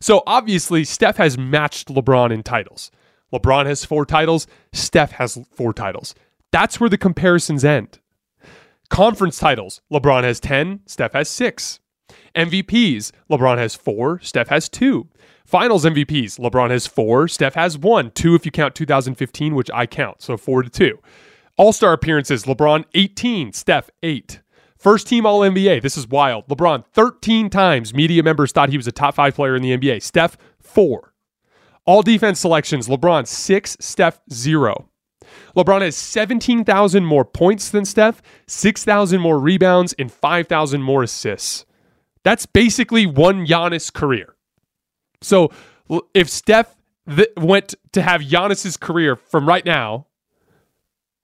So 0.00 0.24
obviously, 0.26 0.82
Steph 0.82 1.18
has 1.18 1.38
matched 1.38 1.88
LeBron 1.88 2.32
in 2.32 2.42
titles. 2.42 2.90
LeBron 3.32 3.66
has 3.66 3.84
four 3.84 4.04
titles, 4.04 4.48
Steph 4.72 5.12
has 5.12 5.38
four 5.54 5.72
titles. 5.72 6.14
That's 6.50 6.80
where 6.80 6.90
the 6.90 6.98
comparisons 6.98 7.64
end. 7.64 8.00
Conference 8.90 9.38
titles, 9.38 9.80
LeBron 9.92 10.24
has 10.24 10.40
10, 10.40 10.80
Steph 10.86 11.12
has 11.12 11.28
six. 11.28 11.78
MVPs, 12.34 13.12
LeBron 13.30 13.58
has 13.58 13.74
four, 13.74 14.20
Steph 14.20 14.48
has 14.48 14.68
two. 14.68 15.08
Finals 15.44 15.84
MVPs, 15.84 16.38
LeBron 16.38 16.70
has 16.70 16.86
four, 16.86 17.28
Steph 17.28 17.54
has 17.54 17.76
one, 17.76 18.10
two 18.10 18.34
if 18.34 18.46
you 18.46 18.52
count 18.52 18.74
2015, 18.74 19.54
which 19.54 19.70
I 19.72 19.86
count, 19.86 20.22
so 20.22 20.36
four 20.36 20.62
to 20.62 20.70
two. 20.70 20.98
All 21.56 21.72
star 21.72 21.92
appearances, 21.92 22.44
LeBron 22.44 22.84
18, 22.94 23.52
Steph 23.52 23.90
8. 24.02 24.40
First 24.78 25.06
team 25.06 25.26
All 25.26 25.40
NBA. 25.40 25.80
This 25.82 25.96
is 25.96 26.08
wild. 26.08 26.48
LeBron 26.48 26.84
13 26.86 27.50
times 27.50 27.94
media 27.94 28.22
members 28.22 28.50
thought 28.50 28.70
he 28.70 28.76
was 28.76 28.86
a 28.86 28.92
top 28.92 29.14
five 29.14 29.34
player 29.34 29.54
in 29.54 29.62
the 29.62 29.76
NBA. 29.76 30.02
Steph, 30.02 30.36
four. 30.60 31.12
All 31.84 32.02
defense 32.02 32.40
selections 32.40 32.88
LeBron, 32.88 33.26
six, 33.26 33.76
Steph, 33.78 34.20
zero. 34.32 34.88
LeBron 35.56 35.82
has 35.82 35.96
17,000 35.96 37.04
more 37.04 37.24
points 37.24 37.68
than 37.68 37.84
Steph, 37.84 38.22
6,000 38.46 39.20
more 39.20 39.38
rebounds, 39.38 39.92
and 39.98 40.10
5,000 40.10 40.82
more 40.82 41.02
assists. 41.02 41.64
That's 42.24 42.46
basically 42.46 43.06
one 43.06 43.46
Giannis 43.46 43.92
career. 43.92 44.34
So 45.20 45.50
if 46.14 46.28
Steph 46.28 46.74
th- 47.08 47.30
went 47.36 47.74
to 47.92 48.02
have 48.02 48.20
Giannis's 48.20 48.76
career 48.76 49.16
from 49.16 49.46
right 49.46 49.64
now, 49.64 50.06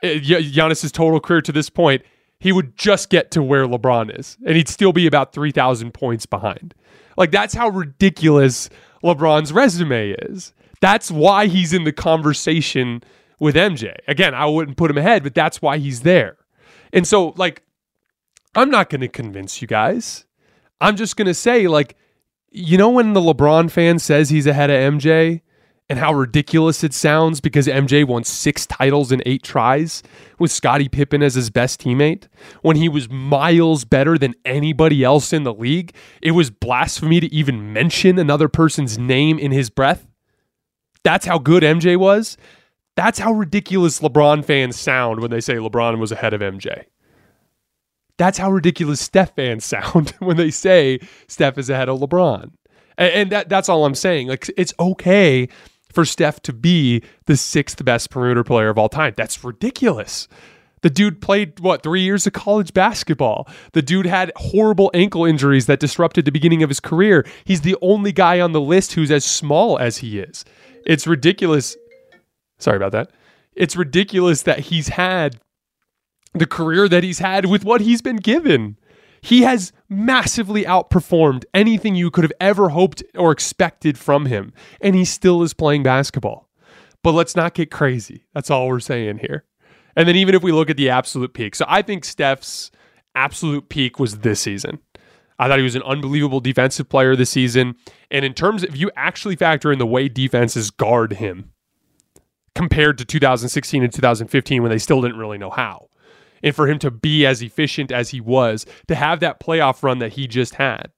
eh, 0.03 0.19
Giannis's 0.19 0.93
total 0.93 1.21
career 1.21 1.43
to 1.43 1.53
this 1.53 1.71
point, 1.71 2.03
he 2.41 2.53
would 2.53 2.77
just 2.77 3.11
get 3.11 3.31
to 3.33 3.43
where 3.43 3.67
LeBron 3.67 4.17
is, 4.17 4.37
and 4.47 4.57
he'd 4.57 4.69
still 4.69 4.93
be 4.93 5.07
about 5.07 5.33
3,000 5.33 5.93
points 5.93 6.27
behind. 6.27 6.75
Like, 7.17 7.33
that's 7.33 7.55
how 7.55 7.69
ridiculous 7.69 8.71
LeBron's 9.03 9.53
resume 9.53 10.11
is. 10.13 10.53
That's 10.81 11.11
why 11.11 11.47
he's 11.47 11.73
in 11.73 11.83
the 11.83 11.93
conversation 11.93 13.03
with 13.41 13.57
MJ. 13.57 13.97
Again, 14.07 14.35
I 14.35 14.47
wouldn't 14.47 14.77
put 14.77 14.91
him 14.91 14.99
ahead, 14.99 15.25
but 15.25 15.35
that's 15.35 15.61
why 15.61 15.79
he's 15.79 16.03
there. 16.03 16.37
And 16.93 17.07
so, 17.07 17.35
like, 17.37 17.63
I'm 18.55 18.71
not 18.71 18.89
going 18.89 19.01
to 19.01 19.09
convince 19.09 19.61
you 19.61 19.67
guys. 19.67 20.25
I'm 20.81 20.97
just 20.97 21.16
going 21.16 21.26
to 21.26 21.35
say, 21.35 21.68
like, 21.68 21.97
you 22.51 22.79
know, 22.79 22.91
when 22.91 23.12
the 23.12 23.20
LeBron 23.20 23.70
fan 23.70 23.99
says 23.99 24.31
he's 24.31 24.47
ahead 24.47 24.70
of 24.70 24.76
MJ, 24.95 25.43
and 25.89 25.99
how 25.99 26.12
ridiculous 26.12 26.85
it 26.85 26.93
sounds 26.93 27.41
because 27.41 27.66
MJ 27.66 28.07
won 28.07 28.22
six 28.24 28.66
titles 28.66 29.11
in 29.11 29.22
eight 29.24 29.43
tries 29.43 30.03
with 30.39 30.51
Scottie 30.51 30.89
Pippen 30.89 31.22
as 31.22 31.35
his 31.35 31.51
best 31.51 31.81
teammate 31.81 32.29
when 32.61 32.76
he 32.76 32.89
was 32.89 33.09
miles 33.09 33.85
better 33.85 34.18
than 34.18 34.35
anybody 34.45 35.03
else 35.03 35.33
in 35.33 35.45
the 35.45 35.55
league. 35.55 35.95
It 36.20 36.33
was 36.33 36.51
blasphemy 36.51 37.20
to 37.20 37.33
even 37.33 37.72
mention 37.72 38.18
another 38.18 38.49
person's 38.49 38.99
name 38.99 39.39
in 39.39 39.51
his 39.51 39.70
breath. 39.70 40.07
That's 41.05 41.24
how 41.24 41.39
good 41.39 41.62
MJ 41.62 41.97
was. 41.97 42.37
That's 42.95 43.20
how 43.20 43.33
ridiculous 43.33 44.01
LeBron 44.01 44.45
fans 44.45 44.79
sound 44.79 45.20
when 45.20 45.31
they 45.31 45.41
say 45.41 45.55
LeBron 45.55 45.99
was 45.99 46.12
ahead 46.12 46.35
of 46.35 46.41
MJ. 46.41 46.85
That's 48.19 48.37
how 48.37 48.51
ridiculous 48.51 49.01
Steph 49.01 49.35
fans 49.35 49.64
sound 49.64 50.11
when 50.19 50.37
they 50.37 50.51
say 50.51 51.01
Steph 51.27 51.57
is 51.57 51.71
ahead 51.71 51.89
of 51.89 52.01
LeBron. 52.01 52.51
And 52.99 53.31
that, 53.31 53.49
that's 53.49 53.69
all 53.69 53.87
I'm 53.87 53.95
saying. 53.95 54.29
Like 54.29 54.51
it's 54.57 54.75
okay 54.79 55.49
for 55.93 56.05
Steph 56.05 56.41
to 56.43 56.53
be 56.53 57.03
the 57.27 57.37
sixth 57.37 57.83
best 57.85 58.11
perimeter 58.11 58.45
player 58.45 58.69
of 58.69 58.79
all 58.79 58.89
time. 58.89 59.14
That's 59.16 59.43
ridiculous. 59.43 60.29
The 60.83 60.91
dude 60.91 61.21
played, 61.21 61.59
what, 61.61 61.83
three 61.83 62.03
years 62.03 62.27
of 62.27 62.33
college 62.33 62.73
basketball. 62.73 63.49
The 63.73 63.83
dude 63.83 64.07
had 64.07 64.33
horrible 64.37 64.91
ankle 64.95 65.25
injuries 65.25 65.66
that 65.66 65.81
disrupted 65.81 66.25
the 66.25 66.33
beginning 66.33 66.62
of 66.62 66.69
his 66.69 66.81
career. 66.81 67.27
He's 67.45 67.62
the 67.62 67.77
only 67.83 68.12
guy 68.12 68.41
on 68.41 68.53
the 68.53 68.61
list 68.61 68.93
who's 68.93 69.11
as 69.11 69.25
small 69.25 69.79
as 69.79 69.99
he 69.99 70.21
is. 70.21 70.45
It's 70.87 71.07
ridiculous. 71.07 71.77
Sorry 72.59 72.77
about 72.77 72.93
that. 72.93 73.11
It's 73.55 73.75
ridiculous 73.75 74.43
that 74.43 74.61
he's 74.61 74.89
had 74.89 75.41
the 76.39 76.47
career 76.47 76.89
that 76.89 77.05
he's 77.05 77.18
had 77.18 77.47
with 77.47 77.64
what 77.64 77.80
he's 77.80 78.03
been 78.03 78.16
given. 78.16 78.76
He 79.20 79.43
has 79.43 79.72
massively 79.89 80.64
outperformed 80.64 81.45
anything 81.53 81.95
you 81.95 82.11
could 82.11 82.24
have 82.24 82.32
ever 82.41 82.70
hoped 82.70 83.03
or 83.16 83.32
expected 83.32 83.99
from 83.99 84.26
him, 84.26 84.53
and 84.80 84.95
he 84.95 85.05
still 85.05 85.43
is 85.43 85.55
playing 85.55 85.82
basketball. 85.82 86.49
But 87.03 87.12
let's 87.12 87.36
not 87.36 87.55
get 87.55 87.70
crazy. 87.70 88.26
That's 88.34 88.51
all 88.51 88.68
we're 88.68 88.80
saying 88.80 89.18
here. 89.18 89.45
And 89.97 90.09
then 90.09 90.16
even 90.16 90.34
if 90.34 90.43
we 90.43 90.53
look 90.53 90.70
at 90.70 90.76
the 90.76 90.91
absolute 90.91 91.34
peak, 91.34 91.55
so 91.55 91.64
I 91.68 91.82
think 91.82 92.05
Steph's 92.05 92.70
absolute 93.14 93.68
peak 93.68 93.99
was 93.99 94.18
this 94.18 94.41
season. 94.41 94.78
I 95.41 95.49
thought 95.49 95.59
he 95.59 95.64
was 95.64 95.76
an 95.76 95.82
unbelievable 95.82 96.41
defensive 96.41 96.89
player 96.89 97.14
this 97.14 97.30
season. 97.30 97.76
And 98.11 98.24
in 98.24 98.34
terms 98.34 98.62
of 98.62 98.70
if 98.70 98.76
you 98.76 98.91
actually 98.97 99.36
factor 99.36 99.72
in 99.72 99.78
the 99.78 99.86
way 99.86 100.09
defenses 100.09 100.70
guard 100.70 101.14
him 101.14 101.53
compared 102.55 102.99
to 102.99 103.05
2016 103.05 103.84
and 103.84 103.93
2015 103.93 104.62
when 104.62 104.70
they 104.70 104.78
still 104.78 105.01
didn't 105.01 105.18
really 105.18 105.39
know 105.39 105.51
how 105.51 105.89
and 106.43 106.55
for 106.55 106.68
him 106.68 106.78
to 106.80 106.91
be 106.91 107.26
as 107.26 107.43
efficient 107.43 107.93
as 107.93 108.11
he 108.11 108.20
was, 108.20 108.66
to 108.86 108.95
have 108.95 109.20
that 109.20 109.41
playoff 109.41 109.82
run 109.82 109.99
that 109.99 110.12
he 110.12 110.26
just 110.26 110.55
had 110.55 110.91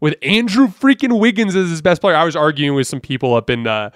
with 0.00 0.14
Andrew 0.22 0.68
freaking 0.68 1.18
Wiggins 1.18 1.56
as 1.56 1.70
his 1.70 1.82
best 1.82 2.00
player. 2.00 2.16
I 2.16 2.24
was 2.24 2.36
arguing 2.36 2.74
with 2.74 2.86
some 2.86 3.00
people 3.00 3.34
up 3.34 3.50
in 3.50 3.66
uh, 3.66 3.90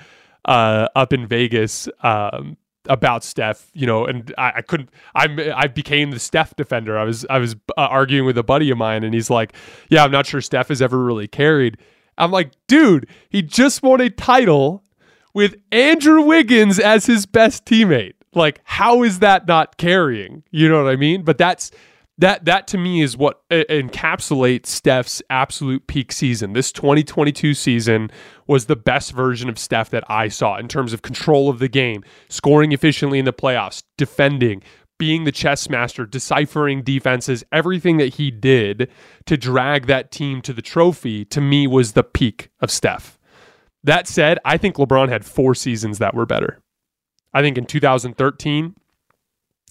uh, 0.44 0.88
up 0.94 1.12
in 1.12 1.26
Vegas 1.26 1.88
um, 2.02 2.56
about 2.88 3.24
Steph, 3.24 3.70
you 3.74 3.86
know, 3.86 4.06
and 4.06 4.34
I, 4.36 4.52
I, 4.56 4.62
couldn't. 4.62 4.90
I 5.14 5.52
I 5.54 5.66
became 5.68 6.10
the 6.10 6.18
Steph 6.18 6.56
defender. 6.56 6.98
I 6.98 7.04
was 7.04 7.24
I 7.30 7.38
was 7.38 7.54
uh, 7.76 7.80
arguing 7.82 8.26
with 8.26 8.38
a 8.38 8.42
buddy 8.42 8.70
of 8.70 8.78
mine, 8.78 9.04
and 9.04 9.14
he's 9.14 9.30
like, 9.30 9.54
"Yeah, 9.88 10.04
I'm 10.04 10.12
not 10.12 10.26
sure 10.26 10.40
Steph 10.40 10.68
has 10.68 10.82
ever 10.82 11.02
really 11.02 11.28
carried." 11.28 11.78
I'm 12.18 12.30
like, 12.30 12.52
dude, 12.66 13.08
he 13.30 13.40
just 13.40 13.82
won 13.82 14.00
a 14.00 14.10
title 14.10 14.84
with 15.32 15.56
Andrew 15.70 16.22
Wiggins 16.22 16.78
as 16.78 17.06
his 17.06 17.24
best 17.24 17.64
teammate. 17.64 18.12
Like, 18.34 18.60
how 18.64 19.02
is 19.02 19.18
that 19.18 19.46
not 19.46 19.76
carrying? 19.76 20.42
You 20.50 20.68
know 20.68 20.84
what 20.84 20.92
I 20.92 20.96
mean? 20.96 21.22
But 21.22 21.38
that's 21.38 21.70
that 22.18 22.44
that 22.44 22.66
to 22.68 22.78
me 22.78 23.02
is 23.02 23.16
what 23.16 23.46
encapsulates 23.50 24.66
Steph's 24.66 25.22
absolute 25.30 25.86
peak 25.86 26.12
season. 26.12 26.52
This 26.52 26.70
2022 26.72 27.54
season 27.54 28.10
was 28.46 28.66
the 28.66 28.76
best 28.76 29.12
version 29.12 29.48
of 29.48 29.58
Steph 29.58 29.90
that 29.90 30.04
I 30.08 30.28
saw 30.28 30.56
in 30.56 30.68
terms 30.68 30.92
of 30.92 31.02
control 31.02 31.48
of 31.48 31.58
the 31.58 31.68
game, 31.68 32.04
scoring 32.28 32.72
efficiently 32.72 33.18
in 33.18 33.24
the 33.24 33.32
playoffs, 33.32 33.82
defending, 33.96 34.62
being 34.98 35.24
the 35.24 35.32
chess 35.32 35.68
master, 35.68 36.06
deciphering 36.06 36.82
defenses, 36.82 37.42
everything 37.50 37.96
that 37.96 38.14
he 38.14 38.30
did 38.30 38.88
to 39.26 39.36
drag 39.36 39.86
that 39.86 40.10
team 40.10 40.40
to 40.42 40.52
the 40.52 40.62
trophy 40.62 41.24
to 41.24 41.40
me 41.40 41.66
was 41.66 41.92
the 41.92 42.04
peak 42.04 42.50
of 42.60 42.70
Steph. 42.70 43.18
That 43.82 44.06
said, 44.06 44.38
I 44.44 44.58
think 44.58 44.76
LeBron 44.76 45.08
had 45.08 45.24
four 45.24 45.56
seasons 45.56 45.98
that 45.98 46.14
were 46.14 46.26
better. 46.26 46.61
I 47.34 47.42
think 47.42 47.58
in 47.58 47.66
2013 47.66 48.74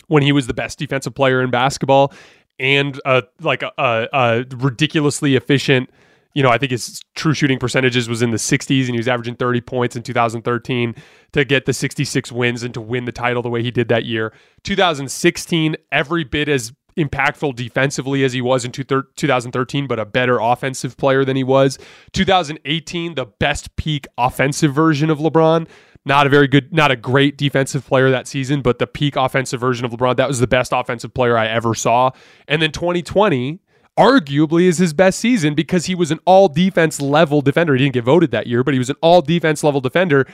when 0.07 0.23
he 0.23 0.31
was 0.31 0.47
the 0.47 0.53
best 0.53 0.77
defensive 0.77 1.15
player 1.15 1.41
in 1.41 1.49
basketball 1.49 2.13
and 2.59 2.99
uh, 3.05 3.21
like 3.41 3.63
a, 3.63 3.71
a, 3.77 4.07
a, 4.13 4.45
ridiculously 4.57 5.35
efficient. 5.35 5.89
You 6.33 6.43
know, 6.43 6.49
I 6.49 6.57
think 6.57 6.71
his 6.71 7.01
true 7.15 7.33
shooting 7.33 7.59
percentages 7.59 8.07
was 8.07 8.21
in 8.21 8.31
the 8.31 8.37
60s, 8.37 8.85
and 8.85 8.91
he 8.91 8.97
was 8.97 9.07
averaging 9.07 9.35
30 9.35 9.61
points 9.61 9.95
in 9.95 10.03
2013 10.03 10.95
to 11.33 11.45
get 11.45 11.65
the 11.65 11.73
66 11.73 12.31
wins 12.31 12.63
and 12.63 12.73
to 12.73 12.81
win 12.81 13.05
the 13.05 13.11
title 13.11 13.41
the 13.41 13.49
way 13.49 13.63
he 13.63 13.71
did 13.71 13.89
that 13.89 14.05
year. 14.05 14.33
2016, 14.63 15.75
every 15.91 16.23
bit 16.23 16.47
as 16.47 16.71
impactful 16.97 17.55
defensively 17.55 18.23
as 18.23 18.33
he 18.33 18.41
was 18.41 18.65
in 18.65 18.71
2013, 18.71 19.87
but 19.87 19.99
a 19.99 20.05
better 20.05 20.39
offensive 20.39 20.97
player 20.97 21.25
than 21.25 21.35
he 21.35 21.43
was. 21.43 21.77
2018, 22.13 23.15
the 23.15 23.25
best 23.25 23.75
peak 23.75 24.07
offensive 24.17 24.73
version 24.73 25.09
of 25.09 25.19
LeBron. 25.19 25.67
Not 26.03 26.25
a 26.25 26.29
very 26.29 26.47
good, 26.47 26.73
not 26.73 26.89
a 26.89 26.95
great 26.95 27.37
defensive 27.37 27.85
player 27.85 28.09
that 28.09 28.27
season, 28.27 28.61
but 28.61 28.79
the 28.79 28.87
peak 28.87 29.15
offensive 29.15 29.59
version 29.59 29.85
of 29.85 29.91
LeBron. 29.91 30.15
That 30.15 30.27
was 30.27 30.39
the 30.39 30.47
best 30.47 30.71
offensive 30.73 31.13
player 31.13 31.37
I 31.37 31.47
ever 31.47 31.75
saw. 31.75 32.11
And 32.47 32.61
then 32.61 32.71
2020, 32.71 33.59
arguably, 33.99 34.63
is 34.63 34.79
his 34.79 34.93
best 34.93 35.19
season 35.19 35.53
because 35.53 35.85
he 35.85 35.93
was 35.93 36.09
an 36.09 36.19
all 36.25 36.47
defense 36.47 36.99
level 36.99 37.41
defender. 37.41 37.73
He 37.73 37.79
didn't 37.83 37.93
get 37.93 38.03
voted 38.03 38.31
that 38.31 38.47
year, 38.47 38.63
but 38.63 38.73
he 38.73 38.79
was 38.79 38.89
an 38.89 38.95
all 39.01 39.21
defense 39.21 39.63
level 39.63 39.79
defender. 39.79 40.25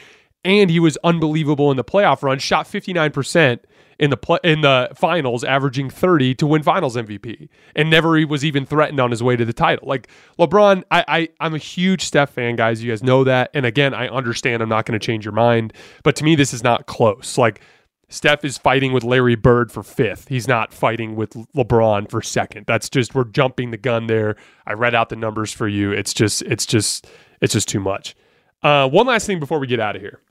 And 0.48 0.72
he 0.72 0.80
was 0.80 0.98
unbelievable 1.04 1.72
in 1.72 1.78
the 1.78 1.84
playoff 1.84 2.24
run, 2.24 2.40
shot 2.40 2.68
59% 2.68 3.60
in 4.00 4.12
the 4.12 4.40
in 4.46 4.62
the 4.62 4.90
finals, 4.96 5.44
averaging 5.44 5.90
30 5.90 6.36
to 6.36 6.48
win 6.48 6.64
Finals 6.64 6.96
MVP, 6.96 7.50
and 7.76 7.90
never 7.90 8.26
was 8.26 8.46
even 8.46 8.66
threatened 8.66 9.02
on 9.02 9.12
his 9.12 9.22
way 9.22 9.36
to 9.36 9.44
the 9.44 9.52
title. 9.52 9.86
Like 9.90 10.08
LeBron, 10.40 10.84
I, 10.90 11.04
I 11.06 11.30
I'm 11.42 11.54
a 11.54 11.58
huge 11.58 12.02
Steph 12.04 12.30
fan, 12.30 12.56
guys. 12.56 12.82
You 12.82 12.90
guys 12.92 13.04
know 13.04 13.26
that. 13.26 13.52
And 13.54 13.66
again, 13.66 13.94
I 13.94 14.08
understand 14.08 14.64
I'm 14.64 14.70
not 14.70 14.86
going 14.86 14.98
to 14.98 15.06
change 15.06 15.26
your 15.26 15.34
mind, 15.34 15.74
but 16.02 16.16
to 16.16 16.24
me, 16.24 16.36
this 16.36 16.54
is 16.54 16.64
not 16.64 16.86
close. 16.86 17.38
Like 17.38 17.60
Steph 18.08 18.46
is 18.46 18.58
fighting 18.58 18.94
with 18.94 19.04
Larry 19.04 19.36
Bird 19.36 19.70
for 19.70 19.84
fifth. 19.84 20.30
He's 20.30 20.48
not 20.48 20.74
fighting 20.74 21.18
with 21.18 21.32
LeBron 21.58 22.10
for 22.10 22.22
second. 22.22 22.68
That's 22.68 22.90
just 22.90 23.14
we're 23.14 23.26
jumping 23.26 23.72
the 23.72 23.78
gun 23.78 24.08
there. 24.08 24.38
I 24.66 24.74
read 24.74 24.96
out 24.96 25.10
the 25.10 25.18
numbers 25.18 25.52
for 25.52 25.68
you. 25.68 25.92
It's 25.92 26.14
just 26.14 26.42
it's 26.44 26.66
just 26.66 27.06
it's 27.42 27.52
just 27.52 27.68
too 27.68 27.82
much. 27.82 28.16
Uh, 28.64 28.88
one 28.88 29.08
last 29.08 29.28
thing 29.28 29.40
before 29.40 29.60
we 29.60 29.68
get 29.68 29.80
out 29.82 29.96
of 29.96 30.02
here. 30.02 30.22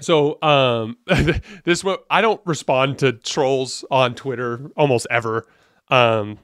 So 0.00 0.40
um, 0.42 0.96
this 1.64 1.84
I 2.10 2.20
don't 2.20 2.40
respond 2.44 2.98
to 3.00 3.12
trolls 3.12 3.84
on 3.90 4.14
Twitter 4.14 4.70
almost 4.76 5.06
ever, 5.10 5.46
um, 5.88 6.38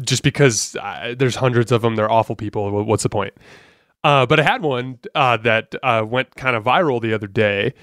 just 0.00 0.22
because 0.22 0.76
uh, 0.76 1.14
there's 1.16 1.36
hundreds 1.36 1.72
of 1.72 1.82
them. 1.82 1.96
They're 1.96 2.10
awful 2.10 2.36
people. 2.36 2.84
What's 2.84 3.02
the 3.02 3.08
point? 3.08 3.34
Uh, 4.04 4.26
but 4.26 4.38
I 4.38 4.42
had 4.42 4.62
one 4.62 4.98
uh, 5.14 5.36
that 5.38 5.74
uh, 5.82 6.04
went 6.06 6.34
kind 6.36 6.56
of 6.56 6.64
viral 6.64 7.00
the 7.00 7.12
other 7.12 7.26
day 7.26 7.74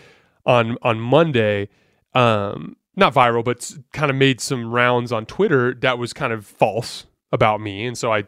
on 0.45 0.77
on 0.81 0.99
Monday. 0.99 1.69
Um, 2.13 2.77
not 2.95 3.13
viral, 3.13 3.43
but 3.43 3.73
kind 3.91 4.09
of 4.09 4.15
made 4.15 4.39
some 4.39 4.71
rounds 4.71 5.11
on 5.11 5.25
Twitter 5.25 5.73
that 5.73 5.97
was 5.97 6.13
kind 6.13 6.31
of 6.31 6.45
false 6.45 7.05
about 7.31 7.59
me, 7.59 7.85
and 7.85 7.97
so 7.97 8.13
I 8.13 8.23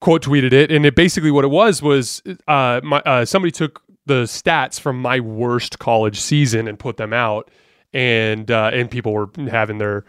quote 0.00 0.22
tweeted 0.22 0.52
it. 0.52 0.70
And 0.70 0.86
it 0.86 0.94
basically 0.94 1.30
what 1.30 1.44
it 1.44 1.48
was 1.48 1.82
was 1.82 2.22
uh, 2.46 2.80
my, 2.82 3.00
uh, 3.00 3.24
somebody 3.24 3.50
took 3.50 3.82
the 4.08 4.24
stats 4.24 4.80
from 4.80 5.00
my 5.00 5.20
worst 5.20 5.78
college 5.78 6.20
season 6.20 6.66
and 6.66 6.78
put 6.78 6.96
them 6.96 7.12
out, 7.12 7.50
and 7.92 8.50
uh, 8.50 8.70
and 8.72 8.90
people 8.90 9.12
were 9.12 9.30
having 9.48 9.78
their 9.78 10.04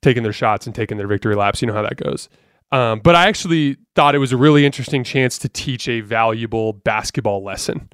taking 0.00 0.22
their 0.22 0.32
shots 0.32 0.66
and 0.66 0.74
taking 0.74 0.96
their 0.96 1.06
victory 1.06 1.34
laps. 1.34 1.60
You 1.60 1.68
know 1.68 1.74
how 1.74 1.82
that 1.82 1.96
goes. 1.96 2.28
Um, 2.70 3.00
but 3.00 3.14
I 3.14 3.28
actually 3.28 3.76
thought 3.94 4.14
it 4.14 4.18
was 4.18 4.32
a 4.32 4.36
really 4.36 4.66
interesting 4.66 5.02
chance 5.04 5.38
to 5.38 5.48
teach 5.48 5.88
a 5.88 6.00
valuable 6.00 6.74
basketball 6.74 7.42
lesson. 7.42 7.88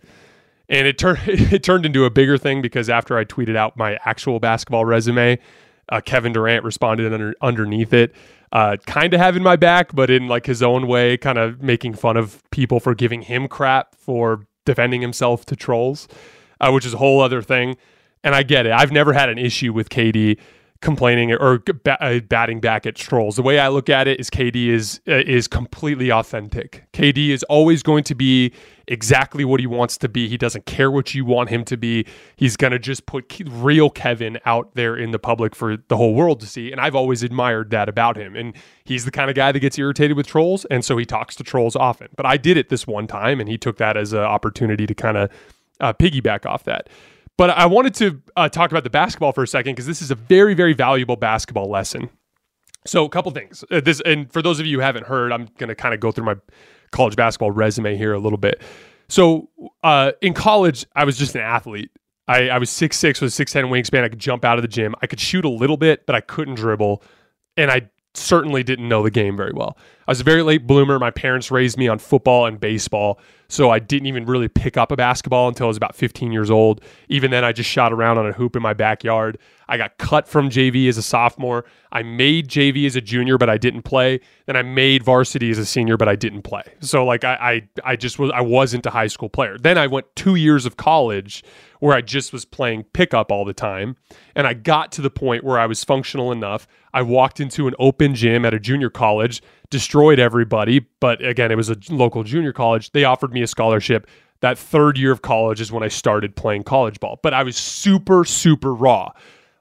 And 0.68 0.86
it 0.86 0.98
turned 0.98 1.20
it 1.26 1.62
turned 1.62 1.86
into 1.86 2.04
a 2.04 2.10
bigger 2.10 2.38
thing 2.38 2.62
because 2.62 2.88
after 2.88 3.18
I 3.18 3.24
tweeted 3.24 3.56
out 3.56 3.76
my 3.76 3.98
actual 4.04 4.40
basketball 4.40 4.84
resume, 4.84 5.38
uh, 5.88 6.00
Kevin 6.00 6.32
Durant 6.32 6.64
responded 6.64 7.12
under, 7.12 7.34
underneath 7.40 7.92
it, 7.92 8.14
uh, 8.52 8.76
kind 8.86 9.12
of 9.14 9.20
having 9.20 9.42
my 9.42 9.56
back, 9.56 9.94
but 9.94 10.10
in 10.10 10.28
like 10.28 10.46
his 10.46 10.62
own 10.62 10.86
way, 10.86 11.16
kind 11.16 11.38
of 11.38 11.62
making 11.62 11.94
fun 11.94 12.16
of 12.16 12.42
people 12.50 12.80
for 12.80 12.94
giving 12.94 13.22
him 13.22 13.48
crap 13.48 13.94
for 13.96 14.46
defending 14.64 15.00
himself 15.00 15.44
to 15.46 15.56
trolls, 15.56 16.08
uh, 16.60 16.70
which 16.70 16.86
is 16.86 16.94
a 16.94 16.98
whole 16.98 17.20
other 17.20 17.42
thing. 17.42 17.76
And 18.22 18.34
I 18.34 18.42
get 18.42 18.66
it. 18.66 18.72
I've 18.72 18.92
never 18.92 19.12
had 19.12 19.28
an 19.28 19.38
issue 19.38 19.72
with 19.72 19.88
KD 19.88 20.38
complaining 20.85 21.32
or 21.32 21.62
uh, 21.87 22.20
batting 22.20 22.61
back 22.61 22.87
at 22.87 22.95
trolls. 22.95 23.37
The 23.37 23.43
way 23.43 23.59
I 23.59 23.68
look 23.68 23.89
at 23.89 24.07
it 24.07 24.20
is 24.20 24.30
KD 24.30 24.68
is 24.68 25.01
uh, 25.09 25.14
is 25.14 25.49
completely 25.49 26.12
authentic. 26.12 26.85
KD 26.93 27.30
is 27.30 27.43
always 27.45 27.82
going 27.82 28.05
to 28.05 28.14
be 28.14 28.53
exactly 28.87 29.45
what 29.45 29.61
he 29.61 29.66
wants 29.66 29.97
to 29.99 30.09
be. 30.09 30.28
He 30.28 30.37
doesn't 30.37 30.66
care 30.66 30.91
what 30.91 31.14
you 31.14 31.24
want 31.24 31.49
him 31.49 31.64
to 31.64 31.76
be. 31.76 32.07
He's 32.37 32.57
going 32.57 32.72
to 32.72 32.78
just 32.78 33.07
put 33.07 33.41
real 33.47 33.89
Kevin 33.89 34.39
out 34.45 34.74
there 34.74 34.95
in 34.95 35.11
the 35.11 35.18
public 35.18 35.57
for 35.57 35.78
the 35.89 35.97
whole 35.97 36.14
world 36.14 36.39
to 36.41 36.47
see. 36.47 36.70
And 36.70 36.80
I've 36.80 36.95
always 36.95 37.22
admired 37.22 37.70
that 37.70 37.89
about 37.89 38.16
him. 38.16 38.37
And 38.37 38.55
he's 38.85 39.07
the 39.07 39.11
kind 39.11 39.30
of 39.30 39.37
guy 39.37 39.53
that 39.53 39.61
gets 39.61 39.78
irritated 39.78 40.16
with 40.16 40.26
trolls, 40.26 40.66
and 40.66 40.85
so 40.85 40.99
he 40.99 41.07
talks 41.07 41.35
to 41.37 41.43
trolls 41.43 41.74
often. 41.74 42.09
But 42.14 42.26
I 42.26 42.37
did 42.37 42.59
it 42.59 42.68
this 42.68 42.87
one 42.87 43.07
time, 43.07 43.41
and 43.41 43.49
he 43.49 43.57
took 43.57 43.78
that 43.78 43.97
as 43.97 44.12
an 44.12 44.20
opportunity 44.20 44.87
to 44.87 44.95
kind 44.95 45.16
of 45.16 45.30
uh, 45.80 45.93
piggyback 45.95 46.47
off 46.47 46.64
that. 46.64 46.89
But 47.37 47.51
I 47.51 47.66
wanted 47.66 47.95
to 47.95 48.22
uh, 48.37 48.49
talk 48.49 48.70
about 48.70 48.85
the 48.85 48.91
basketball 48.91 49.32
for 49.32 49.43
a 49.43 49.49
second 49.49 49.72
because 49.72 49.87
this 49.87 50.01
is 50.01 50.11
a 50.11 50.14
very, 50.14 50.55
very 50.55 50.72
valuable 50.72 51.16
basketball 51.16 51.68
lesson. 51.68 52.11
So, 52.87 53.05
a 53.05 53.09
couple 53.09 53.32
things. 53.32 53.64
Uh, 53.70 53.80
this, 53.80 54.01
and 54.05 54.30
for 54.32 54.43
those 54.43 54.61
of 54.61 54.66
you 54.66 54.78
who 54.78 54.82
haven't 54.82 55.07
heard, 55.07 55.32
I'm 55.32 55.49
going 55.59 55.68
to 55.68 55.74
kind 55.74 55.95
of 55.95 56.01
go 56.01 56.12
through 56.12 56.26
my 56.26 56.37
college 56.93 57.16
basketball 57.16 57.51
resume 57.51 57.97
here 57.97 58.12
a 58.12 58.18
little 58.18 58.39
bit. 58.39 58.62
So, 59.09 59.49
uh, 59.82 60.12
in 60.20 60.35
college, 60.35 60.87
I 60.95 61.05
was 61.05 61.16
just 61.16 61.35
an 61.35 61.41
athlete. 61.41 61.91
I, 62.28 62.49
I 62.51 62.59
was 62.59 62.70
6'6 62.70 63.20
with 63.20 63.39
a 63.39 63.45
6'10 63.45 63.64
wingspan. 63.64 64.05
I 64.05 64.09
could 64.09 64.18
jump 64.18 64.45
out 64.45 64.57
of 64.57 64.62
the 64.62 64.68
gym. 64.68 64.95
I 65.03 65.07
could 65.07 65.20
shoot 65.20 65.45
a 65.45 65.51
little 65.51 65.76
bit, 65.76 66.07
but 66.07 66.14
I 66.14 66.20
couldn't 66.20 66.55
dribble. 66.55 67.03
And 67.57 67.70
I 67.70 67.91
certainly 68.14 68.62
didn't 68.62 68.89
know 68.89 69.03
the 69.03 69.11
game 69.11 69.37
very 69.37 69.53
well. 69.53 69.76
I 70.07 70.11
was 70.11 70.20
a 70.20 70.24
very 70.24 70.42
late 70.42 70.66
bloomer. 70.66 70.98
My 70.98 71.11
parents 71.11 71.50
raised 71.50 71.78
me 71.78 71.88
on 71.88 71.98
football 71.98 72.46
and 72.46 72.61
baseball. 72.61 73.18
So 73.48 73.70
I 73.70 73.78
didn't 73.78 74.07
even 74.07 74.26
really 74.26 74.48
pick 74.48 74.76
up 74.76 74.90
a 74.90 74.96
basketball 74.96 75.48
until 75.48 75.66
I 75.66 75.68
was 75.68 75.76
about 75.76 75.94
15 75.94 76.32
years 76.32 76.50
old. 76.50 76.80
Even 77.09 77.30
then, 77.30 77.44
I 77.44 77.52
just 77.52 77.70
shot 77.70 77.92
around 77.92 78.18
on 78.18 78.26
a 78.26 78.32
hoop 78.32 78.57
in 78.57 78.62
my 78.62 78.72
backyard. 78.74 79.38
I 79.68 79.76
got 79.76 79.96
cut 79.98 80.28
from 80.28 80.50
JV 80.50 80.88
as 80.88 80.98
a 80.98 81.02
sophomore. 81.02 81.64
I 81.92 82.02
made 82.02 82.48
JV 82.48 82.86
as 82.86 82.96
a 82.96 83.00
junior, 83.00 83.38
but 83.38 83.48
I 83.48 83.57
didn't 83.57 83.82
play. 83.82 84.20
Then 84.46 84.57
I 84.57 84.62
made 84.62 85.02
varsity 85.02 85.50
as 85.50 85.59
a 85.59 85.66
senior, 85.66 85.96
but 85.96 86.09
I 86.09 86.16
didn't 86.16 86.42
play. 86.42 86.64
So 86.80 87.05
like 87.05 87.24
I, 87.24 87.34
I, 87.84 87.92
I 87.92 87.96
just 87.96 88.18
was 88.18 88.30
I 88.34 88.40
wasn't 88.40 88.86
a 88.86 88.90
high 88.90 89.07
school 89.07 89.28
player. 89.28 89.57
Then 89.59 89.78
I 89.78 89.86
went 89.86 90.07
two 90.16 90.34
years 90.34 90.66
of 90.66 90.76
college 90.76 91.44
where 91.80 91.94
I 91.94 92.00
just 92.00 92.32
was 92.32 92.44
playing 92.44 92.84
pickup 92.92 93.30
all 93.30 93.44
the 93.44 93.55
time. 93.55 93.96
And 94.34 94.46
I 94.46 94.55
got 94.55 94.90
to 94.92 95.02
the 95.02 95.11
point 95.11 95.44
where 95.44 95.59
I 95.59 95.66
was 95.66 95.84
functional 95.84 96.32
enough. 96.32 96.66
I 96.92 97.02
walked 97.02 97.40
into 97.40 97.68
an 97.68 97.74
open 97.78 98.14
gym 98.14 98.44
at 98.44 98.55
a 98.55 98.59
junior 98.59 98.88
college, 98.90 99.42
destroyed 99.74 100.20
everybody. 100.20 100.78
But 101.00 101.20
again, 101.24 101.50
it 101.50 101.56
was 101.56 101.68
a 101.68 101.76
local 101.90 102.22
junior 102.22 102.52
college. 102.52 102.92
They 102.92 103.02
offered 103.02 103.32
me 103.32 103.42
a 103.42 103.46
scholarship. 103.48 104.06
That 104.38 104.56
third 104.56 104.96
year 104.96 105.10
of 105.10 105.20
college 105.20 105.60
is 105.60 105.72
when 105.72 105.82
I 105.82 105.88
started 105.88 106.36
playing 106.36 106.62
college 106.62 107.00
ball. 107.00 107.18
But 107.24 107.34
I 107.34 107.42
was 107.42 107.56
super, 107.56 108.24
super 108.24 108.72
raw. 108.72 109.10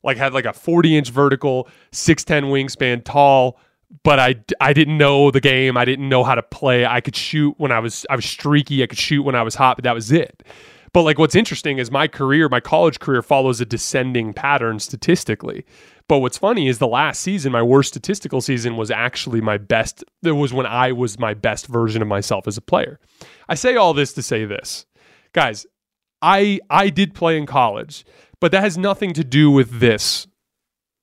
Like 0.03 0.17
had 0.17 0.31
like 0.31 0.45
a 0.45 0.53
40 0.53 0.97
inch 0.97 1.09
vertical, 1.09 1.67
6'10 1.93 2.43
wingspan, 2.51 3.03
tall, 3.03 3.57
but 4.03 4.19
I, 4.19 4.35
I 4.61 4.71
didn't 4.73 4.99
know 4.99 5.31
the 5.31 5.41
game. 5.41 5.77
I 5.77 5.85
didn't 5.85 6.07
know 6.07 6.23
how 6.23 6.35
to 6.35 6.43
play. 6.43 6.85
I 6.85 7.01
could 7.01 7.15
shoot 7.15 7.55
when 7.57 7.71
I 7.71 7.79
was 7.79 8.05
I 8.07 8.15
was 8.15 8.25
streaky. 8.25 8.83
I 8.83 8.85
could 8.85 8.99
shoot 8.99 9.23
when 9.23 9.33
I 9.33 9.41
was 9.41 9.55
hot, 9.55 9.77
but 9.77 9.83
that 9.85 9.95
was 9.95 10.11
it. 10.11 10.43
But 10.93 11.01
like 11.01 11.17
what's 11.17 11.35
interesting 11.35 11.79
is 11.79 11.89
my 11.89 12.07
career, 12.07 12.47
my 12.49 12.59
college 12.59 12.99
career 12.99 13.23
follows 13.23 13.59
a 13.59 13.65
descending 13.65 14.31
pattern 14.31 14.79
statistically. 14.79 15.65
But 16.07 16.19
what's 16.19 16.37
funny 16.37 16.67
is 16.67 16.77
the 16.77 16.87
last 16.87 17.21
season, 17.21 17.51
my 17.51 17.63
worst 17.63 17.89
statistical 17.89 18.41
season 18.41 18.77
was 18.77 18.91
actually 18.91 19.41
my 19.41 19.57
best. 19.57 20.03
It 20.23 20.31
was 20.31 20.53
when 20.53 20.67
I 20.67 20.91
was 20.91 21.17
my 21.17 21.33
best 21.33 21.65
version 21.65 22.01
of 22.01 22.07
myself 22.07 22.47
as 22.47 22.57
a 22.57 22.61
player. 22.61 22.99
I 23.49 23.55
say 23.55 23.75
all 23.75 23.93
this 23.93 24.13
to 24.13 24.21
say 24.21 24.45
this. 24.45 24.85
Guys, 25.33 25.65
I 26.21 26.59
I 26.69 26.89
did 26.89 27.15
play 27.15 27.37
in 27.37 27.47
college, 27.47 28.05
but 28.39 28.51
that 28.51 28.61
has 28.63 28.77
nothing 28.77 29.13
to 29.13 29.23
do 29.23 29.49
with 29.49 29.79
this. 29.79 30.27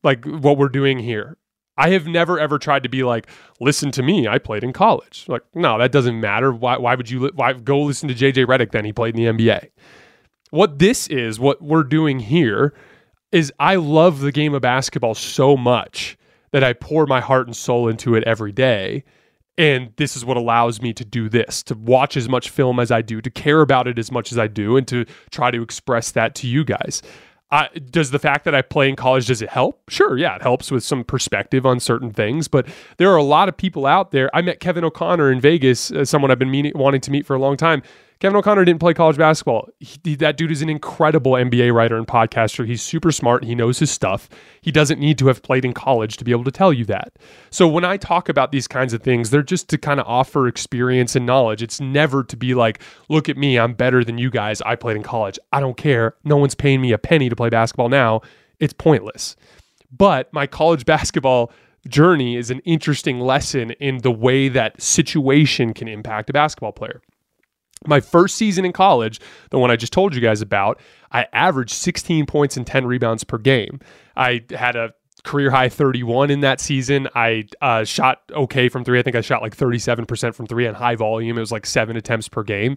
Like 0.04 0.24
what 0.24 0.56
we're 0.56 0.68
doing 0.68 1.00
here. 1.00 1.36
I 1.80 1.88
have 1.90 2.06
never 2.06 2.38
ever 2.38 2.58
tried 2.58 2.82
to 2.82 2.90
be 2.90 3.04
like, 3.04 3.26
listen 3.58 3.90
to 3.92 4.02
me. 4.02 4.28
I 4.28 4.38
played 4.38 4.62
in 4.62 4.74
college. 4.74 5.24
Like, 5.28 5.42
no, 5.54 5.78
that 5.78 5.90
doesn't 5.90 6.20
matter. 6.20 6.52
Why, 6.52 6.76
why 6.76 6.94
would 6.94 7.08
you? 7.08 7.30
Why 7.34 7.54
go 7.54 7.80
listen 7.80 8.06
to 8.08 8.14
JJ 8.14 8.44
Redick? 8.44 8.72
Then 8.72 8.84
he 8.84 8.92
played 8.92 9.16
in 9.16 9.36
the 9.36 9.44
NBA. 9.44 9.70
What 10.50 10.78
this 10.78 11.06
is, 11.06 11.40
what 11.40 11.62
we're 11.62 11.84
doing 11.84 12.20
here, 12.20 12.74
is 13.32 13.50
I 13.58 13.76
love 13.76 14.20
the 14.20 14.30
game 14.30 14.52
of 14.52 14.60
basketball 14.60 15.14
so 15.14 15.56
much 15.56 16.18
that 16.52 16.62
I 16.62 16.74
pour 16.74 17.06
my 17.06 17.20
heart 17.20 17.46
and 17.46 17.56
soul 17.56 17.88
into 17.88 18.14
it 18.14 18.24
every 18.24 18.52
day. 18.52 19.02
And 19.56 19.92
this 19.96 20.16
is 20.16 20.24
what 20.24 20.36
allows 20.36 20.82
me 20.82 20.92
to 20.94 21.04
do 21.04 21.28
this, 21.30 21.62
to 21.64 21.74
watch 21.74 22.16
as 22.16 22.28
much 22.28 22.50
film 22.50 22.78
as 22.78 22.90
I 22.90 23.00
do, 23.00 23.22
to 23.22 23.30
care 23.30 23.62
about 23.62 23.86
it 23.88 23.98
as 23.98 24.10
much 24.10 24.32
as 24.32 24.38
I 24.38 24.48
do, 24.48 24.76
and 24.76 24.86
to 24.88 25.06
try 25.30 25.50
to 25.50 25.62
express 25.62 26.10
that 26.12 26.34
to 26.36 26.46
you 26.46 26.62
guys. 26.64 27.02
Does 27.90 28.12
the 28.12 28.18
fact 28.18 28.44
that 28.44 28.54
I 28.54 28.62
play 28.62 28.88
in 28.88 28.96
college 28.96 29.26
does 29.26 29.42
it 29.42 29.48
help? 29.48 29.82
Sure, 29.90 30.16
yeah, 30.16 30.36
it 30.36 30.42
helps 30.42 30.70
with 30.70 30.84
some 30.84 31.02
perspective 31.02 31.66
on 31.66 31.80
certain 31.80 32.12
things. 32.12 32.46
But 32.46 32.66
there 32.96 33.10
are 33.10 33.16
a 33.16 33.24
lot 33.24 33.48
of 33.48 33.56
people 33.56 33.86
out 33.86 34.12
there. 34.12 34.30
I 34.34 34.40
met 34.40 34.60
Kevin 34.60 34.84
O'Connor 34.84 35.32
in 35.32 35.40
Vegas, 35.40 35.90
uh, 35.90 36.04
someone 36.04 36.30
I've 36.30 36.38
been 36.38 36.50
meaning, 36.50 36.72
wanting 36.76 37.00
to 37.02 37.10
meet 37.10 37.26
for 37.26 37.34
a 37.34 37.40
long 37.40 37.56
time. 37.56 37.82
Kevin 38.20 38.36
O'Connor 38.36 38.66
didn't 38.66 38.80
play 38.80 38.92
college 38.92 39.16
basketball. 39.16 39.66
He, 39.78 40.14
that 40.16 40.36
dude 40.36 40.50
is 40.50 40.60
an 40.60 40.68
incredible 40.68 41.32
NBA 41.32 41.72
writer 41.72 41.96
and 41.96 42.06
podcaster. 42.06 42.66
He's 42.66 42.82
super 42.82 43.10
smart. 43.10 43.44
He 43.44 43.54
knows 43.54 43.78
his 43.78 43.90
stuff. 43.90 44.28
He 44.60 44.70
doesn't 44.70 45.00
need 45.00 45.16
to 45.18 45.28
have 45.28 45.42
played 45.42 45.64
in 45.64 45.72
college 45.72 46.18
to 46.18 46.24
be 46.24 46.30
able 46.30 46.44
to 46.44 46.50
tell 46.50 46.70
you 46.70 46.84
that. 46.84 47.14
So 47.48 47.66
when 47.66 47.82
I 47.82 47.96
talk 47.96 48.28
about 48.28 48.52
these 48.52 48.68
kinds 48.68 48.92
of 48.92 49.02
things, 49.02 49.30
they're 49.30 49.42
just 49.42 49.70
to 49.70 49.78
kind 49.78 49.98
of 49.98 50.06
offer 50.06 50.46
experience 50.46 51.16
and 51.16 51.24
knowledge. 51.24 51.62
It's 51.62 51.80
never 51.80 52.22
to 52.24 52.36
be 52.36 52.52
like, 52.52 52.82
look 53.08 53.30
at 53.30 53.38
me, 53.38 53.58
I'm 53.58 53.72
better 53.72 54.04
than 54.04 54.18
you 54.18 54.28
guys. 54.28 54.60
I 54.62 54.76
played 54.76 54.96
in 54.96 55.02
college. 55.02 55.38
I 55.50 55.60
don't 55.60 55.78
care. 55.78 56.14
No 56.22 56.36
one's 56.36 56.54
paying 56.54 56.82
me 56.82 56.92
a 56.92 56.98
penny 56.98 57.30
to 57.30 57.36
play 57.36 57.48
basketball 57.48 57.88
now. 57.88 58.20
It's 58.58 58.74
pointless. 58.74 59.34
But 59.90 60.30
my 60.30 60.46
college 60.46 60.84
basketball 60.84 61.52
journey 61.88 62.36
is 62.36 62.50
an 62.50 62.60
interesting 62.66 63.18
lesson 63.18 63.70
in 63.72 63.98
the 63.98 64.12
way 64.12 64.50
that 64.50 64.80
situation 64.82 65.72
can 65.72 65.88
impact 65.88 66.28
a 66.28 66.34
basketball 66.34 66.72
player. 66.72 67.00
My 67.86 68.00
first 68.00 68.36
season 68.36 68.64
in 68.64 68.72
college, 68.72 69.20
the 69.50 69.58
one 69.58 69.70
I 69.70 69.76
just 69.76 69.92
told 69.92 70.14
you 70.14 70.20
guys 70.20 70.42
about, 70.42 70.80
I 71.12 71.26
averaged 71.32 71.72
16 71.72 72.26
points 72.26 72.56
and 72.56 72.66
10 72.66 72.86
rebounds 72.86 73.24
per 73.24 73.38
game. 73.38 73.80
I 74.16 74.44
had 74.50 74.76
a 74.76 74.92
career 75.24 75.50
high 75.50 75.68
31 75.68 76.30
in 76.30 76.40
that 76.40 76.60
season. 76.60 77.08
I 77.14 77.44
uh, 77.60 77.84
shot 77.84 78.22
okay 78.30 78.68
from 78.68 78.84
three. 78.84 78.98
I 78.98 79.02
think 79.02 79.16
I 79.16 79.20
shot 79.20 79.42
like 79.42 79.56
37% 79.56 80.34
from 80.34 80.46
three 80.46 80.66
on 80.66 80.74
high 80.74 80.96
volume. 80.96 81.36
It 81.36 81.40
was 81.40 81.52
like 81.52 81.66
seven 81.66 81.96
attempts 81.96 82.28
per 82.28 82.42
game. 82.42 82.76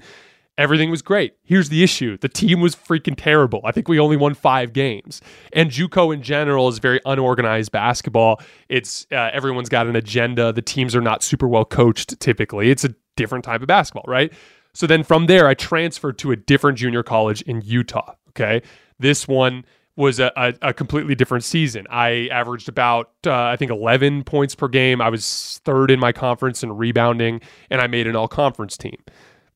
Everything 0.55 0.91
was 0.91 1.01
great. 1.01 1.33
Here's 1.43 1.69
the 1.69 1.83
issue 1.83 2.15
the 2.17 2.29
team 2.29 2.61
was 2.61 2.75
freaking 2.75 3.15
terrible. 3.17 3.61
I 3.63 3.71
think 3.71 3.87
we 3.87 3.99
only 3.99 4.17
won 4.17 4.35
five 4.35 4.71
games. 4.71 5.19
And 5.51 5.71
Juco 5.71 6.13
in 6.13 6.21
general 6.21 6.67
is 6.67 6.77
very 6.77 7.01
unorganized 7.05 7.71
basketball. 7.71 8.39
It's 8.69 9.07
uh, 9.11 9.31
everyone's 9.33 9.69
got 9.69 9.87
an 9.87 9.95
agenda. 9.95 10.53
The 10.53 10.61
teams 10.61 10.95
are 10.95 11.01
not 11.01 11.23
super 11.23 11.47
well 11.47 11.65
coached 11.65 12.19
typically. 12.19 12.69
It's 12.69 12.83
a 12.83 12.93
different 13.15 13.45
type 13.45 13.61
of 13.61 13.67
basketball, 13.67 14.05
right? 14.07 14.31
So 14.73 14.87
then 14.87 15.03
from 15.03 15.27
there, 15.27 15.47
I 15.47 15.53
transferred 15.53 16.17
to 16.19 16.31
a 16.31 16.35
different 16.35 16.77
junior 16.77 17.03
college 17.03 17.41
in 17.43 17.61
Utah. 17.61 18.15
Okay. 18.29 18.61
This 18.99 19.27
one 19.27 19.65
was 19.95 20.19
a, 20.19 20.31
a, 20.35 20.53
a 20.69 20.73
completely 20.73 21.13
different 21.13 21.43
season. 21.43 21.85
I 21.89 22.27
averaged 22.31 22.67
about, 22.67 23.11
uh, 23.27 23.33
I 23.33 23.55
think, 23.57 23.69
11 23.69 24.23
points 24.23 24.55
per 24.55 24.67
game. 24.67 25.01
I 25.01 25.09
was 25.09 25.61
third 25.65 25.91
in 25.91 25.99
my 25.99 26.11
conference 26.11 26.63
in 26.63 26.75
rebounding, 26.75 27.41
and 27.69 27.79
I 27.79 27.87
made 27.87 28.07
an 28.07 28.15
all 28.15 28.27
conference 28.27 28.75
team. 28.75 28.97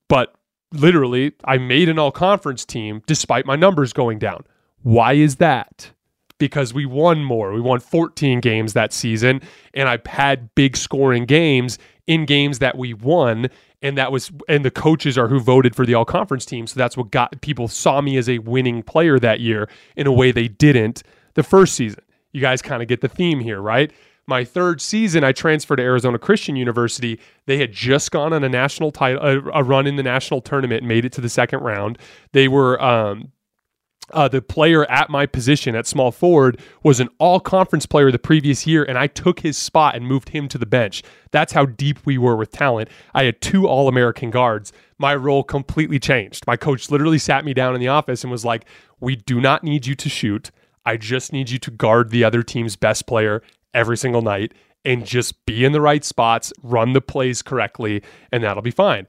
But 0.08 0.36
literally, 0.72 1.34
I 1.46 1.58
made 1.58 1.90
an 1.90 1.98
all 1.98 2.12
conference 2.12 2.66
team 2.66 3.02
despite 3.08 3.46
my 3.46 3.56
numbers 3.56 3.94
going 3.94 4.20
down. 4.20 4.44
Why 4.84 5.14
is 5.14 5.38
that? 5.38 5.92
Because 6.38 6.72
we 6.72 6.86
won 6.86 7.24
more. 7.24 7.52
We 7.52 7.62
won 7.62 7.80
14 7.80 8.40
games 8.40 8.74
that 8.74 8.94
season, 8.94 9.42
and 9.74 9.90
I 9.90 9.98
had 10.06 10.54
big 10.54 10.78
scoring 10.78 11.26
games 11.26 11.80
in 12.06 12.26
games 12.26 12.60
that 12.60 12.78
we 12.78 12.94
won 12.94 13.50
and 13.82 13.98
that 13.98 14.12
was 14.12 14.32
and 14.48 14.66
the 14.66 14.72
coaches 14.72 15.18
are 15.18 15.28
who 15.28 15.40
voted 15.40 15.76
for 15.76 15.86
the 15.86 15.94
all 15.94 16.06
conference 16.06 16.46
team. 16.46 16.68
So 16.68 16.78
that's 16.78 16.98
what 16.98 17.12
got 17.12 17.40
people 17.42 17.68
saw 17.68 18.02
me 18.02 18.18
as 18.18 18.28
a 18.28 18.40
winning 18.40 18.84
player 18.84 19.20
that 19.20 19.40
year 19.40 19.70
in 19.96 20.08
a 20.08 20.12
way 20.12 20.32
they 20.32 20.48
didn't 20.48 21.04
the 21.36 21.44
first 21.44 21.76
season. 21.76 22.04
You 22.32 22.42
guys 22.42 22.62
kind 22.62 22.82
of 22.82 22.88
get 22.88 23.02
the 23.02 23.08
theme 23.08 23.40
here 23.40 23.62
right? 23.62 23.92
My 24.30 24.44
third 24.44 24.82
season 24.82 25.24
i 25.24 25.32
transferred 25.32 25.78
to 25.78 25.84
arizona 25.84 26.20
christian 26.20 26.56
university. 26.56 27.20
They 27.46 27.58
had 27.58 27.72
just 27.72 28.12
gone 28.12 28.34
on 28.34 28.44
a 28.44 28.50
national 28.50 28.92
title 28.92 29.22
a, 29.24 29.60
a 29.60 29.64
run 29.64 29.88
in 29.88 29.96
the 29.96 30.04
national 30.04 30.42
tournament 30.42 30.84
made 30.84 31.06
it 31.06 31.14
to 31.14 31.22
the 31.22 31.30
second 31.30 31.62
round. 31.62 31.98
They 32.34 32.48
were 32.48 32.82
um, 32.82 33.32
uh, 34.12 34.28
the 34.28 34.42
player 34.42 34.90
at 34.90 35.10
my 35.10 35.26
position 35.26 35.76
at 35.76 35.86
small 35.86 36.12
forward 36.12 36.60
was 36.84 37.00
an 37.00 37.10
all 37.20 37.40
conference 37.40 37.86
player 37.86 38.12
the 38.12 38.20
previous 38.20 38.66
year, 38.66 38.84
and 38.84 38.98
I 38.98 39.08
took 39.08 39.42
his 39.42 39.58
spot 39.58 39.96
and 39.96 40.08
moved 40.08 40.30
him 40.30 40.48
to 40.50 40.58
the 40.58 40.66
bench. 40.66 41.04
That's 41.32 41.54
how 41.54 41.66
deep 41.66 42.00
we 42.06 42.18
were 42.18 42.36
with 42.36 42.52
talent. 42.52 42.90
I 43.14 43.26
had 43.26 43.42
two 43.42 43.68
All 43.68 43.88
American 43.88 44.30
guards. 44.30 44.72
My 44.98 45.16
role 45.16 45.44
completely 45.44 46.00
changed. 46.00 46.48
My 46.48 46.58
coach 46.58 46.90
literally 46.90 47.20
sat 47.20 47.46
me 47.46 47.54
down 47.54 47.76
in 47.76 47.82
the 47.82 47.90
office 47.90 48.24
and 48.24 48.32
was 48.32 48.46
like, 48.46 48.66
We 49.00 49.16
do 49.16 49.42
not 49.42 49.64
need 49.64 49.86
you 49.86 49.96
to 49.96 50.10
shoot. 50.10 50.52
I 50.86 50.98
just 50.98 51.34
need 51.34 51.50
you 51.50 51.60
to 51.60 51.72
guard 51.72 52.12
the 52.12 52.24
other 52.24 52.44
team's 52.44 52.78
best 52.78 53.08
player 53.08 53.44
every 53.74 53.98
single 53.98 54.22
night 54.22 54.54
and 54.86 55.06
just 55.06 55.46
be 55.46 55.66
in 55.66 55.74
the 55.74 55.82
right 55.82 56.06
spots, 56.06 56.54
run 56.64 56.94
the 56.94 57.02
plays 57.02 57.42
correctly, 57.42 58.02
and 58.32 58.44
that'll 58.44 58.64
be 58.64 58.72
fine 58.72 59.06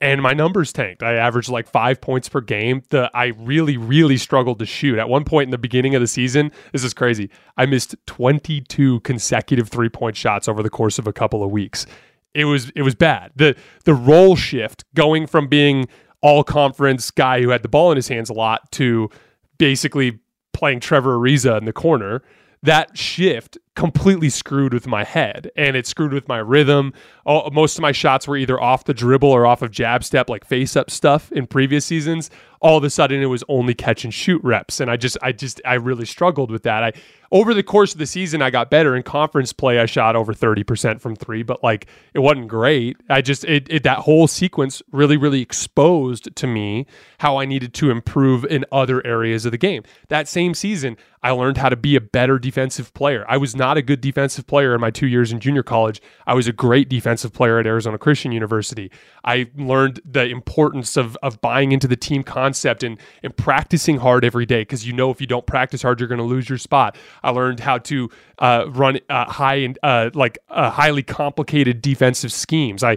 and 0.00 0.22
my 0.22 0.32
numbers 0.32 0.72
tanked. 0.72 1.02
I 1.02 1.14
averaged 1.14 1.48
like 1.48 1.68
five 1.68 2.00
points 2.00 2.28
per 2.28 2.40
game. 2.40 2.82
The 2.90 3.10
I 3.14 3.26
really, 3.38 3.76
really 3.76 4.16
struggled 4.16 4.58
to 4.60 4.66
shoot. 4.66 4.98
At 4.98 5.08
one 5.08 5.24
point 5.24 5.48
in 5.48 5.50
the 5.50 5.58
beginning 5.58 5.94
of 5.94 6.00
the 6.00 6.06
season, 6.06 6.52
this 6.72 6.84
is 6.84 6.94
crazy. 6.94 7.30
I 7.56 7.66
missed 7.66 7.96
22 8.06 9.00
consecutive 9.00 9.68
three 9.68 9.88
point 9.88 10.16
shots 10.16 10.48
over 10.48 10.62
the 10.62 10.70
course 10.70 10.98
of 10.98 11.06
a 11.06 11.12
couple 11.12 11.42
of 11.42 11.50
weeks. 11.50 11.86
It 12.34 12.44
was 12.44 12.70
it 12.76 12.82
was 12.82 12.94
bad. 12.94 13.32
The 13.36 13.56
the 13.84 13.94
role 13.94 14.36
shift 14.36 14.84
going 14.94 15.26
from 15.26 15.48
being 15.48 15.88
all 16.20 16.44
conference 16.44 17.10
guy 17.10 17.40
who 17.40 17.50
had 17.50 17.62
the 17.62 17.68
ball 17.68 17.90
in 17.90 17.96
his 17.96 18.08
hands 18.08 18.30
a 18.30 18.34
lot 18.34 18.70
to 18.72 19.08
basically 19.58 20.20
playing 20.52 20.80
Trevor 20.80 21.16
Ariza 21.16 21.58
in 21.58 21.64
the 21.64 21.72
corner 21.72 22.22
that 22.62 22.96
shift 22.96 23.58
completely 23.78 24.28
screwed 24.28 24.74
with 24.74 24.88
my 24.88 25.04
head 25.04 25.52
and 25.54 25.76
it 25.76 25.86
screwed 25.86 26.12
with 26.12 26.26
my 26.26 26.38
rhythm. 26.38 26.92
All, 27.24 27.48
most 27.52 27.78
of 27.78 27.82
my 27.82 27.92
shots 27.92 28.26
were 28.26 28.36
either 28.36 28.60
off 28.60 28.82
the 28.82 28.92
dribble 28.92 29.30
or 29.30 29.46
off 29.46 29.62
of 29.62 29.70
jab 29.70 30.02
step, 30.02 30.28
like 30.28 30.44
face 30.44 30.74
up 30.74 30.90
stuff 30.90 31.30
in 31.30 31.46
previous 31.46 31.84
seasons. 31.84 32.28
All 32.60 32.76
of 32.76 32.82
a 32.82 32.90
sudden, 32.90 33.22
it 33.22 33.26
was 33.26 33.44
only 33.48 33.72
catch 33.72 34.02
and 34.02 34.12
shoot 34.12 34.42
reps, 34.42 34.80
and 34.80 34.90
I 34.90 34.96
just, 34.96 35.16
I 35.22 35.30
just, 35.30 35.60
I 35.64 35.74
really 35.74 36.04
struggled 36.04 36.50
with 36.50 36.64
that. 36.64 36.82
I 36.82 36.92
over 37.30 37.54
the 37.54 37.62
course 37.62 37.92
of 37.92 37.98
the 37.98 38.06
season, 38.06 38.42
I 38.42 38.50
got 38.50 38.68
better 38.68 38.96
in 38.96 39.04
conference 39.04 39.52
play. 39.52 39.78
I 39.78 39.86
shot 39.86 40.16
over 40.16 40.34
thirty 40.34 40.64
percent 40.64 41.00
from 41.00 41.14
three, 41.14 41.44
but 41.44 41.62
like 41.62 41.86
it 42.14 42.18
wasn't 42.18 42.48
great. 42.48 42.96
I 43.08 43.20
just, 43.22 43.44
it, 43.44 43.68
it 43.70 43.84
that 43.84 43.98
whole 43.98 44.26
sequence 44.26 44.82
really, 44.90 45.16
really 45.16 45.40
exposed 45.40 46.34
to 46.34 46.46
me 46.48 46.86
how 47.18 47.36
I 47.36 47.44
needed 47.44 47.74
to 47.74 47.90
improve 47.90 48.44
in 48.44 48.64
other 48.72 49.06
areas 49.06 49.44
of 49.44 49.52
the 49.52 49.58
game. 49.58 49.84
That 50.08 50.26
same 50.26 50.52
season, 50.54 50.96
I 51.22 51.30
learned 51.30 51.58
how 51.58 51.68
to 51.68 51.76
be 51.76 51.94
a 51.94 52.00
better 52.00 52.40
defensive 52.40 52.92
player. 52.94 53.24
I 53.28 53.36
was 53.36 53.54
not 53.54 53.67
a 53.76 53.82
good 53.82 54.00
defensive 54.00 54.46
player 54.46 54.74
in 54.74 54.80
my 54.80 54.90
two 54.90 55.06
years 55.06 55.32
in 55.32 55.40
junior 55.40 55.62
college. 55.62 56.00
I 56.26 56.34
was 56.34 56.48
a 56.48 56.52
great 56.52 56.88
defensive 56.88 57.32
player 57.32 57.58
at 57.58 57.66
Arizona 57.66 57.98
Christian 57.98 58.32
University. 58.32 58.90
I 59.24 59.50
learned 59.56 60.00
the 60.04 60.24
importance 60.24 60.96
of, 60.96 61.16
of 61.22 61.40
buying 61.40 61.72
into 61.72 61.86
the 61.86 61.96
team 61.96 62.22
concept 62.22 62.82
and, 62.82 62.98
and 63.22 63.36
practicing 63.36 63.98
hard 63.98 64.24
every 64.24 64.46
day 64.46 64.62
because 64.62 64.86
you 64.86 64.92
know 64.92 65.10
if 65.10 65.20
you 65.20 65.26
don't 65.26 65.46
practice 65.46 65.82
hard, 65.82 66.00
you're 66.00 66.08
going 66.08 66.18
to 66.18 66.24
lose 66.24 66.48
your 66.48 66.58
spot. 66.58 66.96
I 67.22 67.30
learned 67.30 67.60
how 67.60 67.78
to 67.78 68.10
uh, 68.38 68.66
run 68.68 69.00
uh, 69.08 69.30
high 69.30 69.56
and 69.56 69.78
uh, 69.82 70.10
like 70.14 70.38
uh, 70.48 70.70
highly 70.70 71.02
complicated 71.02 71.82
defensive 71.82 72.32
schemes. 72.32 72.82
I 72.82 72.96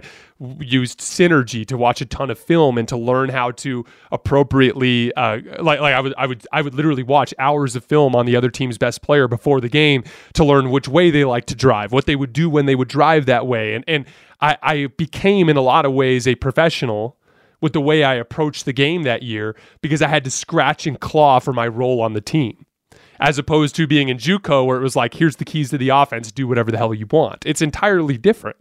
used 0.60 1.00
synergy 1.00 1.64
to 1.66 1.76
watch 1.76 2.00
a 2.00 2.06
ton 2.06 2.30
of 2.30 2.38
film 2.38 2.78
and 2.78 2.88
to 2.88 2.96
learn 2.96 3.28
how 3.28 3.50
to 3.52 3.84
appropriately 4.10 5.14
uh, 5.14 5.40
like 5.60 5.80
like 5.80 5.94
I 5.94 6.00
would 6.00 6.14
I 6.16 6.26
would 6.26 6.46
I 6.52 6.62
would 6.62 6.74
literally 6.74 7.02
watch 7.02 7.32
hours 7.38 7.76
of 7.76 7.84
film 7.84 8.14
on 8.14 8.26
the 8.26 8.36
other 8.36 8.50
team's 8.50 8.78
best 8.78 9.02
player 9.02 9.28
before 9.28 9.60
the 9.60 9.68
game 9.68 10.04
to 10.34 10.44
learn 10.44 10.70
which 10.70 10.88
way 10.88 11.10
they 11.10 11.24
like 11.24 11.46
to 11.46 11.54
drive, 11.54 11.92
what 11.92 12.06
they 12.06 12.16
would 12.16 12.32
do 12.32 12.50
when 12.50 12.66
they 12.66 12.74
would 12.74 12.88
drive 12.88 13.26
that 13.26 13.46
way, 13.46 13.74
and 13.74 13.84
and 13.86 14.06
I, 14.40 14.58
I 14.62 14.86
became 14.86 15.48
in 15.48 15.56
a 15.56 15.62
lot 15.62 15.84
of 15.84 15.92
ways 15.92 16.26
a 16.26 16.34
professional 16.34 17.16
with 17.60 17.72
the 17.72 17.80
way 17.80 18.02
I 18.02 18.14
approached 18.14 18.64
the 18.64 18.72
game 18.72 19.04
that 19.04 19.22
year 19.22 19.54
because 19.80 20.02
I 20.02 20.08
had 20.08 20.24
to 20.24 20.30
scratch 20.30 20.86
and 20.86 20.98
claw 20.98 21.38
for 21.38 21.52
my 21.52 21.68
role 21.68 22.00
on 22.00 22.12
the 22.12 22.20
team 22.20 22.66
as 23.20 23.38
opposed 23.38 23.76
to 23.76 23.86
being 23.86 24.08
in 24.08 24.18
JUCO 24.18 24.66
where 24.66 24.76
it 24.76 24.82
was 24.82 24.96
like, 24.96 25.14
here's 25.14 25.36
the 25.36 25.44
keys 25.44 25.70
to 25.70 25.78
the 25.78 25.90
offense, 25.90 26.32
do 26.32 26.48
whatever 26.48 26.72
the 26.72 26.76
hell 26.76 26.92
you 26.92 27.06
want. 27.10 27.46
It's 27.46 27.62
entirely 27.62 28.18
different. 28.18 28.56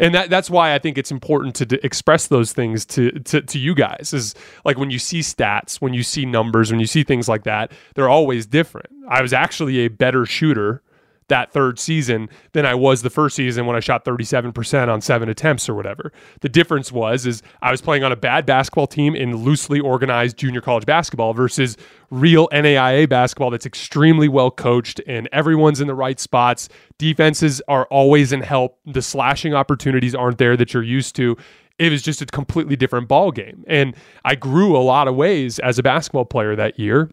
And 0.00 0.14
that, 0.14 0.30
that's 0.30 0.48
why 0.50 0.74
I 0.74 0.78
think 0.78 0.98
it's 0.98 1.12
important 1.12 1.54
to, 1.56 1.80
express 1.84 2.26
those 2.26 2.52
things 2.52 2.84
to, 2.86 3.12
to, 3.12 3.42
to 3.42 3.58
you 3.58 3.74
guys. 3.74 4.12
Is 4.12 4.34
like 4.64 4.78
when 4.78 4.90
you 4.90 4.98
see 4.98 5.20
stats, 5.20 5.76
when 5.76 5.94
you 5.94 6.02
see 6.02 6.26
numbers, 6.26 6.70
when 6.70 6.80
you 6.80 6.86
see 6.86 7.04
things 7.04 7.28
like 7.28 7.44
that, 7.44 7.70
they're 7.94 8.08
always 8.08 8.46
different. 8.46 8.88
I 9.08 9.22
was 9.22 9.32
actually 9.32 9.78
a 9.80 9.88
better 9.88 10.26
shooter 10.26 10.82
that 11.30 11.52
third 11.52 11.78
season 11.78 12.28
than 12.52 12.66
I 12.66 12.74
was 12.74 13.02
the 13.02 13.10
first 13.10 13.34
season 13.34 13.66
when 13.66 13.74
I 13.74 13.80
shot 13.80 14.04
37% 14.04 14.88
on 14.88 15.00
seven 15.00 15.28
attempts 15.28 15.68
or 15.68 15.74
whatever. 15.74 16.12
The 16.42 16.48
difference 16.48 16.92
was 16.92 17.26
is 17.26 17.42
I 17.62 17.70
was 17.70 17.80
playing 17.80 18.04
on 18.04 18.12
a 18.12 18.16
bad 18.16 18.44
basketball 18.44 18.86
team 18.86 19.16
in 19.16 19.36
loosely 19.36 19.80
organized 19.80 20.36
junior 20.36 20.60
college 20.60 20.86
basketball 20.86 21.32
versus 21.32 21.76
real 22.10 22.48
NAIA 22.48 23.08
basketball 23.08 23.50
that's 23.50 23.66
extremely 23.66 24.28
well 24.28 24.50
coached 24.50 25.00
and 25.06 25.28
everyone's 25.32 25.80
in 25.80 25.86
the 25.86 25.94
right 25.94 26.20
spots. 26.20 26.68
Defenses 26.98 27.62
are 27.66 27.86
always 27.86 28.32
in 28.32 28.42
help. 28.42 28.78
The 28.84 29.02
slashing 29.02 29.54
opportunities 29.54 30.14
aren't 30.14 30.38
there 30.38 30.56
that 30.56 30.74
you're 30.74 30.82
used 30.82 31.16
to 31.16 31.36
it 31.78 31.90
was 31.90 32.02
just 32.02 32.20
a 32.20 32.26
completely 32.26 32.76
different 32.76 33.08
ball 33.08 33.32
game. 33.32 33.64
And 33.66 33.96
I 34.22 34.34
grew 34.34 34.76
a 34.76 34.84
lot 34.84 35.08
of 35.08 35.16
ways 35.16 35.58
as 35.60 35.78
a 35.78 35.82
basketball 35.82 36.26
player 36.26 36.54
that 36.54 36.78
year. 36.78 37.10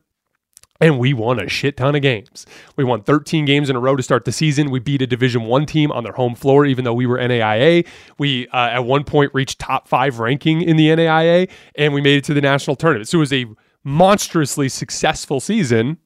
And 0.80 1.00
we 1.00 1.14
won 1.14 1.40
a 1.40 1.50
shit 1.50 1.78
ton 1.78 1.96
of 1.96 2.02
games. 2.02 2.46
We 2.76 2.84
won 2.84 3.02
13 3.02 3.46
games 3.46 3.70
in 3.70 3.76
a 3.76 3.80
row 3.80 3.96
to 3.96 4.04
start 4.04 4.26
the 4.26 4.32
season. 4.32 4.70
We 4.70 4.80
beat 4.80 5.02
a 5.02 5.08
Division 5.08 5.44
One 5.44 5.66
team 5.66 5.92
on 5.92 6.04
their 6.04 6.14
home 6.14 6.36
floor, 6.36 6.66
even 6.66 6.86
though 6.86 6.94
we 6.94 7.06
were 7.06 7.18
NAIA. 7.18 7.86
We 8.18 8.48
uh, 8.50 8.70
at 8.70 8.86
one 8.86 9.04
point 9.04 9.32
reached 9.34 9.60
top 9.60 9.88
five 9.88 10.20
ranking 10.20 10.62
in 10.62 10.78
the 10.78 10.90
NAIA, 10.90 11.50
and 11.76 11.94
we 11.94 12.02
made 12.02 12.18
it 12.18 12.24
to 12.26 12.34
the 12.34 12.42
national 12.42 12.76
tournament. 12.76 13.08
So 13.08 13.18
it 13.18 13.20
was 13.20 13.34
a 13.34 13.46
monstrously 13.84 14.70
successful 14.70 15.40
season 15.40 15.98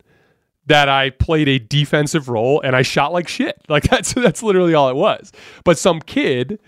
that 0.67 0.89
I 0.89 1.09
played 1.09 1.47
a 1.47 1.59
defensive 1.59 2.29
role 2.29 2.61
and 2.61 2.75
I 2.75 2.81
shot 2.81 3.11
like 3.13 3.27
shit. 3.27 3.57
Like 3.71 3.83
that's 3.83 4.13
that's 4.13 4.43
literally 4.43 4.73
all 4.73 4.89
it 4.89 4.97
was. 4.97 5.31
But 5.63 5.77
some 5.77 6.01
kid, 6.01 6.59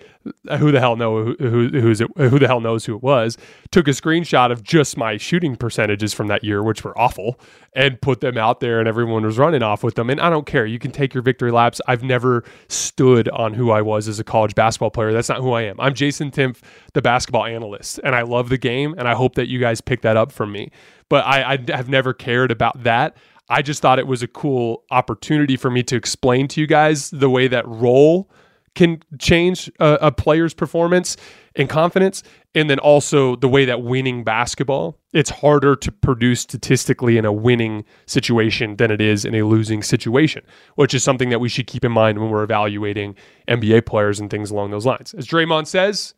who 0.58 0.72
the 0.72 0.80
hell 0.80 0.96
know 0.96 1.22
who, 1.22 1.36
who 1.38 1.68
who's 1.68 2.00
it, 2.00 2.10
who 2.16 2.40
the 2.40 2.48
hell 2.48 2.62
knows 2.62 2.86
who 2.86 2.96
it 2.96 3.04
was, 3.04 3.38
took 3.72 3.90
a 3.90 3.92
screenshot 3.92 4.54
of 4.54 4.64
just 4.64 4.96
my 4.96 5.18
shooting 5.18 5.58
percentages 5.58 6.14
from 6.14 6.28
that 6.28 6.46
year, 6.46 6.64
which 6.64 6.86
were 6.86 6.98
awful, 6.98 7.38
and 7.76 8.00
put 8.00 8.22
them 8.22 8.38
out 8.38 8.62
there, 8.62 8.80
and 8.80 8.88
everyone 8.88 9.26
was 9.26 9.38
running 9.38 9.64
off 9.64 9.84
with 9.84 9.96
them. 9.96 10.10
And 10.10 10.22
I 10.22 10.30
don't 10.30 10.46
care. 10.46 10.66
You 10.66 10.80
can 10.80 10.92
take 10.92 11.14
your 11.14 11.24
victory 11.24 11.52
laps. 11.52 11.82
I've 11.86 12.04
never 12.04 12.46
stood 12.70 13.28
on 13.30 13.54
who 13.54 13.70
I 13.72 13.82
was 13.82 14.08
as 14.08 14.18
a 14.18 14.24
college 14.24 14.56
basketball 14.56 14.92
player. 14.92 15.12
That's 15.12 15.28
not 15.28 15.40
who 15.40 15.52
I 15.52 15.64
am. 15.64 15.78
I'm 15.78 15.94
Jason 15.94 16.32
Timpf, 16.32 16.60
the 16.94 17.02
basketball 17.02 17.44
analyst, 17.44 18.00
and 18.02 18.16
I 18.16 18.22
love 18.22 18.48
the 18.48 18.58
game, 18.58 18.96
and 18.98 19.10
I 19.10 19.16
hope 19.16 19.36
that 19.36 19.50
you 19.50 19.60
guys 19.60 19.82
pick 19.82 20.02
that 20.04 20.16
up 20.16 20.32
from 20.32 20.54
me. 20.54 20.72
But 21.10 21.26
I, 21.26 21.54
I 21.54 21.76
have 21.76 21.90
never 21.90 22.14
cared 22.14 22.50
about 22.50 22.84
that. 22.84 23.18
I 23.50 23.62
just 23.62 23.82
thought 23.82 24.00
it 24.00 24.08
was 24.08 24.24
a 24.24 24.28
cool 24.28 24.84
opportunity 24.92 25.58
for 25.58 25.70
me 25.70 25.84
to 25.84 25.96
explain 25.96 26.48
to 26.50 26.62
you 26.62 26.68
guys 26.68 27.10
the 27.10 27.30
way 27.30 27.48
that 27.48 27.68
role 27.68 28.30
can 28.76 29.02
change 29.20 29.70
a, 29.80 29.98
a, 30.02 30.12
player's 30.12 30.54
performance 30.54 31.16
and 31.56 31.70
confidence. 31.70 32.24
And 32.56 32.70
then 32.70 32.80
also 32.80 33.36
the 33.36 33.48
way 33.48 33.66
that 33.66 33.84
winning 33.84 34.24
basketball, 34.24 35.00
it's 35.12 35.30
harder 35.30 35.76
to 35.76 35.92
produce 35.92 36.42
statistically 36.42 37.18
in 37.18 37.26
a 37.26 37.32
winning 37.32 37.86
situation 38.08 38.78
than 38.78 38.90
it 38.90 39.00
is 39.00 39.26
in 39.26 39.36
a 39.36 39.44
losing 39.44 39.84
situation, 39.84 40.44
which 40.76 40.94
is 40.94 41.04
something 41.04 41.30
that 41.30 41.40
we 41.40 41.50
should 41.50 41.68
keep 41.68 41.86
in 41.86 41.92
mind 41.92 42.20
when 42.20 42.30
we're 42.30 42.44
evaluating 42.44 43.16
NBA 43.48 43.86
players 43.86 44.20
and 44.20 44.32
things 44.32 44.50
along 44.50 44.72
those 44.72 44.86
lines. 44.86 45.14
As 45.14 45.28
Draymond 45.28 45.68
says, 45.68 46.16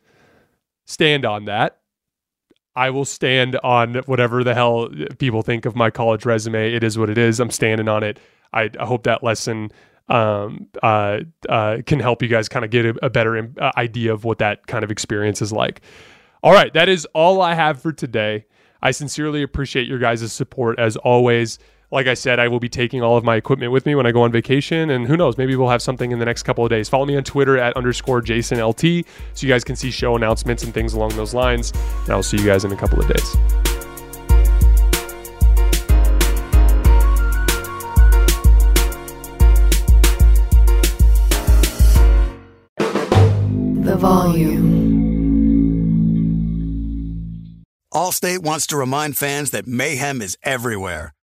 stand 0.85 1.25
on 1.25 1.45
that. 1.45 1.79
I 2.75 2.89
will 2.89 3.05
stand 3.05 3.57
on 3.63 3.95
whatever 4.05 4.43
the 4.43 4.53
hell 4.53 4.89
people 5.17 5.41
think 5.41 5.65
of 5.65 5.75
my 5.75 5.89
college 5.89 6.25
resume. 6.25 6.73
It 6.73 6.83
is 6.83 6.97
what 6.97 7.09
it 7.09 7.17
is. 7.17 7.39
I'm 7.39 7.51
standing 7.51 7.87
on 7.87 8.03
it. 8.03 8.19
I, 8.53 8.69
I 8.79 8.85
hope 8.85 9.03
that 9.03 9.23
lesson 9.23 9.71
um, 10.09 10.67
uh, 10.83 11.19
uh, 11.49 11.77
can 11.85 11.99
help 11.99 12.21
you 12.21 12.27
guys 12.27 12.49
kind 12.49 12.65
of 12.65 12.71
get 12.71 12.85
a, 12.85 13.05
a 13.05 13.09
better 13.09 13.37
uh, 13.37 13.71
idea 13.77 14.13
of 14.13 14.23
what 14.23 14.39
that 14.39 14.67
kind 14.67 14.83
of 14.83 14.91
experience 14.91 15.41
is 15.41 15.51
like. 15.51 15.81
All 16.43 16.51
right, 16.51 16.73
that 16.73 16.89
is 16.89 17.05
all 17.13 17.41
I 17.41 17.53
have 17.53 17.81
for 17.81 17.91
today. 17.91 18.45
I 18.81 18.91
sincerely 18.91 19.41
appreciate 19.41 19.87
your 19.87 19.97
guys' 19.97 20.31
support 20.31 20.77
as 20.77 20.95
always. 20.97 21.57
Like 21.91 22.07
I 22.07 22.15
said, 22.15 22.39
I 22.39 22.47
will 22.47 22.59
be 22.59 22.69
taking 22.69 23.01
all 23.01 23.15
of 23.15 23.23
my 23.23 23.35
equipment 23.35 23.71
with 23.71 23.85
me 23.85 23.95
when 23.95 24.05
I 24.05 24.11
go 24.11 24.23
on 24.23 24.31
vacation, 24.31 24.89
and 24.89 25.07
who 25.07 25.15
knows, 25.15 25.37
maybe 25.37 25.55
we'll 25.55 25.69
have 25.69 25.81
something 25.81 26.11
in 26.11 26.19
the 26.19 26.25
next 26.25 26.43
couple 26.43 26.63
of 26.63 26.69
days. 26.69 26.89
Follow 26.89 27.05
me 27.05 27.15
on 27.15 27.23
Twitter 27.23 27.57
at 27.57 27.77
underscore 27.77 28.21
JasonLT 28.21 29.05
so 29.33 29.45
you 29.45 29.53
guys 29.53 29.63
can 29.63 29.75
see 29.75 29.91
show 29.91 30.15
announcements 30.15 30.63
and 30.63 30.73
things 30.73 30.93
along 30.93 31.15
those 31.15 31.33
lines. 31.33 31.71
And 32.03 32.11
I'll 32.11 32.23
see 32.23 32.37
you 32.37 32.45
guys 32.45 32.65
in 32.65 32.71
a 32.71 32.75
couple 32.75 32.99
of 32.99 33.07
days. 33.07 33.35
The 43.85 43.95
volume. 43.97 44.65
Allstate 47.93 48.39
wants 48.39 48.67
to 48.67 48.75
remind 48.75 49.15
fans 49.15 49.51
that 49.51 49.67
mayhem 49.67 50.21
is 50.21 50.37
everywhere, 50.43 51.13